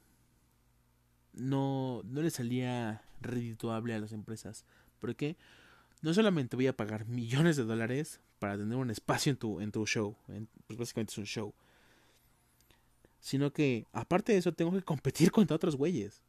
No, 1.33 2.01
no 2.05 2.21
le 2.21 2.29
salía 2.29 3.03
redituable 3.21 3.93
a 3.93 3.99
las 3.99 4.11
empresas. 4.11 4.65
Porque 4.99 5.37
no 6.01 6.13
solamente 6.13 6.55
voy 6.55 6.67
a 6.67 6.77
pagar 6.77 7.05
millones 7.07 7.57
de 7.57 7.63
dólares 7.63 8.21
para 8.39 8.57
tener 8.57 8.77
un 8.77 8.91
espacio 8.91 9.31
en 9.31 9.37
tu, 9.37 9.59
en 9.61 9.71
tu 9.71 9.85
show. 9.85 10.15
pues 10.67 10.77
básicamente 10.77 11.11
es 11.11 11.17
un 11.17 11.25
show. 11.25 11.53
Sino 13.19 13.51
que, 13.51 13.87
aparte 13.91 14.33
de 14.33 14.37
eso, 14.37 14.53
tengo 14.53 14.71
que 14.71 14.83
competir 14.83 15.31
contra 15.31 15.55
otros 15.55 15.75
güeyes. 15.75 16.24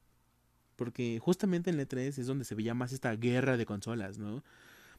Porque 0.76 1.18
justamente 1.20 1.70
en 1.70 1.80
el 1.80 1.88
E3 1.88 2.18
es 2.18 2.26
donde 2.26 2.44
se 2.44 2.54
veía 2.54 2.74
más 2.74 2.92
esta 2.92 3.14
guerra 3.16 3.56
de 3.56 3.66
consolas, 3.66 4.18
¿no? 4.18 4.44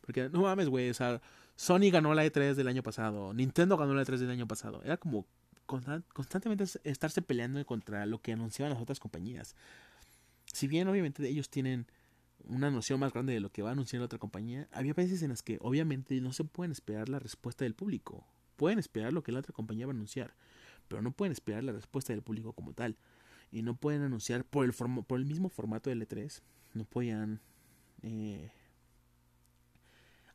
Porque 0.02 0.30
no 0.30 0.42
mames, 0.42 0.70
güey, 0.70 0.90
o 0.90 0.94
sea, 0.94 1.22
Sony 1.56 1.92
ganó 1.92 2.14
la 2.14 2.26
E3 2.26 2.56
del 2.56 2.68
año 2.68 2.84
pasado, 2.84 3.34
Nintendo 3.34 3.78
ganó 3.78 3.94
la 3.94 4.04
E3 4.04 4.18
del 4.18 4.30
año 4.30 4.48
pasado. 4.48 4.82
Era 4.84 4.98
como 4.98 5.26
constantemente 5.66 6.64
estarse 6.84 7.22
peleando 7.22 7.64
contra 7.66 8.06
lo 8.06 8.22
que 8.22 8.32
anunciaban 8.32 8.74
las 8.74 8.82
otras 8.82 9.00
compañías. 9.00 9.56
Si 10.54 10.68
bien 10.68 10.88
obviamente 10.88 11.28
ellos 11.28 11.50
tienen 11.50 11.88
una 12.46 12.72
noción 12.72 13.00
más 13.00 13.12
grande 13.12 13.34
de 13.34 13.42
lo 13.42 13.52
que 13.52 13.62
va 13.62 13.70
a 13.70 13.72
anunciar 13.74 14.00
la 14.00 14.06
otra 14.06 14.20
compañía, 14.20 14.70
había 14.72 14.94
veces 14.94 15.22
en 15.24 15.30
las 15.30 15.44
que 15.44 15.58
obviamente 15.62 16.20
no 16.22 16.32
se 16.32 16.46
pueden 16.46 16.72
esperar 16.72 17.10
la 17.10 17.20
respuesta 17.20 17.66
del 17.66 17.74
público. 17.76 18.26
Pueden 18.56 18.80
esperar 18.80 19.12
lo 19.12 19.24
que 19.24 19.32
la 19.32 19.40
otra 19.40 19.54
compañía 19.54 19.86
va 19.86 19.92
a 19.92 19.96
anunciar, 19.96 20.34
pero 20.88 21.02
no 21.02 21.12
pueden 21.12 21.34
esperar 21.34 21.64
la 21.64 21.74
respuesta 21.74 22.14
del 22.14 22.22
público 22.22 22.54
como 22.54 22.74
tal. 22.74 22.96
Y 23.52 23.62
no 23.62 23.76
pueden 23.76 24.02
anunciar 24.02 24.44
por 24.44 24.66
el, 24.66 24.74
por 24.74 25.20
el 25.20 25.26
mismo 25.26 25.50
formato 25.50 25.90
del 25.90 26.08
E3. 26.08 26.42
No 26.74 26.86
podían 26.86 27.40
eh, 28.04 28.52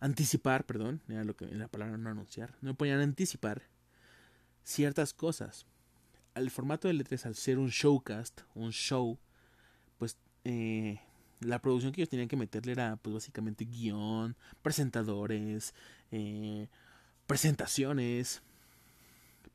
anticipar, 0.01 0.65
perdón, 0.65 1.01
era 1.09 1.25
lo 1.25 1.37
que 1.37 1.47
la 1.47 1.69
palabra 1.69 1.97
no 1.97 2.11
anunciar, 2.11 2.57
no 2.61 2.75
podían 2.75 3.01
anticipar 3.01 3.63
ciertas 4.65 5.15
cosas. 5.15 5.67
Al 6.35 6.51
formato 6.51 6.89
de 6.89 6.95
E3, 6.95 7.27
al 7.27 7.35
ser 7.37 7.59
un 7.59 7.69
showcast, 7.69 8.41
un 8.55 8.73
show, 8.73 9.19
pues 9.99 10.17
eh, 10.45 11.01
la 11.41 11.61
producción 11.61 11.93
que 11.93 12.01
ellos 12.01 12.09
tenían 12.09 12.29
que 12.29 12.37
meterle 12.37 12.73
era 12.73 12.97
pues 12.97 13.15
básicamente 13.15 13.65
guion, 13.65 14.37
presentadores, 14.63 15.75
eh, 16.11 16.69
presentaciones, 17.27 18.43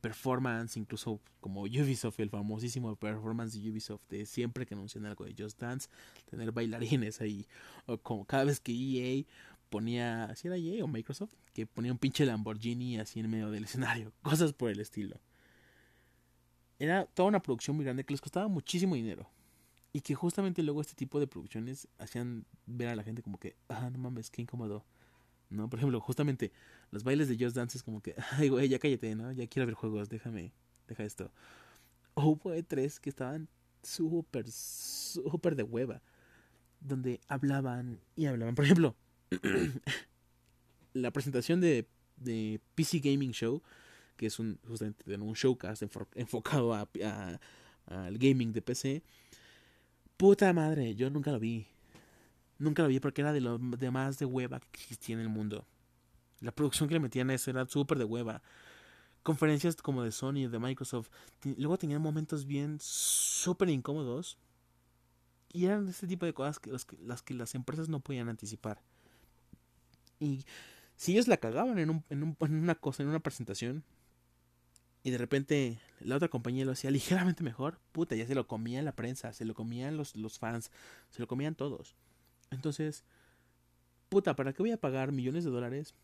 performance, 0.00 0.76
incluso 0.76 1.20
como 1.40 1.62
Ubisoft, 1.62 2.20
el 2.20 2.30
famosísimo 2.30 2.94
performance 2.96 3.54
de 3.54 3.70
Ubisoft 3.70 4.02
de 4.08 4.26
siempre 4.26 4.66
que 4.66 4.74
anuncian 4.74 5.06
algo 5.06 5.24
de 5.24 5.34
Just 5.36 5.60
Dance, 5.60 5.88
tener 6.30 6.52
bailarines 6.52 7.20
ahí, 7.20 7.46
o 7.86 7.98
como 7.98 8.24
cada 8.24 8.44
vez 8.44 8.60
que 8.60 8.72
EA 8.72 9.24
ponía, 9.68 10.34
si 10.36 10.48
era 10.48 10.56
EA 10.56 10.84
o 10.84 10.88
Microsoft, 10.88 11.34
que 11.52 11.66
ponía 11.66 11.92
un 11.92 11.98
pinche 11.98 12.24
Lamborghini 12.24 12.98
así 12.98 13.20
en 13.20 13.30
medio 13.30 13.50
del 13.50 13.64
escenario, 13.64 14.12
cosas 14.22 14.52
por 14.52 14.70
el 14.70 14.80
estilo. 14.80 15.20
Era 16.78 17.06
toda 17.06 17.28
una 17.28 17.40
producción 17.40 17.76
muy 17.76 17.84
grande 17.84 18.04
que 18.04 18.12
les 18.12 18.20
costaba 18.20 18.46
muchísimo 18.48 18.94
dinero. 18.94 19.28
Y 19.92 20.02
que 20.02 20.14
justamente 20.14 20.62
luego 20.62 20.80
este 20.80 20.94
tipo 20.94 21.18
de 21.18 21.26
producciones 21.26 21.88
hacían 21.98 22.44
ver 22.66 22.88
a 22.88 22.94
la 22.94 23.02
gente 23.02 23.22
como 23.22 23.38
que, 23.38 23.56
ah, 23.68 23.90
no 23.90 23.98
mames, 23.98 24.30
qué 24.30 24.42
incómodo. 24.42 24.84
¿No? 25.50 25.68
Por 25.68 25.78
ejemplo, 25.78 25.98
justamente 26.00 26.52
los 26.90 27.04
bailes 27.04 27.28
de 27.28 27.36
Just 27.42 27.56
Dance 27.56 27.78
es 27.78 27.82
como 27.82 28.00
que, 28.00 28.14
ay, 28.32 28.48
güey, 28.48 28.68
ya 28.68 28.78
cállate, 28.78 29.14
¿no? 29.14 29.32
Ya 29.32 29.46
quiero 29.46 29.66
ver 29.66 29.74
juegos, 29.74 30.08
déjame, 30.08 30.52
deja 30.86 31.04
esto. 31.04 31.30
O 32.14 32.22
hubo 32.22 32.54
E3 32.54 32.98
que 32.98 33.10
estaban 33.10 33.48
súper, 33.82 34.50
súper 34.50 35.56
de 35.56 35.62
hueva. 35.62 36.02
Donde 36.80 37.20
hablaban 37.28 38.00
y 38.16 38.26
hablaban. 38.26 38.54
Por 38.54 38.64
ejemplo, 38.64 38.94
la 40.92 41.10
presentación 41.10 41.60
de, 41.60 41.88
de, 42.16 42.60
PC 42.74 43.00
Gaming 43.00 43.32
Show, 43.32 43.62
que 44.16 44.26
es 44.26 44.38
un, 44.38 44.58
justamente 44.66 45.16
un 45.16 45.32
showcast 45.32 45.82
enfocado 46.14 46.74
a, 46.74 46.88
al 47.86 48.18
gaming 48.18 48.52
de 48.52 48.62
PC. 48.62 49.02
Puta 50.16 50.52
madre, 50.52 50.94
yo 50.94 51.10
nunca 51.10 51.32
lo 51.32 51.38
vi. 51.38 51.66
Nunca 52.58 52.82
lo 52.82 52.88
vi 52.88 53.00
porque 53.00 53.22
era 53.22 53.32
de 53.32 53.40
lo 53.40 53.58
de 53.58 53.90
más 53.90 54.18
de 54.18 54.24
hueva 54.24 54.60
que 54.60 54.80
existía 54.82 55.14
en 55.14 55.22
el 55.22 55.28
mundo. 55.28 55.66
La 56.40 56.52
producción 56.52 56.88
que 56.88 56.94
le 56.94 57.00
metían 57.00 57.30
eso 57.30 57.50
era 57.50 57.66
súper 57.66 57.98
de 57.98 58.04
hueva. 58.04 58.42
Conferencias 59.22 59.76
como 59.76 60.02
de 60.02 60.12
Sony, 60.12 60.48
de 60.48 60.58
Microsoft. 60.58 61.10
Luego 61.56 61.78
tenían 61.78 62.00
momentos 62.00 62.46
bien 62.46 62.78
súper 62.80 63.68
incómodos. 63.68 64.38
Y 65.52 65.64
eran 65.64 65.88
este 65.88 66.06
tipo 66.06 66.26
de 66.26 66.34
cosas 66.34 66.58
que, 66.58 66.70
las 66.70 67.22
que 67.22 67.34
las 67.34 67.54
empresas 67.54 67.88
no 67.88 68.00
podían 68.00 68.28
anticipar. 68.28 68.80
Y 70.20 70.44
si 70.96 71.12
ellos 71.12 71.28
la 71.28 71.38
cagaban 71.38 71.78
en, 71.78 71.90
un, 71.90 72.04
en, 72.10 72.22
un, 72.22 72.36
en 72.40 72.54
una 72.56 72.74
cosa, 72.74 73.02
en 73.02 73.08
una 73.08 73.20
presentación, 73.20 73.84
y 75.02 75.10
de 75.10 75.18
repente 75.18 75.80
la 76.00 76.16
otra 76.16 76.28
compañía 76.28 76.64
lo 76.64 76.72
hacía 76.72 76.90
ligeramente 76.92 77.42
mejor, 77.42 77.78
puta, 77.92 78.14
ya 78.14 78.26
se 78.26 78.34
lo 78.34 78.46
comían 78.46 78.84
la 78.84 78.92
prensa, 78.92 79.32
se 79.32 79.44
lo 79.44 79.54
comían 79.54 79.96
los, 79.96 80.16
los 80.16 80.38
fans, 80.38 80.70
se 81.10 81.20
lo 81.20 81.26
comían 81.26 81.54
todos. 81.54 81.94
Entonces, 82.50 83.04
puta, 84.08 84.36
¿para 84.36 84.52
qué 84.52 84.62
voy 84.62 84.72
a 84.72 84.80
pagar 84.80 85.12
millones 85.12 85.44
de 85.44 85.50
dólares 85.50 85.94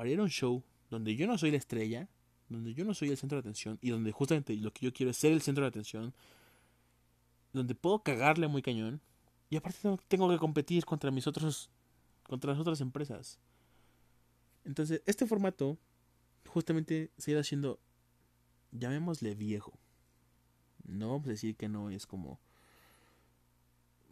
para 0.00 0.08
ir 0.08 0.18
a 0.18 0.22
un 0.22 0.30
show 0.30 0.64
donde 0.88 1.14
yo 1.14 1.26
no 1.26 1.36
soy 1.36 1.50
la 1.50 1.58
estrella, 1.58 2.08
donde 2.48 2.72
yo 2.72 2.86
no 2.86 2.94
soy 2.94 3.10
el 3.10 3.18
centro 3.18 3.36
de 3.36 3.40
atención 3.40 3.78
y 3.82 3.90
donde 3.90 4.12
justamente 4.12 4.56
lo 4.56 4.72
que 4.72 4.86
yo 4.86 4.94
quiero 4.94 5.10
es 5.10 5.18
ser 5.18 5.30
el 5.30 5.42
centro 5.42 5.62
de 5.62 5.68
atención, 5.68 6.14
donde 7.52 7.74
puedo 7.74 8.02
cagarle 8.02 8.48
muy 8.48 8.62
cañón 8.62 9.02
y 9.50 9.56
aparte 9.56 9.78
tengo 10.08 10.30
que 10.30 10.38
competir 10.38 10.86
contra 10.86 11.10
mis 11.10 11.26
otros 11.26 11.68
contra 12.22 12.52
las 12.52 12.58
otras 12.58 12.80
empresas. 12.80 13.38
Entonces, 14.64 15.02
este 15.04 15.26
formato 15.26 15.76
justamente 16.48 17.10
se 17.18 17.32
irá 17.32 17.40
haciendo, 17.40 17.78
llamémosle 18.72 19.34
viejo. 19.34 19.74
No 20.82 21.10
vamos 21.10 21.26
a 21.26 21.32
decir 21.32 21.56
que 21.56 21.68
no 21.68 21.90
es 21.90 22.06
como... 22.06 22.40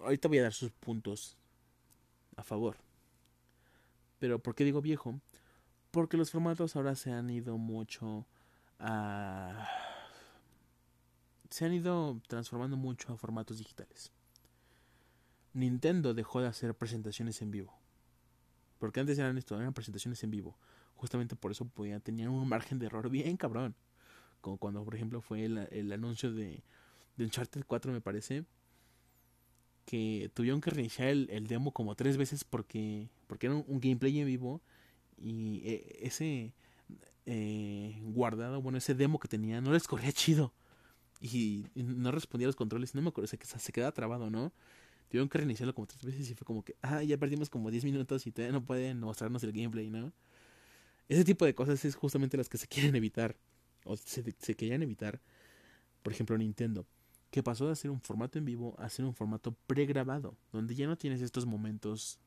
Ahorita 0.00 0.28
voy 0.28 0.36
a 0.36 0.42
dar 0.42 0.52
sus 0.52 0.70
puntos 0.70 1.38
a 2.36 2.42
favor. 2.42 2.76
Pero 4.18 4.38
¿por 4.38 4.54
qué 4.54 4.64
digo 4.64 4.82
viejo? 4.82 5.18
Porque 5.90 6.16
los 6.16 6.30
formatos 6.30 6.76
ahora 6.76 6.94
se 6.94 7.12
han 7.12 7.30
ido 7.30 7.56
mucho 7.58 8.26
a... 8.78 9.68
Se 11.50 11.64
han 11.64 11.72
ido 11.72 12.20
transformando 12.28 12.76
mucho 12.76 13.12
a 13.12 13.16
formatos 13.16 13.58
digitales. 13.58 14.12
Nintendo 15.54 16.14
dejó 16.14 16.40
de 16.40 16.48
hacer 16.48 16.74
presentaciones 16.74 17.40
en 17.42 17.50
vivo. 17.50 17.78
Porque 18.78 19.00
antes 19.00 19.18
eran 19.18 19.38
esto, 19.38 19.58
eran 19.58 19.72
presentaciones 19.72 20.22
en 20.22 20.30
vivo. 20.30 20.56
Justamente 20.94 21.36
por 21.36 21.50
eso 21.50 21.64
podían, 21.64 22.00
tenían 22.00 22.30
un 22.30 22.48
margen 22.48 22.78
de 22.78 22.86
error 22.86 23.10
bien 23.10 23.36
cabrón. 23.36 23.74
Como 24.40 24.56
cuando, 24.58 24.84
por 24.84 24.94
ejemplo, 24.94 25.20
fue 25.20 25.44
el, 25.44 25.92
anuncio 25.92 26.32
de, 26.32 26.62
de 27.16 27.24
Uncharted 27.24 27.64
4, 27.66 27.92
me 27.92 28.00
parece. 28.00 28.44
Que 29.84 30.30
tuvieron 30.34 30.60
que 30.60 30.70
reiniciar 30.70 31.08
el, 31.08 31.46
demo 31.46 31.72
como 31.72 31.94
tres 31.94 32.16
veces 32.16 32.44
porque, 32.44 33.08
porque 33.26 33.46
era 33.46 33.56
un, 33.56 33.80
gameplay 33.80 34.20
en 34.20 34.26
vivo. 34.26 34.60
Y 35.20 35.62
eh, 35.64 35.98
ese 36.02 36.52
eh, 37.26 37.98
guardado, 38.02 38.62
bueno, 38.62 38.78
ese 38.78 38.94
demo 38.94 39.18
que 39.18 39.28
tenía 39.28 39.60
no 39.60 39.72
les 39.72 39.86
corría 39.86 40.12
chido. 40.12 40.52
Y, 41.20 41.66
no 41.74 42.10
respondía 42.12 42.46
a 42.46 42.48
los 42.48 42.56
controles. 42.56 42.94
No 42.94 43.02
me 43.02 43.08
acuerdo, 43.08 43.28
se, 43.28 43.38
se 43.38 43.72
quedaba 43.72 43.92
trabado, 43.92 44.30
¿no? 44.30 44.52
Tuvieron 45.08 45.28
que 45.28 45.38
reiniciarlo 45.38 45.74
como 45.74 45.86
tres 45.86 46.04
veces 46.04 46.30
y 46.30 46.34
fue 46.34 46.44
como 46.44 46.62
que, 46.64 46.76
ah, 46.82 47.02
ya 47.02 47.16
perdimos 47.16 47.48
como 47.48 47.70
10 47.70 47.84
minutos 47.84 48.26
y 48.26 48.32
todavía 48.32 48.52
no 48.52 48.64
pueden 48.64 49.00
mostrarnos 49.00 49.42
el 49.42 49.52
gameplay, 49.52 49.90
¿no? 49.90 50.12
Ese 51.08 51.24
tipo 51.24 51.44
de 51.46 51.54
cosas 51.54 51.84
es 51.84 51.96
justamente 51.96 52.36
las 52.36 52.48
que 52.48 52.58
se 52.58 52.68
quieren 52.68 52.94
evitar. 52.94 53.36
o 53.84 53.96
se, 53.96 54.22
se 54.38 54.54
querían 54.54 54.82
evitar, 54.82 55.20
por 56.02 56.12
ejemplo 56.12 56.36
Nintendo, 56.36 56.86
que 57.30 57.42
pasó 57.42 57.66
de 57.66 57.72
hacer 57.72 57.90
un 57.90 58.00
formato 58.00 58.38
en 58.38 58.44
vivo 58.44 58.74
a 58.78 58.84
hacer 58.84 59.04
un 59.04 59.14
formato 59.14 59.52
pregrabado, 59.66 60.36
donde 60.52 60.74
ya 60.74 60.86
no 60.86 60.96
tienes 60.96 61.22
estos 61.22 61.46
momentos 61.46 62.18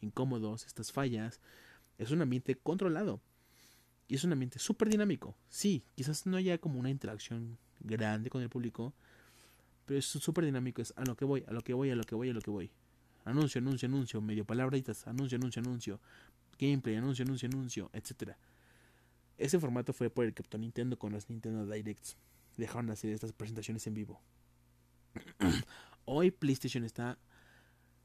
incómodos, 0.00 0.66
estas 0.66 0.92
fallas, 0.92 1.40
es 2.00 2.10
un 2.10 2.22
ambiente 2.22 2.56
controlado. 2.56 3.20
Y 4.08 4.14
es 4.16 4.24
un 4.24 4.32
ambiente 4.32 4.58
súper 4.58 4.88
dinámico. 4.88 5.36
Sí, 5.48 5.84
quizás 5.94 6.26
no 6.26 6.36
haya 6.38 6.58
como 6.58 6.80
una 6.80 6.90
interacción 6.90 7.58
grande 7.78 8.30
con 8.30 8.42
el 8.42 8.48
público, 8.48 8.94
pero 9.84 9.98
es 9.98 10.06
súper 10.06 10.46
dinámico. 10.46 10.80
Es 10.80 10.94
a 10.96 11.04
lo 11.04 11.14
que 11.14 11.26
voy, 11.26 11.44
a 11.46 11.52
lo 11.52 11.60
que 11.60 11.74
voy, 11.74 11.90
a 11.90 11.94
lo 11.94 12.02
que 12.02 12.14
voy, 12.14 12.30
a 12.30 12.32
lo 12.32 12.40
que 12.40 12.50
voy. 12.50 12.70
Anuncio, 13.24 13.60
anuncio, 13.60 13.86
anuncio, 13.86 14.20
medio 14.22 14.46
palabritas, 14.46 15.06
anuncio, 15.06 15.36
anuncio, 15.36 15.60
anuncio, 15.60 16.00
gameplay, 16.58 16.96
anuncio, 16.96 17.24
anuncio, 17.24 17.48
anuncio, 17.48 17.90
etc. 17.92 18.32
Ese 19.36 19.60
formato 19.60 19.92
fue 19.92 20.08
por 20.08 20.24
el 20.24 20.32
que 20.32 20.42
Nintendo 20.58 20.98
con 20.98 21.12
las 21.12 21.28
Nintendo 21.28 21.66
Directs. 21.66 22.16
Dejaron 22.56 22.86
de 22.86 22.94
hacer 22.94 23.12
estas 23.12 23.32
presentaciones 23.32 23.86
en 23.86 23.94
vivo. 23.94 24.20
Hoy 26.06 26.30
PlayStation 26.30 26.82
está 26.82 27.18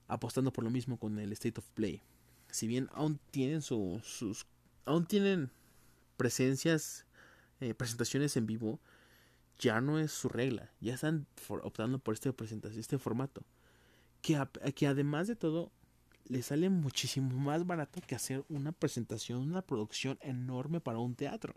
apostando 0.07 0.51
por 0.51 0.65
lo 0.65 0.69
mismo 0.69 0.99
con 0.99 1.17
el 1.17 1.31
State 1.31 1.59
of 1.59 1.69
Play. 1.69 2.03
Si 2.55 2.67
bien 2.67 2.87
aún 2.93 3.19
tienen 3.31 3.61
sus 3.61 4.45
aún 4.85 5.05
tienen 5.05 5.51
presencias, 6.15 7.05
eh, 7.59 7.73
presentaciones 7.73 8.37
en 8.37 8.45
vivo, 8.45 8.79
ya 9.59 9.81
no 9.81 9.99
es 9.99 10.13
su 10.13 10.29
regla. 10.29 10.71
Ya 10.79 10.93
están 10.93 11.27
optando 11.49 11.99
por 11.99 12.13
este 12.13 12.31
presentación, 12.31 12.79
este 12.79 12.97
formato. 12.97 13.43
Que, 14.21 14.41
que 14.73 14.87
además 14.87 15.27
de 15.27 15.35
todo, 15.35 15.69
le 16.29 16.41
sale 16.43 16.69
muchísimo 16.69 17.37
más 17.37 17.67
barato 17.67 17.99
que 17.99 18.15
hacer 18.15 18.45
una 18.47 18.71
presentación, 18.71 19.39
una 19.39 19.61
producción 19.61 20.17
enorme 20.21 20.79
para 20.79 20.99
un 20.99 21.13
teatro. 21.13 21.55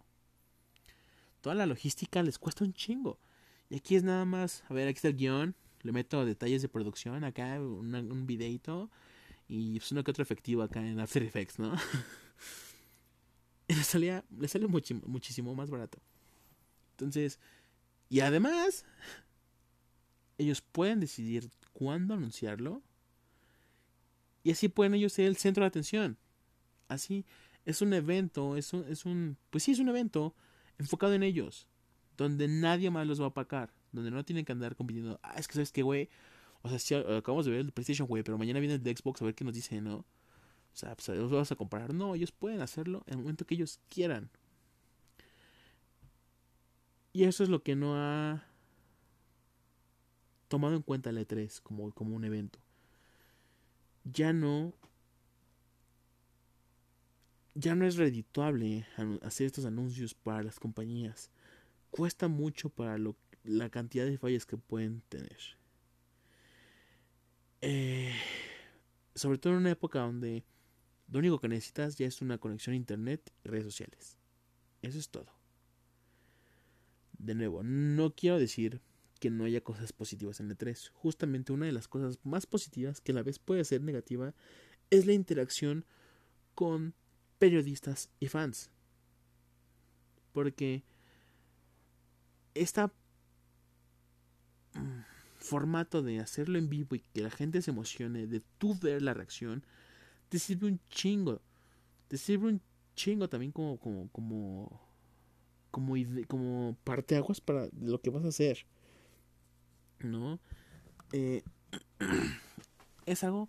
Toda 1.42 1.54
la 1.54 1.66
logística 1.66 2.24
les 2.24 2.40
cuesta 2.40 2.64
un 2.64 2.72
chingo. 2.72 3.20
Y 3.70 3.76
aquí 3.76 3.94
es 3.94 4.02
nada 4.02 4.24
más, 4.24 4.64
a 4.68 4.74
ver, 4.74 4.88
aquí 4.88 4.96
está 4.96 5.08
el 5.08 5.16
guion, 5.16 5.54
le 5.82 5.92
meto 5.92 6.24
detalles 6.24 6.60
de 6.60 6.68
producción, 6.68 7.22
acá 7.22 7.60
un 7.60 8.26
videito 8.26 8.90
y 9.48 9.78
pues 9.78 9.90
uno 9.92 10.04
que 10.04 10.10
otro 10.10 10.22
efectivo 10.22 10.62
acá 10.62 10.86
en 10.86 11.00
After 11.00 11.22
Effects, 11.22 11.58
¿no? 11.58 11.74
le 13.68 13.82
salía, 13.82 14.24
le 14.38 14.46
sale 14.46 14.66
muchísimo 14.66 15.54
más 15.54 15.70
barato. 15.70 15.98
Entonces, 16.92 17.40
y 18.10 18.20
además, 18.20 18.84
ellos 20.36 20.60
pueden 20.60 21.00
decidir 21.00 21.50
cuándo 21.72 22.14
anunciarlo. 22.14 22.82
Y 24.42 24.50
así 24.50 24.68
pueden 24.68 24.94
ellos 24.94 25.12
ser 25.12 25.26
el 25.26 25.36
centro 25.36 25.64
de 25.64 25.68
atención. 25.68 26.18
Así, 26.88 27.26
es 27.64 27.82
un 27.82 27.92
evento, 27.92 28.56
es 28.56 28.72
un, 28.72 28.84
es 28.88 29.04
un, 29.04 29.36
pues 29.50 29.64
sí, 29.64 29.72
es 29.72 29.78
un 29.78 29.88
evento 29.88 30.34
enfocado 30.78 31.14
en 31.14 31.22
ellos. 31.22 31.68
Donde 32.16 32.48
nadie 32.48 32.90
más 32.90 33.06
los 33.06 33.20
va 33.20 33.26
a 33.26 33.28
apacar. 33.28 33.72
Donde 33.92 34.10
no 34.10 34.24
tienen 34.24 34.44
que 34.44 34.52
andar 34.52 34.76
compitiendo. 34.76 35.20
Ah, 35.22 35.34
es 35.38 35.46
que 35.48 35.54
sabes 35.54 35.72
que, 35.72 35.82
güey. 35.82 36.08
O 36.62 36.68
sea, 36.68 36.78
si 36.78 36.94
acabamos 36.94 37.46
de 37.46 37.52
ver 37.52 37.60
el 37.60 37.72
PlayStation, 37.72 38.08
güey, 38.08 38.22
pero 38.22 38.38
mañana 38.38 38.60
viene 38.60 38.74
el 38.74 38.82
de 38.82 38.94
Xbox 38.96 39.22
a 39.22 39.24
ver 39.24 39.34
qué 39.34 39.44
nos 39.44 39.54
dice, 39.54 39.80
¿no? 39.80 39.98
O 39.98 40.76
sea, 40.76 40.94
pues 40.94 41.08
los 41.08 41.30
vamos 41.30 41.50
a 41.50 41.56
comparar. 41.56 41.94
No, 41.94 42.14
ellos 42.14 42.32
pueden 42.32 42.60
hacerlo 42.60 43.02
en 43.06 43.14
el 43.14 43.18
momento 43.20 43.46
que 43.46 43.54
ellos 43.54 43.80
quieran. 43.88 44.30
Y 47.12 47.24
eso 47.24 47.42
es 47.42 47.48
lo 47.48 47.62
que 47.62 47.74
no 47.74 47.96
ha 47.96 48.44
tomado 50.48 50.76
en 50.76 50.82
cuenta 50.82 51.10
el 51.10 51.18
E3 51.18 51.60
como, 51.62 51.92
como 51.92 52.14
un 52.14 52.24
evento. 52.24 52.58
Ya 54.04 54.32
no. 54.32 54.74
Ya 57.54 57.74
no 57.74 57.86
es 57.86 57.96
redituable 57.96 58.86
hacer 59.22 59.46
estos 59.46 59.64
anuncios 59.64 60.14
para 60.14 60.42
las 60.42 60.60
compañías. 60.60 61.30
Cuesta 61.90 62.28
mucho 62.28 62.70
para 62.70 62.98
lo, 62.98 63.16
la 63.42 63.68
cantidad 63.68 64.06
de 64.06 64.16
fallas 64.16 64.46
que 64.46 64.56
pueden 64.56 65.00
tener. 65.08 65.57
Eh, 67.60 68.12
sobre 69.14 69.38
todo 69.38 69.54
en 69.54 69.60
una 69.60 69.70
época 69.70 70.00
donde 70.00 70.44
lo 71.08 71.18
único 71.18 71.40
que 71.40 71.48
necesitas 71.48 71.96
ya 71.96 72.06
es 72.06 72.22
una 72.22 72.38
conexión 72.38 72.74
a 72.74 72.76
internet 72.76 73.32
y 73.44 73.48
redes 73.48 73.64
sociales. 73.64 74.16
Eso 74.82 74.98
es 74.98 75.08
todo. 75.08 75.32
De 77.18 77.34
nuevo, 77.34 77.62
no 77.62 78.14
quiero 78.14 78.38
decir 78.38 78.80
que 79.18 79.30
no 79.30 79.44
haya 79.44 79.60
cosas 79.62 79.92
positivas 79.92 80.38
en 80.38 80.50
el 80.50 80.56
3 80.56 80.90
Justamente 80.94 81.52
una 81.52 81.66
de 81.66 81.72
las 81.72 81.88
cosas 81.88 82.20
más 82.22 82.46
positivas 82.46 83.00
que 83.00 83.10
a 83.10 83.16
la 83.16 83.24
vez 83.24 83.40
puede 83.40 83.64
ser 83.64 83.82
negativa 83.82 84.34
es 84.90 85.06
la 85.06 85.12
interacción 85.12 85.84
con 86.54 86.94
periodistas 87.38 88.10
y 88.20 88.28
fans. 88.28 88.70
Porque 90.32 90.84
este 92.54 92.82
formato 95.48 96.02
de 96.02 96.20
hacerlo 96.20 96.58
en 96.58 96.68
vivo 96.68 96.94
y 96.94 97.00
que 97.00 97.22
la 97.22 97.30
gente 97.30 97.62
se 97.62 97.70
emocione, 97.70 98.26
de 98.26 98.42
tú 98.58 98.78
ver 98.78 99.00
la 99.02 99.14
reacción, 99.14 99.64
te 100.28 100.38
sirve 100.38 100.68
un 100.68 100.80
chingo. 100.90 101.40
Te 102.08 102.18
sirve 102.18 102.48
un 102.48 102.60
chingo 102.94 103.28
también 103.28 103.52
como 103.52 103.78
como 103.78 104.08
como 104.10 104.80
como, 105.70 105.94
como 106.26 106.76
parteaguas 106.84 107.40
para 107.40 107.68
lo 107.80 108.00
que 108.00 108.10
vas 108.10 108.24
a 108.24 108.28
hacer. 108.28 108.66
¿No? 110.00 110.38
Eh, 111.12 111.42
es 113.06 113.24
algo 113.24 113.48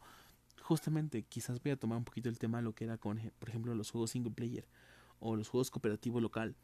justamente 0.62 1.24
quizás 1.24 1.62
voy 1.62 1.72
a 1.72 1.78
tomar 1.78 1.98
un 1.98 2.06
poquito 2.06 2.30
el 2.30 2.40
tema 2.40 2.60
de 2.60 2.64
lo 2.64 2.74
que 2.74 2.86
era 2.86 2.98
con 2.98 3.20
por 3.40 3.50
ejemplo 3.50 3.74
los 3.76 3.92
juegos 3.92 4.12
single 4.12 4.32
player 4.32 4.68
o 5.20 5.36
los 5.36 5.50
juegos 5.50 5.70
cooperativo 5.70 6.22
local. 6.22 6.56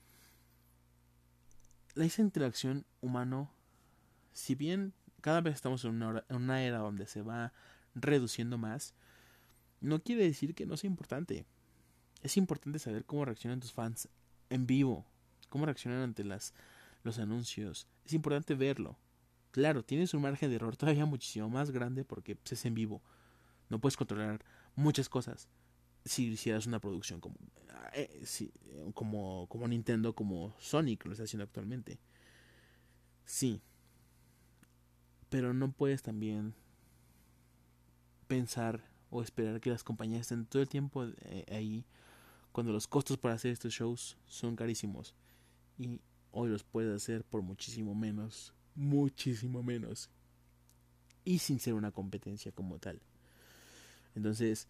La 1.93 2.05
interacción 2.05 2.85
humano 3.01 3.51
si 4.33 4.53
bien 4.53 4.93
cada 5.25 5.41
vez 5.41 5.55
estamos 5.55 5.83
en 5.85 6.03
una, 6.03 6.23
en 6.29 6.35
una 6.35 6.63
era 6.63 6.77
donde 6.77 7.07
se 7.07 7.23
va 7.23 7.51
reduciendo 7.95 8.59
más, 8.59 8.93
no 9.81 10.03
quiere 10.03 10.21
decir 10.21 10.53
que 10.53 10.67
no 10.67 10.77
sea 10.77 10.87
importante. 10.87 11.47
Es 12.21 12.37
importante 12.37 12.77
saber 12.77 13.05
cómo 13.05 13.25
reaccionan 13.25 13.59
tus 13.59 13.73
fans 13.73 14.07
en 14.51 14.67
vivo, 14.67 15.03
cómo 15.49 15.65
reaccionan 15.65 16.03
ante 16.03 16.23
las, 16.23 16.53
los 17.01 17.17
anuncios. 17.17 17.87
Es 18.05 18.13
importante 18.13 18.53
verlo. 18.53 18.99
Claro, 19.49 19.83
tienes 19.83 20.13
un 20.13 20.21
margen 20.21 20.51
de 20.51 20.57
error 20.57 20.77
todavía 20.77 21.07
muchísimo 21.07 21.49
más 21.49 21.71
grande 21.71 22.05
porque 22.05 22.35
pues, 22.35 22.51
es 22.51 22.65
en 22.65 22.75
vivo. 22.75 23.01
No 23.69 23.81
puedes 23.81 23.97
controlar 23.97 24.45
muchas 24.75 25.09
cosas 25.09 25.49
si 26.03 26.27
hicieras 26.27 26.67
una 26.67 26.79
producción 26.79 27.19
como, 27.19 27.37
eh, 27.93 28.27
como, 28.93 29.47
como 29.49 29.67
Nintendo, 29.67 30.13
como 30.13 30.53
Sonic 30.59 31.03
lo 31.03 31.13
está 31.13 31.23
haciendo 31.23 31.45
actualmente. 31.45 31.97
Sí. 33.25 33.63
Pero 35.35 35.53
no 35.53 35.69
puedes 35.69 36.01
también 36.01 36.53
pensar 38.25 38.81
o 39.09 39.21
esperar 39.21 39.59
que 39.59 39.69
las 39.69 39.83
compañías 39.83 40.21
estén 40.21 40.45
todo 40.45 40.61
el 40.61 40.69
tiempo 40.69 41.03
eh, 41.03 41.43
ahí 41.51 41.83
cuando 42.53 42.71
los 42.71 42.87
costos 42.87 43.17
para 43.17 43.33
hacer 43.33 43.51
estos 43.51 43.73
shows 43.73 44.15
son 44.27 44.55
carísimos. 44.55 45.13
Y 45.77 45.99
hoy 46.31 46.49
los 46.49 46.63
puedes 46.63 46.95
hacer 46.95 47.25
por 47.25 47.41
muchísimo 47.41 47.93
menos, 47.93 48.53
muchísimo 48.75 49.61
menos. 49.61 50.09
Y 51.25 51.39
sin 51.39 51.59
ser 51.59 51.73
una 51.73 51.91
competencia 51.91 52.53
como 52.53 52.79
tal. 52.79 53.01
Entonces, 54.15 54.69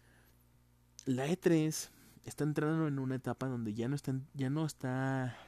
la 1.04 1.28
E3 1.28 1.90
está 2.24 2.42
entrando 2.42 2.88
en 2.88 2.98
una 2.98 3.14
etapa 3.14 3.46
donde 3.46 3.72
ya 3.72 3.86
no 3.86 3.94
está, 3.94 4.18
ya 4.34 4.50
no 4.50 4.66
está 4.66 5.38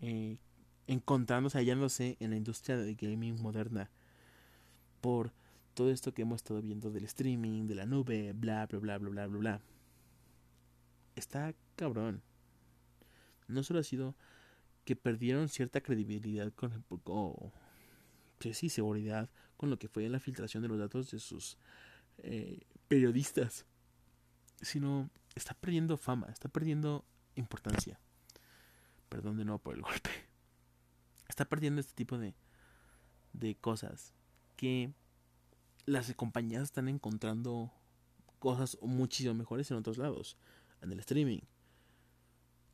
eh, 0.00 0.38
encontrándose, 0.86 1.58
hallándose 1.58 2.16
en 2.20 2.30
la 2.30 2.36
industria 2.36 2.78
de 2.78 2.94
gaming 2.94 3.38
moderna 3.42 3.90
por 5.06 5.32
todo 5.74 5.92
esto 5.92 6.12
que 6.12 6.22
hemos 6.22 6.38
estado 6.38 6.60
viendo 6.60 6.90
del 6.90 7.04
streaming, 7.04 7.68
de 7.68 7.76
la 7.76 7.86
nube, 7.86 8.32
bla, 8.32 8.66
bla, 8.66 8.80
bla, 8.80 8.98
bla, 8.98 9.08
bla, 9.08 9.26
bla, 9.28 9.38
bla. 9.38 9.60
Está 11.14 11.54
cabrón. 11.76 12.24
No 13.46 13.62
solo 13.62 13.78
ha 13.78 13.84
sido 13.84 14.16
que 14.84 14.96
perdieron 14.96 15.48
cierta 15.48 15.80
credibilidad 15.80 16.52
con, 16.54 16.84
o, 17.04 17.52
pues 18.40 18.58
sí, 18.58 18.68
seguridad 18.68 19.30
con 19.56 19.70
lo 19.70 19.78
que 19.78 19.86
fue 19.86 20.08
la 20.08 20.18
filtración 20.18 20.64
de 20.64 20.70
los 20.70 20.80
datos 20.80 21.12
de 21.12 21.20
sus 21.20 21.56
eh, 22.18 22.66
periodistas, 22.88 23.64
sino 24.60 25.08
está 25.36 25.54
perdiendo 25.54 25.96
fama, 25.96 26.26
está 26.32 26.48
perdiendo 26.48 27.04
importancia. 27.36 28.00
Perdón 29.08 29.36
de 29.36 29.44
nuevo 29.44 29.60
por 29.60 29.76
el 29.76 29.82
golpe. 29.82 30.10
Está 31.28 31.44
perdiendo 31.44 31.80
este 31.80 31.94
tipo 31.94 32.18
de, 32.18 32.34
de 33.34 33.54
cosas 33.54 34.15
que 34.56 34.92
las 35.84 36.12
compañías 36.14 36.62
están 36.62 36.88
encontrando 36.88 37.70
cosas 38.38 38.78
muchísimo 38.82 39.34
mejores 39.34 39.70
en 39.70 39.76
otros 39.76 39.98
lados, 39.98 40.36
en 40.82 40.92
el 40.92 41.00
streaming. 41.00 41.40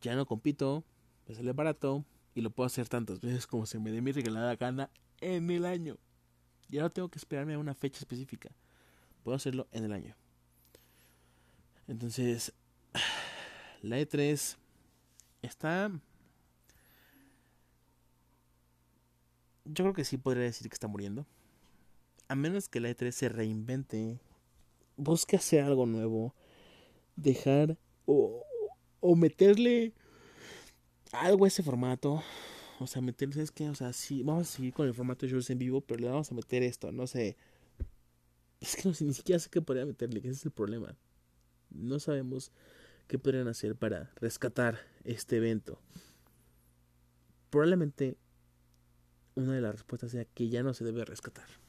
Ya 0.00 0.14
no 0.16 0.26
compito, 0.26 0.84
me 1.26 1.34
sale 1.34 1.52
barato 1.52 2.04
y 2.34 2.40
lo 2.40 2.50
puedo 2.50 2.66
hacer 2.66 2.88
tantas 2.88 3.20
veces 3.20 3.46
como 3.46 3.66
se 3.66 3.78
me 3.78 3.90
dé 3.90 4.00
mi 4.00 4.12
regalada 4.12 4.56
gana 4.56 4.90
en 5.20 5.50
el 5.50 5.64
año. 5.64 5.98
Ya 6.68 6.82
no 6.82 6.90
tengo 6.90 7.08
que 7.08 7.18
esperarme 7.18 7.54
a 7.54 7.58
una 7.58 7.74
fecha 7.74 7.98
específica. 7.98 8.50
Puedo 9.22 9.36
hacerlo 9.36 9.68
en 9.72 9.84
el 9.84 9.92
año. 9.92 10.16
Entonces, 11.86 12.52
la 13.82 14.00
E3 14.00 14.56
está 15.42 15.92
yo 19.64 19.84
creo 19.84 19.94
que 19.94 20.04
sí 20.04 20.18
podría 20.18 20.44
decir 20.44 20.68
que 20.68 20.74
está 20.74 20.88
muriendo. 20.88 21.26
A 22.32 22.34
menos 22.34 22.70
que 22.70 22.80
la 22.80 22.88
E3 22.88 23.10
se 23.10 23.28
reinvente, 23.28 24.18
busque 24.96 25.36
hacer 25.36 25.64
algo 25.64 25.84
nuevo, 25.84 26.34
dejar 27.14 27.76
o, 28.06 28.42
o 29.00 29.16
meterle 29.16 29.92
algo 31.12 31.44
a 31.44 31.48
ese 31.48 31.62
formato. 31.62 32.22
O 32.80 32.86
sea, 32.86 33.02
meterle, 33.02 33.42
es 33.42 33.50
que, 33.50 33.68
o 33.68 33.74
sea, 33.74 33.92
sí, 33.92 34.22
vamos 34.22 34.48
a 34.48 34.50
seguir 34.50 34.72
con 34.72 34.86
el 34.86 34.94
formato 34.94 35.26
de 35.26 35.32
shows 35.32 35.50
en 35.50 35.58
vivo, 35.58 35.82
pero 35.82 36.00
le 36.00 36.08
vamos 36.08 36.32
a 36.32 36.34
meter 36.34 36.62
esto, 36.62 36.90
no 36.90 37.06
sé. 37.06 37.36
Es 38.60 38.76
que 38.76 38.88
no 38.88 38.94
sé, 38.94 39.04
ni 39.04 39.12
siquiera 39.12 39.38
sé 39.38 39.50
qué 39.50 39.60
podría 39.60 39.84
meterle, 39.84 40.20
ese 40.20 40.30
es 40.30 40.46
el 40.46 40.52
problema. 40.52 40.96
No 41.68 42.00
sabemos 42.00 42.50
qué 43.08 43.18
podrían 43.18 43.48
hacer 43.48 43.76
para 43.76 44.10
rescatar 44.16 44.78
este 45.04 45.36
evento. 45.36 45.82
Probablemente 47.50 48.16
una 49.34 49.52
de 49.52 49.60
las 49.60 49.72
respuestas 49.72 50.12
sea 50.12 50.24
que 50.24 50.48
ya 50.48 50.62
no 50.62 50.72
se 50.72 50.82
debe 50.82 51.04
rescatar. 51.04 51.61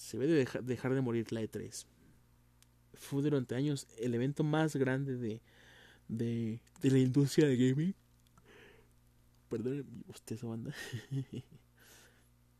Se 0.00 0.16
debe 0.16 0.46
dejar 0.62 0.94
de 0.94 1.00
morir 1.02 1.30
la 1.30 1.42
E3. 1.42 1.84
Fue 2.94 3.22
durante 3.22 3.54
años 3.54 3.86
el 3.98 4.14
evento 4.14 4.42
más 4.42 4.74
grande 4.74 5.18
de, 5.18 5.42
de, 6.08 6.58
de 6.80 6.90
la 6.90 6.98
industria 6.98 7.46
de 7.46 7.56
gaming. 7.56 7.94
Perdón, 9.50 9.86
usted 10.08 10.36
esa 10.36 10.46
banda. 10.46 10.74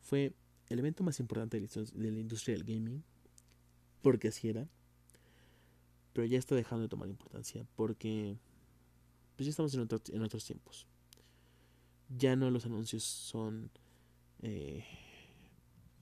Fue 0.03 0.35
el 0.69 0.79
evento 0.79 1.03
más 1.03 1.19
importante 1.19 1.59
de 1.59 2.11
la 2.13 2.21
industria 2.21 2.55
del 2.55 2.65
gaming. 2.65 3.03
Porque 4.03 4.29
así 4.29 4.51
era. 4.51 4.69
Pero 6.13 6.27
ya 6.27 6.39
está 6.39 6.55
dejando 6.55 6.83
de 6.83 6.89
tomar 6.91 7.09
importancia. 7.09 7.67
Porque 7.75 8.37
pues 9.37 9.47
ya 9.47 9.51
estamos 9.51 9.73
en, 9.73 9.81
en 9.81 10.23
otros 10.23 10.45
tiempos. 10.45 10.87
Ya 12.11 12.37
no 12.37 12.51
los 12.51 12.67
anuncios 12.67 13.03
son 13.03 13.71
eh, 14.43 14.85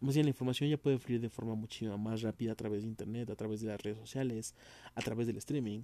más 0.01 0.14
bien 0.14 0.26
la 0.26 0.30
información 0.30 0.70
ya 0.70 0.76
puede 0.76 0.99
fluir 0.99 1.20
de 1.20 1.28
forma 1.28 1.55
muchísimo 1.55 1.96
más 1.99 2.22
rápida 2.22 2.53
a 2.53 2.55
través 2.55 2.82
de 2.82 2.88
internet, 2.88 3.30
a 3.30 3.36
través 3.36 3.61
de 3.61 3.68
las 3.68 3.80
redes 3.80 3.99
sociales, 3.99 4.55
a 4.94 5.03
través 5.03 5.26
del 5.26 5.36
streaming. 5.38 5.82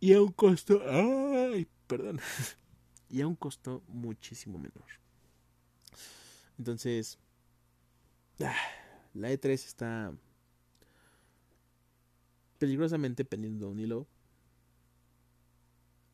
Y 0.00 0.12
a 0.12 0.20
un 0.20 0.32
costo, 0.32 0.82
ay, 0.88 1.66
perdón, 1.86 2.20
y 3.08 3.20
a 3.20 3.26
un 3.26 3.36
costo 3.36 3.82
muchísimo 3.88 4.58
menor. 4.58 4.84
Entonces, 6.58 7.18
ah, 8.40 8.54
la 9.14 9.30
E3 9.30 9.52
está 9.52 10.12
peligrosamente 12.58 13.24
pendiendo 13.24 13.68
un 13.68 13.78
hilo. 13.78 14.06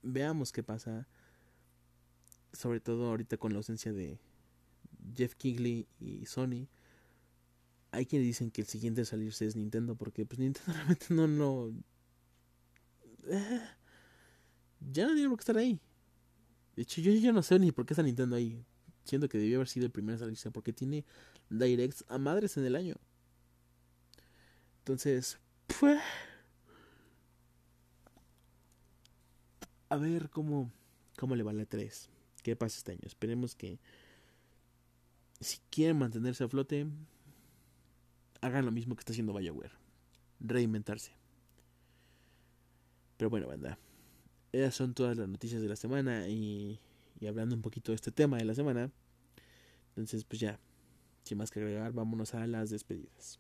Veamos 0.03 0.53
qué 0.53 0.63
pasa 0.63 1.07
sobre 2.53 2.81
todo 2.81 3.09
ahorita 3.09 3.37
con 3.37 3.53
la 3.53 3.59
ausencia 3.59 3.93
de 3.93 4.19
Jeff 5.17 5.35
Kigley 5.35 5.87
y 6.01 6.27
Sony, 6.27 6.69
hay 7.91 8.07
quienes 8.07 8.27
dicen 8.27 8.51
que 8.51 8.63
el 8.63 8.67
siguiente 8.67 9.03
a 9.03 9.05
salirse 9.05 9.47
es 9.47 9.57
Nintendo, 9.57 9.95
porque 9.95 10.25
pues 10.25 10.39
Nintendo 10.39 10.73
realmente 10.75 11.07
no, 11.11 11.27
no... 11.27 11.73
Eh, 13.29 13.61
ya 14.81 15.07
no 15.07 15.15
tiene 15.15 15.29
por 15.29 15.39
qué 15.39 15.43
estar 15.43 15.59
ahí. 15.59 15.79
De 16.75 16.83
hecho, 16.83 17.01
yo 17.01 17.13
ya 17.13 17.33
no 17.33 17.43
sé 17.43 17.59
ni 17.59 17.71
por 17.71 17.87
qué 17.87 17.93
está 17.95 18.03
Nintendo 18.03 18.37
ahí. 18.37 18.65
Siento 19.05 19.29
que 19.29 19.39
debió 19.39 19.59
haber 19.59 19.69
sido 19.69 19.87
el 19.87 19.93
primero 19.93 20.17
a 20.17 20.21
salirse, 20.21 20.51
porque 20.51 20.73
tiene 20.73 21.05
directs 21.51 22.05
a 22.09 22.19
madres 22.19 22.57
en 22.57 22.65
el 22.65 22.77
año. 22.77 22.97
Entonces, 24.79 25.39
pues... 25.79 26.01
A 29.91 29.97
ver 29.97 30.31
cómo, 30.31 30.73
cómo 31.19 31.37
le 31.37 31.43
va 31.43 31.53
la 31.53 31.67
3 31.67 32.09
qué 32.43 32.57
pasa 32.57 32.79
este 32.79 32.93
año. 32.93 33.03
Esperemos 33.05 33.55
que 33.55 33.79
si 35.43 35.59
quieren 35.71 35.99
mantenerse 35.99 36.45
a 36.45 36.49
flote, 36.49 36.87
hagan 38.41 38.65
lo 38.65 38.73
mismo 38.73 38.95
que 38.95 39.01
está 39.01 39.13
haciendo 39.13 39.33
BioWare. 39.33 39.73
Reinventarse. 40.41 41.13
Pero 43.17 43.31
bueno, 43.31 43.47
banda. 43.49 43.79
Esas 44.53 44.75
son 44.75 44.95
todas 44.95 45.17
las 45.17 45.29
noticias 45.29 45.63
de 45.63 45.69
la 45.69 45.77
semana 45.77 46.29
y, 46.29 46.79
y 47.21 47.27
hablando 47.27 47.55
un 47.55 47.63
poquito 47.63 47.93
de 47.93 47.97
este 47.97 48.11
tema 48.11 48.37
de 48.39 48.45
la 48.45 48.55
semana. 48.55 48.91
Entonces, 49.91 50.25
pues 50.25 50.41
ya, 50.41 50.59
sin 51.23 51.39
más 51.39 51.51
que 51.51 51.61
agregar, 51.61 51.93
vámonos 51.93 52.35
a 52.35 52.47
las 52.47 52.71
despedidas. 52.71 53.39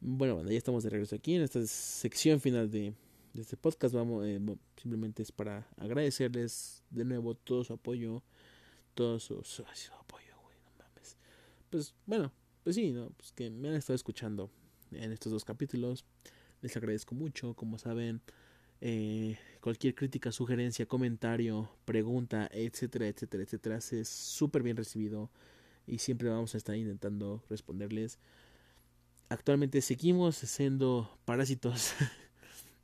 Bueno, 0.00 0.36
banda, 0.36 0.50
ya 0.50 0.58
estamos 0.58 0.82
de 0.82 0.90
regreso 0.90 1.14
aquí 1.14 1.34
en 1.34 1.42
esta 1.42 1.64
sección 1.66 2.40
final 2.40 2.70
de, 2.70 2.94
de 3.40 3.44
este 3.44 3.56
podcast. 3.56 3.94
Vamos, 3.94 4.24
eh, 4.26 4.38
simplemente 4.76 5.22
es 5.22 5.32
para 5.32 5.66
agradecerles 5.76 6.82
de 6.90 7.04
nuevo 7.04 7.34
todo 7.34 7.64
su 7.64 7.72
apoyo, 7.72 8.22
todo 8.94 9.18
su, 9.18 9.34
apoyo, 9.34 10.34
güey, 10.42 10.56
no 10.62 10.70
mames. 10.78 11.16
Pues 11.70 11.94
bueno, 12.06 12.30
pues 12.62 12.76
sí, 12.76 12.92
¿no? 12.92 13.10
Pues 13.16 13.32
que 13.32 13.50
me 13.50 13.70
han 13.70 13.74
estado 13.74 13.94
escuchando 13.94 14.50
en 14.92 15.12
estos 15.12 15.32
dos 15.32 15.44
capítulos. 15.44 16.04
Les 16.60 16.76
agradezco 16.76 17.14
mucho, 17.14 17.54
como 17.54 17.78
saben. 17.78 18.20
Eh, 18.82 19.38
cualquier 19.60 19.94
crítica, 19.94 20.32
sugerencia, 20.32 20.86
comentario, 20.86 21.70
pregunta, 21.84 22.48
etcétera, 22.52 23.08
etcétera, 23.08 23.42
etcétera, 23.42 23.76
es 23.76 24.08
súper 24.08 24.62
bien 24.62 24.74
recibido 24.74 25.30
y 25.86 25.98
siempre 25.98 26.30
vamos 26.30 26.54
a 26.54 26.58
estar 26.58 26.74
intentando 26.76 27.42
responderles. 27.50 28.18
Actualmente 29.28 29.82
seguimos 29.82 30.36
siendo 30.36 31.18
parásitos 31.26 31.92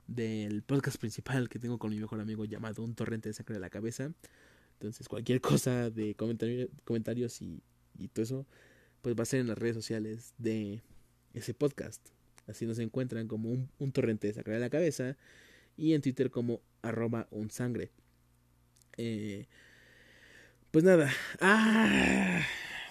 del 0.06 0.62
podcast 0.62 0.98
principal 0.98 1.48
que 1.48 1.58
tengo 1.58 1.78
con 1.78 1.90
mi 1.90 1.98
mejor 1.98 2.20
amigo 2.20 2.44
llamado 2.44 2.82
Un 2.82 2.94
Torrente 2.94 3.28
de 3.28 3.32
Sangre 3.32 3.54
de 3.54 3.60
la 3.60 3.70
Cabeza. 3.70 4.12
Entonces, 4.74 5.08
cualquier 5.08 5.40
cosa 5.40 5.90
de 5.90 6.14
comentarios 6.14 7.42
y, 7.42 7.62
todo 8.12 8.22
eso, 8.22 8.46
pues 9.02 9.16
va 9.16 9.22
a 9.22 9.26
ser 9.26 9.40
en 9.40 9.48
las 9.48 9.58
redes 9.58 9.74
sociales 9.74 10.34
de 10.38 10.82
ese 11.34 11.54
podcast. 11.54 12.06
Así 12.46 12.66
nos 12.66 12.78
encuentran 12.78 13.26
como 13.26 13.50
un, 13.50 13.92
torrente 13.92 14.28
de 14.28 14.34
sangre 14.34 14.54
de 14.54 14.60
la 14.60 14.70
cabeza 14.70 15.16
y 15.76 15.94
en 15.94 16.02
Twitter 16.02 16.30
como 16.30 16.60
arroba 16.82 17.26
un 17.30 17.50
sangre. 17.50 17.90
Eh, 18.96 19.46
pues 20.70 20.84
nada. 20.84 21.10
Ah, 21.40 22.42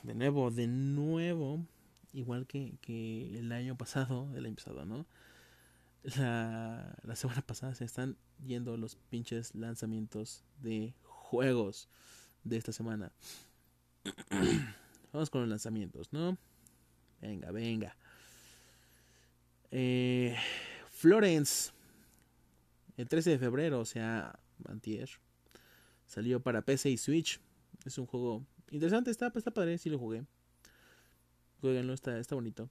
de 0.03 0.15
nuevo, 0.15 0.51
de 0.51 0.67
nuevo. 0.67 1.65
Igual 2.13 2.47
que, 2.47 2.77
que 2.81 3.37
el 3.37 3.51
año 3.51 3.77
pasado, 3.77 4.33
el 4.35 4.45
año 4.45 4.55
pasado, 4.55 4.85
¿no? 4.85 5.05
La, 6.17 6.97
la 7.03 7.15
semana 7.15 7.41
pasada 7.41 7.75
se 7.75 7.85
están 7.85 8.17
yendo 8.45 8.77
los 8.77 8.95
pinches 8.95 9.55
lanzamientos 9.55 10.43
de 10.61 10.93
juegos 11.03 11.89
de 12.43 12.57
esta 12.57 12.71
semana. 12.71 13.11
Vamos 15.11 15.29
con 15.29 15.41
los 15.41 15.49
lanzamientos, 15.49 16.11
¿no? 16.11 16.37
Venga, 17.21 17.51
venga. 17.51 17.95
Eh, 19.71 20.35
Florence, 20.89 21.71
el 22.97 23.07
13 23.07 23.31
de 23.31 23.39
febrero, 23.39 23.79
o 23.79 23.85
sea, 23.85 24.39
Mantier, 24.59 25.09
salió 26.05 26.41
para 26.41 26.61
PC 26.61 26.91
y 26.91 26.97
Switch. 26.97 27.39
Es 27.83 27.97
un 27.97 28.05
juego 28.05 28.45
interesante, 28.71 29.11
está, 29.11 29.31
está 29.35 29.51
padre, 29.51 29.77
sí 29.77 29.89
lo 29.89 29.97
jugué. 29.97 30.23
Jueguenlo, 31.61 31.93
está, 31.93 32.19
está 32.19 32.35
bonito. 32.35 32.69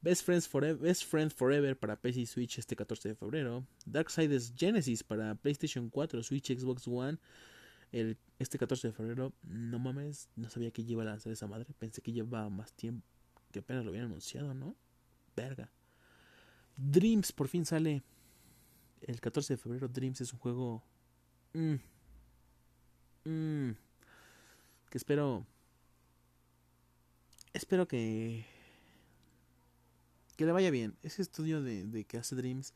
Best 0.00 0.24
Friends 0.24 0.48
Forever, 0.48 0.94
Friend 0.94 1.32
Forever 1.32 1.78
para 1.78 1.96
PC 1.96 2.20
y 2.20 2.26
Switch 2.26 2.58
este 2.58 2.76
14 2.76 3.10
de 3.10 3.14
febrero. 3.14 3.66
Darksiders 3.84 4.52
Genesis 4.56 5.02
para 5.02 5.34
PlayStation 5.34 5.90
4, 5.90 6.22
Switch, 6.22 6.56
Xbox 6.56 6.86
One 6.86 7.18
el, 7.92 8.18
este 8.38 8.58
14 8.58 8.88
de 8.88 8.92
febrero. 8.92 9.32
No 9.42 9.78
mames, 9.78 10.28
no 10.36 10.48
sabía 10.48 10.70
que 10.70 10.82
iba 10.82 11.02
a 11.02 11.06
lanzar 11.06 11.32
esa 11.32 11.46
madre. 11.46 11.66
Pensé 11.78 12.02
que 12.02 12.12
llevaba 12.12 12.48
más 12.48 12.72
tiempo. 12.72 13.06
Que 13.52 13.60
apenas 13.60 13.84
lo 13.84 13.90
habían 13.90 14.06
anunciado, 14.06 14.54
¿no? 14.54 14.76
Verga. 15.34 15.70
Dreams 16.76 17.32
por 17.32 17.48
fin 17.48 17.64
sale 17.64 18.02
el 19.02 19.20
14 19.20 19.54
de 19.54 19.58
febrero. 19.58 19.88
Dreams 19.88 20.20
es 20.20 20.32
un 20.32 20.38
juego. 20.38 20.82
Mmm, 21.54 21.76
mmm, 23.24 23.70
que 24.90 24.98
espero. 24.98 25.46
Espero 27.54 27.88
que 27.88 28.44
que 30.38 30.46
le 30.46 30.52
vaya 30.52 30.70
bien. 30.70 30.96
Ese 31.02 31.20
estudio 31.20 31.60
de, 31.60 31.84
de 31.84 32.04
que 32.04 32.16
hace 32.16 32.36
Dreams, 32.36 32.72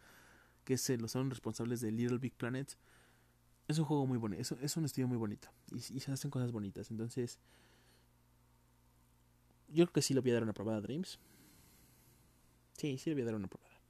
que 0.64 0.76
se 0.76 0.98
los 0.98 1.12
son 1.12 1.30
responsables 1.30 1.80
de 1.80 1.92
Little 1.92 2.18
Big 2.18 2.34
Planet, 2.34 2.76
es 3.68 3.78
un 3.78 3.84
juego 3.84 4.04
muy 4.04 4.18
bonito, 4.18 4.56
es, 4.60 4.76
un 4.76 4.84
estudio 4.84 5.06
muy 5.06 5.16
bonito 5.16 5.48
y, 5.70 5.78
se 5.78 6.10
hacen 6.10 6.28
cosas 6.28 6.50
bonitas. 6.50 6.90
Entonces, 6.90 7.38
yo 9.68 9.84
creo 9.84 9.92
que 9.92 10.02
sí 10.02 10.12
le 10.12 10.20
voy 10.20 10.32
a 10.32 10.34
dar 10.34 10.42
una 10.42 10.52
probada 10.52 10.78
a 10.78 10.80
Dreams. 10.80 11.20
Sí, 12.76 12.98
sí 12.98 13.10
le 13.10 13.14
voy 13.14 13.22
a 13.22 13.26
dar 13.26 13.36
una 13.36 13.46
probada. 13.46 13.80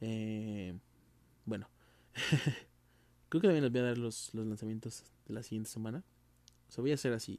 Eh, 0.00 0.74
bueno, 1.44 1.68
creo 3.28 3.42
que 3.42 3.48
también 3.48 3.64
les 3.64 3.72
voy 3.72 3.80
a 3.82 3.84
dar 3.84 3.98
los, 3.98 4.32
los 4.32 4.46
lanzamientos 4.46 5.04
de 5.26 5.34
la 5.34 5.42
siguiente 5.42 5.68
semana. 5.68 6.02
O 6.66 6.72
sea, 6.72 6.80
voy 6.80 6.92
a 6.92 6.94
hacer 6.94 7.12
así 7.12 7.38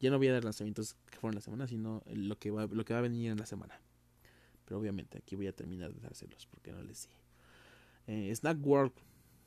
ya 0.00 0.10
no 0.10 0.18
voy 0.18 0.28
a 0.28 0.32
dar 0.32 0.44
lanzamientos 0.44 0.96
que 1.10 1.18
fueron 1.18 1.34
la 1.34 1.40
semana, 1.40 1.66
sino 1.66 2.02
lo 2.06 2.38
que 2.38 2.50
va, 2.50 2.66
lo 2.66 2.84
que 2.84 2.92
va 2.92 2.98
a 2.98 3.02
venir 3.02 3.30
en 3.30 3.38
la 3.38 3.46
semana. 3.46 3.80
Pero 4.64 4.78
obviamente 4.78 5.18
aquí 5.18 5.36
voy 5.36 5.46
a 5.46 5.52
terminar 5.52 5.92
de 5.92 6.00
dárselos 6.00 6.46
porque 6.46 6.72
no 6.72 6.82
les 6.82 7.08
di. 7.08 7.14
Eh, 8.06 8.34
Snack 8.34 8.58
World 8.64 8.92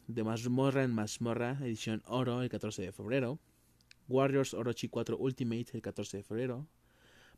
de 0.08 0.24
Mazmorra 0.24 0.84
en 0.84 0.91
Mazmorra, 0.91 1.58
edición 1.62 2.02
oro, 2.06 2.41
el 2.41 2.50
14 2.50 2.82
de 2.82 2.91
febrero. 2.91 3.39
Warriors 4.08 4.54
Orochi 4.54 4.88
4 4.88 5.18
Ultimate, 5.18 5.68
el 5.74 5.82
14 5.82 6.18
de 6.18 6.24
febrero. 6.24 6.68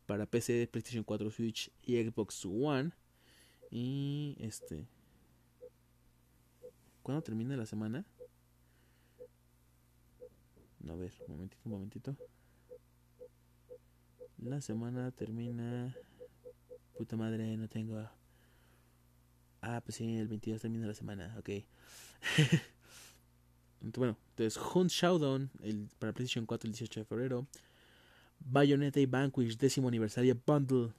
Para 0.06 0.26
PC, 0.26 0.68
PlayStation 0.68 1.04
4, 1.04 1.30
Switch 1.30 1.70
y 1.82 2.02
Xbox 2.02 2.44
One. 2.44 2.92
Y 3.70 4.36
este. 4.40 4.86
¿Cuándo 7.02 7.22
termina 7.22 7.56
la 7.56 7.66
semana? 7.66 8.04
A 10.88 10.94
ver, 10.94 11.12
un 11.26 11.34
momentito, 11.34 11.62
un 11.64 11.72
momentito. 11.72 12.16
La 14.42 14.60
semana 14.60 15.10
termina. 15.10 15.94
Puta 16.96 17.16
madre, 17.16 17.56
no 17.56 17.68
tengo. 17.68 17.98
Ah, 19.60 19.82
pues 19.84 19.96
sí, 19.96 20.16
el 20.16 20.28
22 20.28 20.62
termina 20.62 20.86
la 20.86 20.94
semana, 20.94 21.36
ok. 21.38 21.50
bueno, 23.96 24.16
entonces 24.30 24.60
Hunt 24.74 24.90
Showdown 24.90 25.50
el, 25.62 25.88
para 25.98 26.12
PlayStation 26.12 26.46
4 26.46 26.68
el 26.68 26.72
18 26.72 27.00
de 27.00 27.04
febrero. 27.04 27.46
Bayonetta 28.38 29.00
y 29.00 29.06
Vanquish 29.06 29.58
décimo 29.58 29.88
aniversario 29.88 30.40
bundle. 30.46 30.92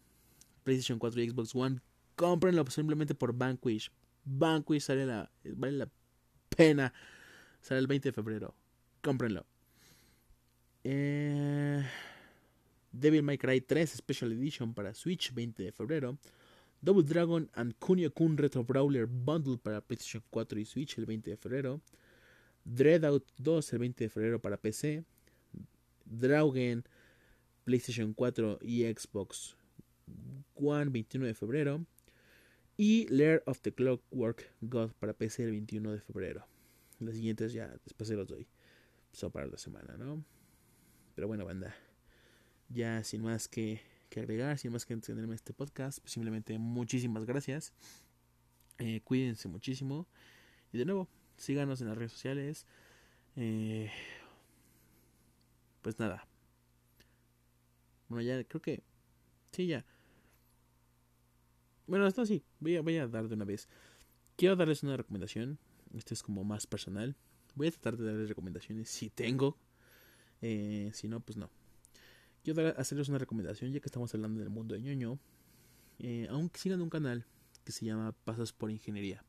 PlayStation 0.63 0.99
4 0.99 1.21
y 1.21 1.29
Xbox 1.29 1.55
One. 1.55 1.81
Cómprenlo 2.15 2.63
simplemente 2.67 3.15
por 3.15 3.35
Vanquish. 3.35 3.91
Vanquish 4.23 4.83
sale 4.83 5.07
la, 5.07 5.31
vale 5.43 5.77
la 5.77 5.89
pena. 6.55 6.93
Sale 7.61 7.79
el 7.79 7.87
20 7.87 8.09
de 8.09 8.13
febrero. 8.13 8.53
Cómprenlo. 9.01 9.47
Eh, 10.83 11.83
Devil 12.91 13.23
May 13.23 13.37
Cry 13.37 13.61
3 13.61 13.89
Special 13.89 14.31
Edition 14.33 14.73
para 14.73 14.93
Switch 14.93 15.33
20 15.33 15.63
de 15.63 15.71
febrero. 15.71 16.17
Double 16.81 17.03
Dragon 17.03 17.49
and 17.53 17.75
Kunio 17.79 18.11
Kun 18.11 18.37
Retro 18.37 18.63
Brawler 18.63 19.05
Bundle 19.05 19.57
para 19.57 19.81
PlayStation 19.81 20.23
4 20.29 20.59
y 20.59 20.65
Switch 20.65 20.97
el 20.97 21.05
20 21.05 21.31
de 21.31 21.37
febrero. 21.37 21.81
Dreadout 22.65 23.25
2 23.37 23.73
el 23.73 23.79
20 23.79 24.03
de 24.03 24.09
febrero 24.09 24.41
para 24.41 24.57
PC. 24.57 25.03
Draugen 26.05 26.83
PlayStation 27.63 28.13
4 28.13 28.59
y 28.61 28.83
Xbox 28.83 29.55
One 30.55 30.89
21 30.89 31.27
de 31.27 31.33
febrero. 31.33 31.85
Y 32.77 33.07
Lair 33.09 33.43
of 33.45 33.61
the 33.61 33.71
Clockwork 33.71 34.51
God 34.61 34.91
para 34.99 35.13
PC 35.13 35.43
el 35.43 35.51
21 35.51 35.91
de 35.93 36.01
febrero. 36.01 36.47
Las 36.99 37.15
siguientes 37.15 37.53
ya 37.53 37.67
después 37.83 38.07
se 38.07 38.15
los 38.15 38.27
doy. 38.27 38.47
Son 39.11 39.31
para 39.31 39.45
la 39.45 39.57
semana, 39.57 39.97
¿no? 39.97 40.23
Pero 41.15 41.27
bueno, 41.27 41.45
banda. 41.45 41.75
Ya 42.74 43.03
sin 43.03 43.22
más 43.22 43.47
que, 43.47 43.82
agregar, 44.15 44.57
sin 44.57 44.72
más 44.72 44.86
que 44.86 44.93
entenderme 44.93 45.36
este 45.36 45.53
podcast, 45.53 45.99
pues 45.99 46.13
simplemente 46.13 46.57
muchísimas 46.57 47.26
gracias. 47.26 47.74
Eh, 48.78 49.01
cuídense 49.03 49.47
muchísimo. 49.49 50.07
Y 50.72 50.78
de 50.78 50.86
nuevo, 50.86 51.09
síganos 51.38 51.82
en 51.82 51.88
las 51.88 51.97
redes 51.97 52.13
sociales. 52.13 52.65
Eh, 53.36 53.91
pues 55.82 55.99
nada. 55.99 56.28
Bueno, 58.07 58.22
ya 58.22 58.43
creo 58.45 58.61
que... 58.61 58.84
Sí, 59.51 59.67
ya. 59.67 59.86
Bueno, 61.88 62.07
esto 62.07 62.26
sí, 62.26 62.43
voy 62.61 62.78
a, 62.78 62.82
voy 62.82 62.97
a 62.97 63.07
dar 63.07 63.28
de 63.28 63.36
una 63.36 63.43
vez. 63.43 63.67
Quiero 64.38 64.55
darles 64.55 64.82
una 64.84 64.95
recomendación. 64.95 65.59
Esto 65.93 66.13
es 66.13 66.24
como 66.24 66.45
más 66.45 66.67
personal. 66.67 67.17
Voy 67.55 67.67
a 67.67 67.72
tratar 67.72 67.97
de 67.97 68.05
darles 68.05 68.30
recomendaciones 68.30 68.89
si 68.89 69.09
tengo. 69.09 69.57
Eh, 70.41 70.89
si 70.93 71.09
no, 71.09 71.19
pues 71.19 71.38
no. 71.38 71.49
Quiero 72.43 72.73
hacerles 72.77 73.07
una 73.09 73.19
recomendación, 73.19 73.71
ya 73.71 73.79
que 73.79 73.87
estamos 73.87 74.13
hablando 74.15 74.39
del 74.39 74.49
mundo 74.49 74.73
de 74.73 74.81
ñoño. 74.81 75.19
Eh, 75.99 76.27
aunque 76.31 76.59
sigan 76.59 76.81
un 76.81 76.89
canal 76.89 77.25
que 77.63 77.71
se 77.71 77.85
llama 77.85 78.13
Pasos 78.23 78.51
por 78.51 78.71
Ingeniería. 78.71 79.23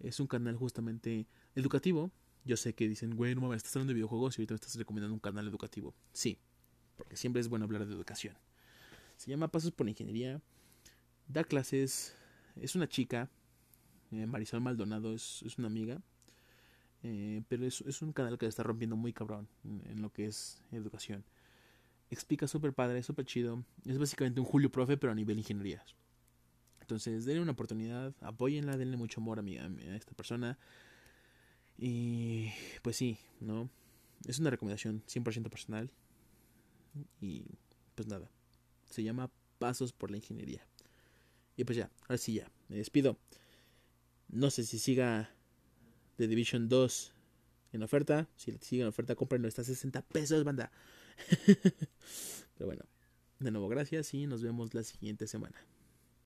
Es 0.00 0.18
un 0.18 0.26
canal 0.26 0.56
justamente 0.56 1.26
educativo. 1.54 2.10
Yo 2.44 2.56
sé 2.56 2.74
que 2.74 2.88
dicen, 2.88 3.14
güey, 3.14 3.34
no 3.34 3.42
mames, 3.42 3.58
estás 3.58 3.76
hablando 3.76 3.90
de 3.90 3.94
videojuegos 3.94 4.36
y 4.36 4.42
ahorita 4.42 4.54
me 4.54 4.56
estás 4.56 4.74
recomendando 4.74 5.14
un 5.14 5.20
canal 5.20 5.46
educativo. 5.46 5.94
Sí, 6.12 6.38
porque 6.96 7.16
siempre 7.16 7.40
es 7.40 7.48
bueno 7.48 7.64
hablar 7.64 7.86
de 7.86 7.94
educación. 7.94 8.34
Se 9.16 9.30
llama 9.30 9.48
Pasos 9.48 9.70
por 9.70 9.88
Ingeniería. 9.88 10.40
Da 11.28 11.44
clases. 11.44 12.14
Es 12.56 12.74
una 12.74 12.88
chica. 12.88 13.30
Eh, 14.10 14.26
Marisol 14.26 14.60
Maldonado 14.60 15.14
es, 15.14 15.42
una 15.58 15.68
amiga. 15.68 16.00
Eh, 17.04 17.42
pero 17.48 17.64
es, 17.64 17.80
es, 17.82 18.02
un 18.02 18.12
canal 18.12 18.38
que 18.38 18.46
está 18.46 18.64
rompiendo 18.64 18.96
muy 18.96 19.12
cabrón 19.12 19.48
en, 19.64 20.02
lo 20.02 20.12
que 20.12 20.26
es 20.26 20.60
educación. 20.72 21.24
Explica 22.10 22.46
súper 22.48 22.72
padre, 22.72 23.02
súper 23.02 23.24
chido. 23.26 23.64
Es 23.84 23.98
básicamente 23.98 24.40
un 24.40 24.46
Julio 24.46 24.70
Profe, 24.70 24.96
pero 24.96 25.12
a 25.12 25.14
nivel 25.14 25.38
ingeniería. 25.38 25.84
Entonces, 26.80 27.24
denle 27.26 27.42
una 27.42 27.52
oportunidad, 27.52 28.14
apóyenla, 28.20 28.76
denle 28.76 28.96
mucho 28.96 29.20
amor 29.20 29.38
a, 29.38 29.42
mi, 29.42 29.58
a, 29.58 29.66
a 29.66 29.96
esta 29.96 30.12
persona. 30.14 30.58
Y 31.76 32.50
pues 32.82 32.96
sí, 32.96 33.18
¿no? 33.40 33.68
Es 34.26 34.38
una 34.38 34.50
recomendación 34.50 35.02
100% 35.06 35.50
personal. 35.50 35.90
Y 37.20 37.44
pues 37.94 38.08
nada, 38.08 38.30
se 38.90 39.02
llama 39.02 39.30
Pasos 39.58 39.92
por 39.92 40.10
la 40.10 40.16
Ingeniería. 40.16 40.66
Y 41.56 41.64
pues 41.64 41.76
ya, 41.76 41.90
ahora 42.02 42.18
sí 42.18 42.34
ya, 42.34 42.50
me 42.68 42.76
despido. 42.76 43.18
No 44.28 44.50
sé 44.50 44.64
si 44.64 44.78
siga 44.78 45.30
The 46.16 46.28
Division 46.28 46.68
2 46.68 47.12
en 47.72 47.82
oferta. 47.82 48.28
Si 48.36 48.52
sigue 48.60 48.82
en 48.82 48.88
oferta, 48.88 49.14
cómprenlo. 49.14 49.48
Está 49.48 49.62
a 49.62 49.64
60 49.64 50.02
pesos, 50.02 50.44
banda. 50.44 50.70
Pero 51.46 52.66
bueno, 52.66 52.84
de 53.38 53.50
nuevo 53.50 53.68
gracias 53.68 54.12
y 54.14 54.26
nos 54.26 54.42
vemos 54.42 54.74
la 54.74 54.82
siguiente 54.82 55.26
semana. 55.26 55.56